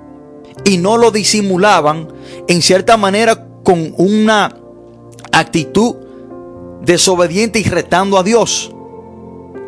y 0.65 0.79
no 0.79 0.97
lo 0.97 1.11
disimulaban 1.11 2.09
en 2.47 2.63
cierta 2.63 2.97
manera 2.97 3.47
con 3.63 3.93
una 3.99 4.57
actitud 5.33 6.08
desobediente 6.83 7.59
y 7.59 7.65
retando 7.65 8.19
a 8.19 8.23
Dios. 8.23 8.73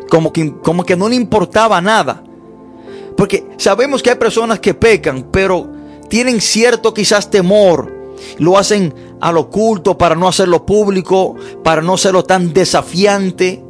Como 0.09 0.33
que, 0.33 0.53
como 0.61 0.83
que 0.83 0.95
no 0.95 1.07
le 1.07 1.15
importaba 1.15 1.81
nada. 1.81 2.23
Porque 3.15 3.45
sabemos 3.57 4.01
que 4.01 4.09
hay 4.09 4.15
personas 4.17 4.59
que 4.59 4.73
pecan, 4.73 5.27
pero 5.31 5.67
tienen 6.09 6.41
cierto 6.41 6.93
quizás 6.93 7.29
temor 7.29 8.01
lo 8.37 8.57
hacen 8.57 8.93
al 9.19 9.37
oculto 9.37 9.97
para 9.97 10.15
no 10.15 10.27
hacerlo 10.27 10.65
público, 10.65 11.35
para 11.63 11.81
no 11.81 11.93
hacerlo 11.93 12.23
tan 12.23 12.53
desafiante. 12.53 13.63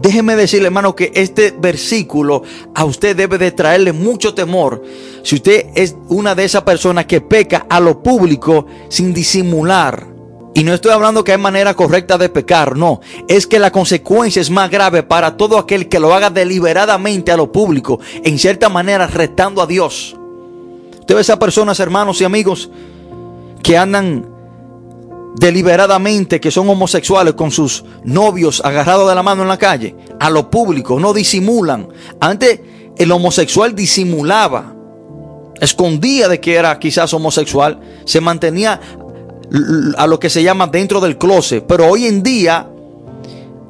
Déjeme 0.00 0.36
decirle, 0.36 0.66
hermano, 0.66 0.94
que 0.94 1.10
este 1.14 1.52
versículo 1.58 2.42
a 2.74 2.84
usted 2.84 3.16
debe 3.16 3.38
de 3.38 3.50
traerle 3.50 3.92
mucho 3.92 4.34
temor. 4.34 4.82
Si 5.22 5.36
usted 5.36 5.66
es 5.74 5.96
una 6.08 6.34
de 6.34 6.44
esas 6.44 6.62
personas 6.62 7.06
que 7.06 7.20
peca 7.20 7.66
a 7.68 7.80
lo 7.80 8.02
público 8.02 8.66
sin 8.88 9.12
disimular. 9.12 10.06
Y 10.54 10.64
no 10.64 10.74
estoy 10.74 10.90
hablando 10.90 11.22
que 11.22 11.32
hay 11.32 11.38
manera 11.38 11.74
correcta 11.74 12.18
de 12.18 12.28
pecar, 12.28 12.76
no. 12.76 13.00
Es 13.28 13.46
que 13.46 13.58
la 13.58 13.70
consecuencia 13.70 14.42
es 14.42 14.50
más 14.50 14.70
grave 14.70 15.02
para 15.02 15.36
todo 15.36 15.58
aquel 15.58 15.88
que 15.88 16.00
lo 16.00 16.12
haga 16.12 16.28
deliberadamente 16.30 17.30
a 17.30 17.36
lo 17.36 17.52
público, 17.52 18.00
en 18.24 18.38
cierta 18.38 18.68
manera 18.68 19.06
retando 19.06 19.62
a 19.62 19.66
Dios. 19.66 20.16
Usted 20.98 21.14
ve 21.14 21.20
esas 21.20 21.38
personas, 21.38 21.78
hermanos 21.78 22.20
y 22.20 22.24
amigos, 22.24 22.70
que 23.62 23.78
andan 23.78 24.26
deliberadamente, 25.36 26.40
que 26.40 26.50
son 26.50 26.68
homosexuales 26.68 27.34
con 27.34 27.50
sus 27.50 27.84
novios 28.04 28.60
agarrados 28.64 29.08
de 29.08 29.14
la 29.14 29.22
mano 29.22 29.42
en 29.42 29.48
la 29.48 29.58
calle, 29.58 29.94
a 30.18 30.30
lo 30.30 30.50
público, 30.50 30.98
no 30.98 31.12
disimulan. 31.12 31.88
Antes 32.20 32.60
el 32.96 33.12
homosexual 33.12 33.74
disimulaba, 33.74 34.74
escondía 35.60 36.28
de 36.28 36.40
que 36.40 36.54
era 36.54 36.78
quizás 36.78 37.14
homosexual, 37.14 37.80
se 38.04 38.20
mantenía 38.20 38.80
a 39.96 40.06
lo 40.06 40.20
que 40.20 40.30
se 40.30 40.42
llama 40.42 40.66
dentro 40.66 41.00
del 41.00 41.18
closet, 41.18 41.64
pero 41.66 41.88
hoy 41.88 42.06
en 42.06 42.22
día 42.22 42.68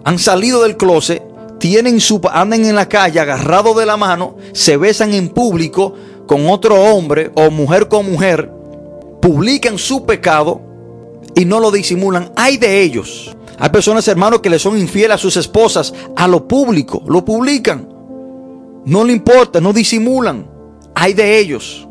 han 0.05 0.19
salido 0.19 0.63
del 0.63 0.77
closet, 0.77 1.23
tienen 1.59 2.01
su 2.01 2.21
andan 2.31 2.65
en 2.65 2.77
la 2.77 2.89
calle 2.89 3.21
agarrados 3.21 3.77
de 3.77 3.87
la 3.87 3.97
mano, 3.97 4.37
se 4.53 4.77
besan 4.77 5.13
en 5.15 5.29
público 5.29 5.95
con 6.27 6.49
otro 6.49 6.77
hombre 6.77 7.31
o 7.35 7.51
mujer 7.51 7.89
con 7.89 8.11
mujer 8.11 8.51
publican 9.21 9.79
su 9.79 10.05
pecado 10.07 10.61
y 11.35 11.45
no 11.45 11.61
lo 11.61 11.71
disimulan, 11.71 12.33
hay 12.37 12.57
de 12.57 12.83
ellos. 12.83 13.37
Hay 13.59 13.69
personas, 13.69 14.09
hermanos, 14.09 14.41
que 14.41 14.49
le 14.49 14.59
son 14.59 14.79
infieles 14.79 15.17
a 15.17 15.19
sus 15.19 15.37
esposas 15.37 15.93
a 16.17 16.27
lo 16.27 16.49
público, 16.49 17.03
lo 17.07 17.25
publican. 17.25 17.89
No 18.87 19.05
le 19.05 19.13
importa, 19.13 19.61
no 19.61 19.75
disimulan. 19.75 20.51
Hay 20.95 21.13
de 21.13 21.39
ellos. 21.39 21.87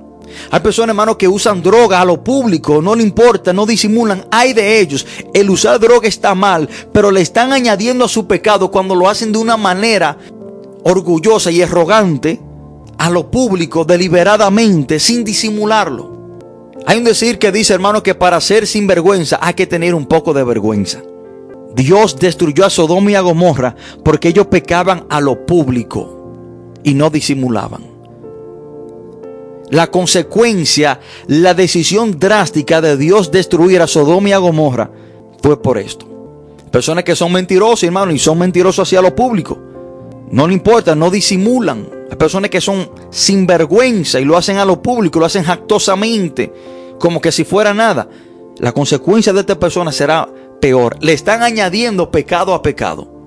Hay 0.51 0.59
personas, 0.59 0.89
hermanos, 0.89 1.17
que 1.17 1.27
usan 1.27 1.61
droga 1.61 2.01
a 2.01 2.05
lo 2.05 2.23
público, 2.23 2.81
no 2.81 2.95
le 2.95 3.03
importa, 3.03 3.53
no 3.53 3.65
disimulan. 3.65 4.25
Hay 4.31 4.53
de 4.53 4.79
ellos. 4.79 5.05
El 5.33 5.49
usar 5.49 5.79
droga 5.79 6.07
está 6.07 6.35
mal, 6.35 6.69
pero 6.91 7.11
le 7.11 7.21
están 7.21 7.51
añadiendo 7.51 8.05
a 8.05 8.09
su 8.09 8.27
pecado 8.27 8.71
cuando 8.71 8.95
lo 8.95 9.09
hacen 9.09 9.31
de 9.31 9.39
una 9.39 9.57
manera 9.57 10.17
orgullosa 10.83 11.51
y 11.51 11.61
arrogante 11.61 12.39
a 12.97 13.09
lo 13.09 13.31
público, 13.31 13.85
deliberadamente, 13.85 14.99
sin 14.99 15.23
disimularlo. 15.23 16.19
Hay 16.85 16.97
un 16.97 17.03
decir 17.03 17.39
que 17.39 17.51
dice, 17.51 17.73
hermano, 17.73 18.03
que 18.03 18.15
para 18.15 18.39
ser 18.41 18.67
sinvergüenza 18.67 19.39
hay 19.41 19.53
que 19.53 19.67
tener 19.67 19.93
un 19.95 20.05
poco 20.05 20.33
de 20.33 20.43
vergüenza. 20.43 21.01
Dios 21.75 22.17
destruyó 22.19 22.65
a 22.65 22.69
Sodoma 22.69 23.11
y 23.11 23.15
a 23.15 23.21
Gomorra 23.21 23.75
porque 24.03 24.29
ellos 24.29 24.47
pecaban 24.47 25.05
a 25.09 25.21
lo 25.21 25.45
público 25.45 26.73
y 26.83 26.93
no 26.93 27.09
disimulaban. 27.09 27.88
La 29.71 29.91
consecuencia, 29.91 30.99
la 31.27 31.53
decisión 31.53 32.17
drástica 32.19 32.81
de 32.81 32.97
Dios 32.97 33.31
destruir 33.31 33.81
a 33.81 33.87
Sodoma 33.87 34.29
y 34.29 34.31
a 34.31 34.39
Gomorra 34.39 34.89
fue 35.41 35.61
por 35.61 35.77
esto. 35.77 36.07
Personas 36.71 37.03
que 37.03 37.15
son 37.15 37.31
mentirosas, 37.31 37.83
hermano, 37.83 38.11
y 38.11 38.19
son 38.19 38.39
mentirosos 38.39 38.87
hacia 38.87 39.01
lo 39.01 39.15
público. 39.15 39.57
No 40.31 40.47
le 40.47 40.53
importa, 40.53 40.95
no 40.95 41.09
disimulan. 41.09 41.87
Hay 42.09 42.17
personas 42.17 42.49
que 42.49 42.61
son 42.61 42.89
sinvergüenza 43.09 44.19
y 44.19 44.25
lo 44.25 44.37
hacen 44.37 44.57
a 44.57 44.65
lo 44.65 44.81
público, 44.81 45.19
lo 45.19 45.25
hacen 45.25 45.43
jactosamente, 45.43 46.51
como 46.99 47.21
que 47.21 47.31
si 47.31 47.43
fuera 47.43 47.73
nada. 47.73 48.07
La 48.57 48.71
consecuencia 48.71 49.33
de 49.33 49.39
esta 49.41 49.59
persona 49.59 49.91
será 49.91 50.29
peor. 50.59 50.97
Le 51.01 51.13
están 51.13 51.43
añadiendo 51.43 52.11
pecado 52.11 52.53
a 52.53 52.61
pecado. 52.61 53.18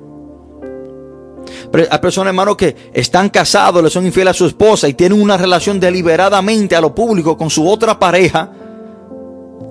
Hay 1.90 1.98
personas, 1.98 2.30
hermano, 2.30 2.56
que 2.56 2.74
están 2.92 3.28
casados, 3.28 3.82
le 3.82 3.90
son 3.90 4.06
infieles 4.06 4.32
a 4.32 4.34
su 4.34 4.46
esposa 4.46 4.88
y 4.88 4.94
tienen 4.94 5.20
una 5.20 5.36
relación 5.36 5.80
deliberadamente 5.80 6.76
a 6.76 6.80
lo 6.80 6.94
público 6.94 7.36
con 7.36 7.50
su 7.50 7.68
otra 7.68 7.98
pareja. 7.98 8.50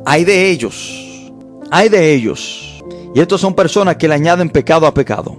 Hay 0.06 0.24
de 0.24 0.50
ellos. 0.50 1.32
Hay 1.70 1.90
de 1.90 2.14
ellos. 2.14 2.84
Y 3.14 3.20
estos 3.20 3.42
son 3.42 3.54
personas 3.54 3.98
que 3.98 4.08
le 4.08 4.16
añaden 4.16 4.50
pecado 4.50 4.88
a 4.88 4.94
pecado. 4.94 5.36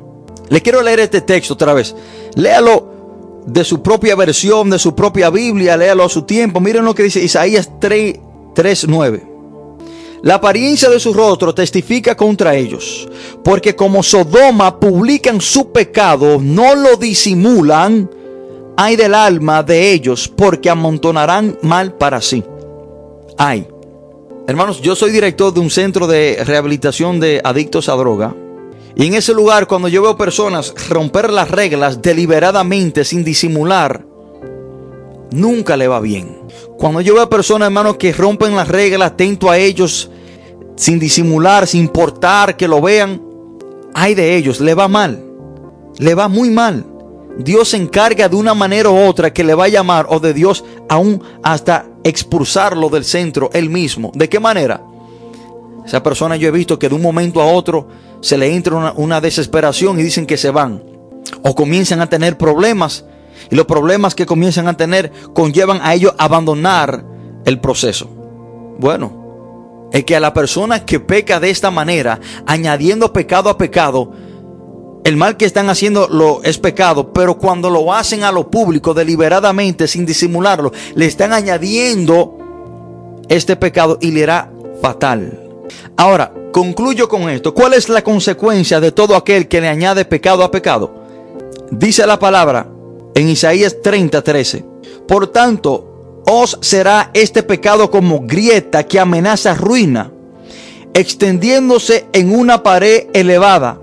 Le 0.49 0.61
quiero 0.61 0.83
leer 0.83 1.01
este 1.01 1.21
texto 1.23 1.55
otra 1.55 1.73
vez. 1.73 1.95
Léalo 2.35 3.43
de 3.47 3.65
su 3.65 3.83
propia 3.83 4.15
versión, 4.15 4.71
de 4.71 4.79
su 4.79 4.95
propia 4.95 5.31
Biblia, 5.31 5.77
léalo 5.77 6.05
a 6.05 6.09
su 6.09 6.23
tiempo. 6.23 6.61
Miren 6.61 6.85
lo 6.85 6.95
que 6.95 7.05
dice 7.05 7.23
Isaías 7.23 7.71
3, 7.81 8.19
9. 8.89 9.32
La 10.23 10.37
apariencia 10.37 10.89
de 10.89 11.01
su 11.01 11.13
rostro 11.13 11.53
testifica 11.53 12.17
contra 12.17 12.55
ellos, 12.55 13.09
porque 13.43 13.75
como 13.75 14.05
Sodoma 14.05 14.79
publican 14.79 15.41
su 15.41 15.73
pecado, 15.73 16.39
no 16.41 16.77
lo 16.77 16.97
disimulan, 16.97 18.09
hay 18.77 18.95
del 18.95 19.15
alma 19.15 19.65
de 19.65 19.91
ellos, 19.91 20.29
porque 20.29 20.71
amontonarán 20.71 21.59
mal 21.63 21.95
para 21.95 22.21
sí. 22.21 22.45
Ay. 23.37 23.67
Hermanos, 24.47 24.81
yo 24.81 24.95
soy 24.95 25.11
director 25.11 25.53
de 25.53 25.59
un 25.59 25.71
centro 25.71 26.07
de 26.07 26.39
rehabilitación 26.45 27.19
de 27.19 27.41
adictos 27.43 27.89
a 27.89 27.95
droga. 27.95 28.35
Y 28.95 29.07
en 29.07 29.15
ese 29.15 29.35
lugar, 29.35 29.67
cuando 29.67 29.89
yo 29.89 30.03
veo 30.03 30.17
personas 30.17 30.73
romper 30.89 31.31
las 31.31 31.51
reglas 31.51 32.01
deliberadamente, 32.01 33.05
sin 33.05 33.25
disimular, 33.25 34.05
nunca 35.33 35.77
le 35.77 35.89
va 35.89 36.01
bien. 36.01 36.39
Cuando 36.79 37.01
yo 37.01 37.15
veo 37.15 37.29
personas, 37.29 37.67
hermanos, 37.67 37.97
que 37.97 38.13
rompen 38.13 38.55
las 38.55 38.69
reglas, 38.69 39.13
atento 39.13 39.51
a 39.51 39.59
ellos, 39.59 40.11
sin 40.77 40.99
disimular, 40.99 41.67
sin 41.67 41.83
importar 41.83 42.57
que 42.57 42.69
lo 42.69 42.81
vean, 42.81 43.23
hay 43.95 44.15
de 44.15 44.37
ellos, 44.37 44.61
le 44.61 44.75
va 44.75 44.89
mal, 44.89 45.23
le 45.99 46.15
va 46.15 46.29
muy 46.29 46.51
mal. 46.51 46.87
Dios 47.39 47.71
se 47.71 47.77
encarga 47.79 48.29
de 48.29 48.37
una 48.37 48.55
manera 48.55 48.91
u 48.91 48.99
otra 48.99 49.33
que 49.33 49.45
le 49.45 49.55
va 49.55 49.65
a 49.65 49.69
llamar 49.69 50.07
o 50.11 50.21
de 50.21 50.35
Dios 50.35 50.65
aún 50.89 51.23
hasta 51.43 51.87
expulsarlo 52.05 52.89
del 52.89 53.05
centro 53.05 53.51
él 53.55 53.71
mismo. 53.71 54.13
¿De 54.15 54.29
qué 54.29 54.39
manera? 54.39 54.83
Esa 55.87 56.03
persona 56.03 56.37
yo 56.37 56.49
he 56.49 56.53
visto 56.53 56.79
que 56.79 56.89
de 56.89 56.95
un 56.95 57.03
momento 57.03 57.41
a 57.41 57.47
otro 57.47 57.89
se 58.21 58.37
le 58.37 58.55
entra 58.55 58.77
una, 58.77 58.93
una 58.93 59.21
desesperación 59.21 59.99
y 59.99 60.03
dicen 60.03 60.27
que 60.27 60.37
se 60.37 60.51
van. 60.51 60.83
O 61.43 61.55
comienzan 61.55 62.01
a 62.01 62.09
tener 62.09 62.37
problemas 62.37 63.05
y 63.53 63.55
los 63.55 63.67
problemas 63.67 64.15
que 64.15 64.25
comienzan 64.25 64.67
a 64.67 64.79
tener 64.79 65.13
conllevan 65.35 65.81
a 65.83 65.93
ellos 65.93 66.15
abandonar 66.17 67.05
el 67.45 67.61
proceso. 67.61 68.09
Bueno, 68.79 69.91
es 69.93 70.05
que 70.05 70.17
a 70.17 70.21
la 70.21 70.33
persona 70.33 70.87
que 70.87 71.01
peca 71.01 71.39
de 71.39 71.51
esta 71.51 71.71
manera, 71.71 72.19
añadiendo 72.47 73.13
pecado 73.13 73.51
a 73.51 73.59
pecado, 73.59 74.11
el 75.05 75.19
mal 75.19 75.37
que 75.37 75.45
están 75.45 75.69
haciendo 75.69 76.09
lo 76.09 76.43
es 76.43 76.57
pecado, 76.57 77.13
pero 77.13 77.37
cuando 77.37 77.69
lo 77.69 77.93
hacen 77.93 78.25
a 78.25 78.33
lo 78.33 78.51
público 78.51 78.95
deliberadamente, 78.95 79.87
sin 79.87 80.07
disimularlo, 80.07 80.73
le 80.95 81.05
están 81.05 81.35
añadiendo 81.35 82.39
este 83.29 83.57
pecado 83.57 83.99
y 84.01 84.13
le 84.13 84.23
hará 84.23 84.51
fatal. 84.81 85.39
Ahora, 85.99 86.33
concluyo 86.55 87.07
con 87.07 87.29
esto. 87.29 87.53
¿Cuál 87.53 87.75
es 87.75 87.91
la 87.91 88.03
consecuencia 88.03 88.81
de 88.81 88.93
todo 88.93 89.15
aquel 89.15 89.47
que 89.47 89.61
le 89.61 89.69
añade 89.69 90.07
pecado 90.07 90.43
a 90.43 90.51
pecado? 90.51 90.95
Dice 91.71 92.07
la 92.07 92.19
palabra 92.19 92.72
en 93.15 93.29
Isaías 93.29 93.77
30, 93.83 94.23
13. 94.23 94.65
Por 95.07 95.29
tanto, 95.29 96.23
os 96.27 96.59
será 96.61 97.11
este 97.15 97.43
pecado 97.43 97.91
como 97.91 98.21
grieta 98.21 98.85
que 98.85 98.99
amenaza 98.99 99.55
ruina, 99.55 100.13
extendiéndose 100.95 102.07
en 102.13 102.35
una 102.35 102.63
pared 102.63 103.09
elevada, 103.13 103.81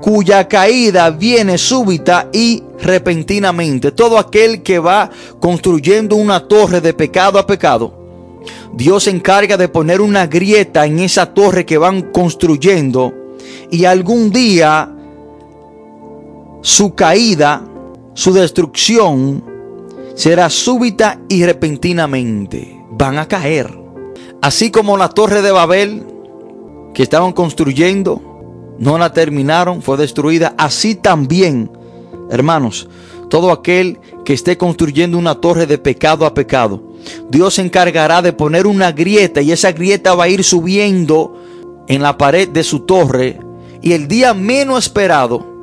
cuya 0.00 0.46
caída 0.46 1.10
viene 1.10 1.58
súbita 1.58 2.28
y 2.32 2.62
repentinamente. 2.80 3.92
Todo 3.92 4.18
aquel 4.18 4.62
que 4.62 4.78
va 4.78 5.10
construyendo 5.40 6.16
una 6.16 6.46
torre 6.46 6.80
de 6.80 6.94
pecado 6.94 7.38
a 7.38 7.46
pecado, 7.46 7.94
Dios 8.74 9.04
se 9.04 9.10
encarga 9.10 9.56
de 9.56 9.68
poner 9.68 10.00
una 10.00 10.26
grieta 10.26 10.86
en 10.86 11.00
esa 11.00 11.26
torre 11.34 11.64
que 11.66 11.78
van 11.78 12.12
construyendo 12.12 13.12
y 13.70 13.84
algún 13.84 14.30
día 14.30 14.94
su 16.62 16.94
caída, 16.94 17.62
su 18.18 18.32
destrucción, 18.32 19.44
será 20.16 20.50
súbita 20.50 21.20
y 21.28 21.44
repentinamente. 21.44 22.76
Van 22.90 23.16
a 23.16 23.28
caer. 23.28 23.78
Así 24.42 24.72
como 24.72 24.96
la 24.96 25.08
torre 25.08 25.40
de 25.40 25.52
Babel 25.52 26.04
que 26.94 27.04
estaban 27.04 27.32
construyendo, 27.32 28.20
no 28.76 28.98
la 28.98 29.12
terminaron, 29.12 29.82
fue 29.82 29.96
destruida. 29.98 30.52
Así 30.58 30.96
también, 30.96 31.70
hermanos, 32.28 32.88
todo 33.30 33.52
aquel 33.52 34.00
que 34.24 34.32
esté 34.32 34.58
construyendo 34.58 35.16
una 35.16 35.36
torre 35.36 35.66
de 35.66 35.78
pecado 35.78 36.26
a 36.26 36.34
pecado, 36.34 36.82
Dios 37.30 37.54
se 37.54 37.62
encargará 37.62 38.20
de 38.20 38.32
poner 38.32 38.66
una 38.66 38.90
grieta 38.90 39.42
y 39.42 39.52
esa 39.52 39.70
grieta 39.70 40.16
va 40.16 40.24
a 40.24 40.28
ir 40.28 40.42
subiendo 40.42 41.40
en 41.86 42.02
la 42.02 42.18
pared 42.18 42.48
de 42.48 42.64
su 42.64 42.80
torre 42.80 43.38
y 43.80 43.92
el 43.92 44.08
día 44.08 44.34
menos 44.34 44.86
esperado 44.86 45.57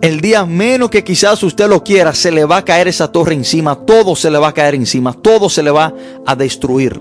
el 0.00 0.20
día 0.20 0.46
menos 0.46 0.90
que 0.90 1.04
quizás 1.04 1.42
usted 1.42 1.68
lo 1.68 1.84
quiera, 1.84 2.14
se 2.14 2.32
le 2.32 2.44
va 2.44 2.58
a 2.58 2.64
caer 2.64 2.88
esa 2.88 3.12
torre 3.12 3.34
encima, 3.34 3.76
todo 3.76 4.16
se 4.16 4.30
le 4.30 4.38
va 4.38 4.48
a 4.48 4.54
caer 4.54 4.74
encima, 4.74 5.12
todo 5.12 5.48
se 5.48 5.62
le 5.62 5.70
va 5.70 5.94
a 6.26 6.36
destruir. 6.36 7.00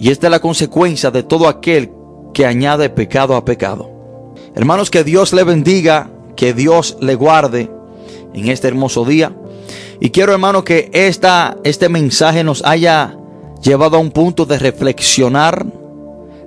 Y 0.00 0.10
esta 0.10 0.28
es 0.28 0.30
la 0.30 0.40
consecuencia 0.40 1.10
de 1.10 1.22
todo 1.22 1.48
aquel 1.48 1.92
que 2.32 2.46
añade 2.46 2.88
pecado 2.88 3.36
a 3.36 3.44
pecado. 3.44 3.90
Hermanos, 4.54 4.90
que 4.90 5.04
Dios 5.04 5.32
le 5.32 5.44
bendiga, 5.44 6.10
que 6.36 6.54
Dios 6.54 6.96
le 7.00 7.14
guarde 7.16 7.70
en 8.32 8.48
este 8.48 8.68
hermoso 8.68 9.04
día. 9.04 9.32
Y 10.00 10.10
quiero, 10.10 10.32
hermano, 10.32 10.64
que 10.64 10.90
esta, 10.92 11.56
este 11.64 11.88
mensaje 11.88 12.44
nos 12.44 12.64
haya 12.64 13.16
llevado 13.62 13.96
a 13.96 14.00
un 14.00 14.10
punto 14.10 14.46
de 14.46 14.58
reflexionar, 14.58 15.66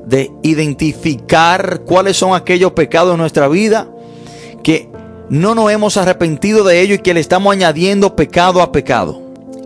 de 0.06 0.32
identificar 0.41 1.82
cuáles 1.86 2.18
son 2.18 2.34
aquellos 2.34 2.72
pecados 2.72 3.14
en 3.14 3.20
nuestra 3.20 3.47
vida 3.47 3.88
que 4.64 4.90
no 5.32 5.55
nos 5.55 5.71
hemos 5.71 5.95
arrepentido 5.95 6.65
de 6.65 6.82
ello 6.82 6.95
y 6.95 6.99
que 6.99 7.13
le 7.13 7.21
estamos 7.21 7.53
añadiendo 7.53 8.17
pecado 8.17 8.61
a 8.61 8.73
pecado. 8.73 9.21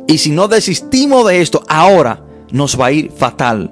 Y 0.08 0.20
si 0.20 0.30
no 0.30 0.48
desistimos 0.48 1.28
de 1.28 1.42
esto, 1.42 1.64
ahora 1.68 2.24
nos 2.52 2.80
va 2.80 2.86
a 2.86 2.92
ir 2.92 3.12
fatal. 3.12 3.72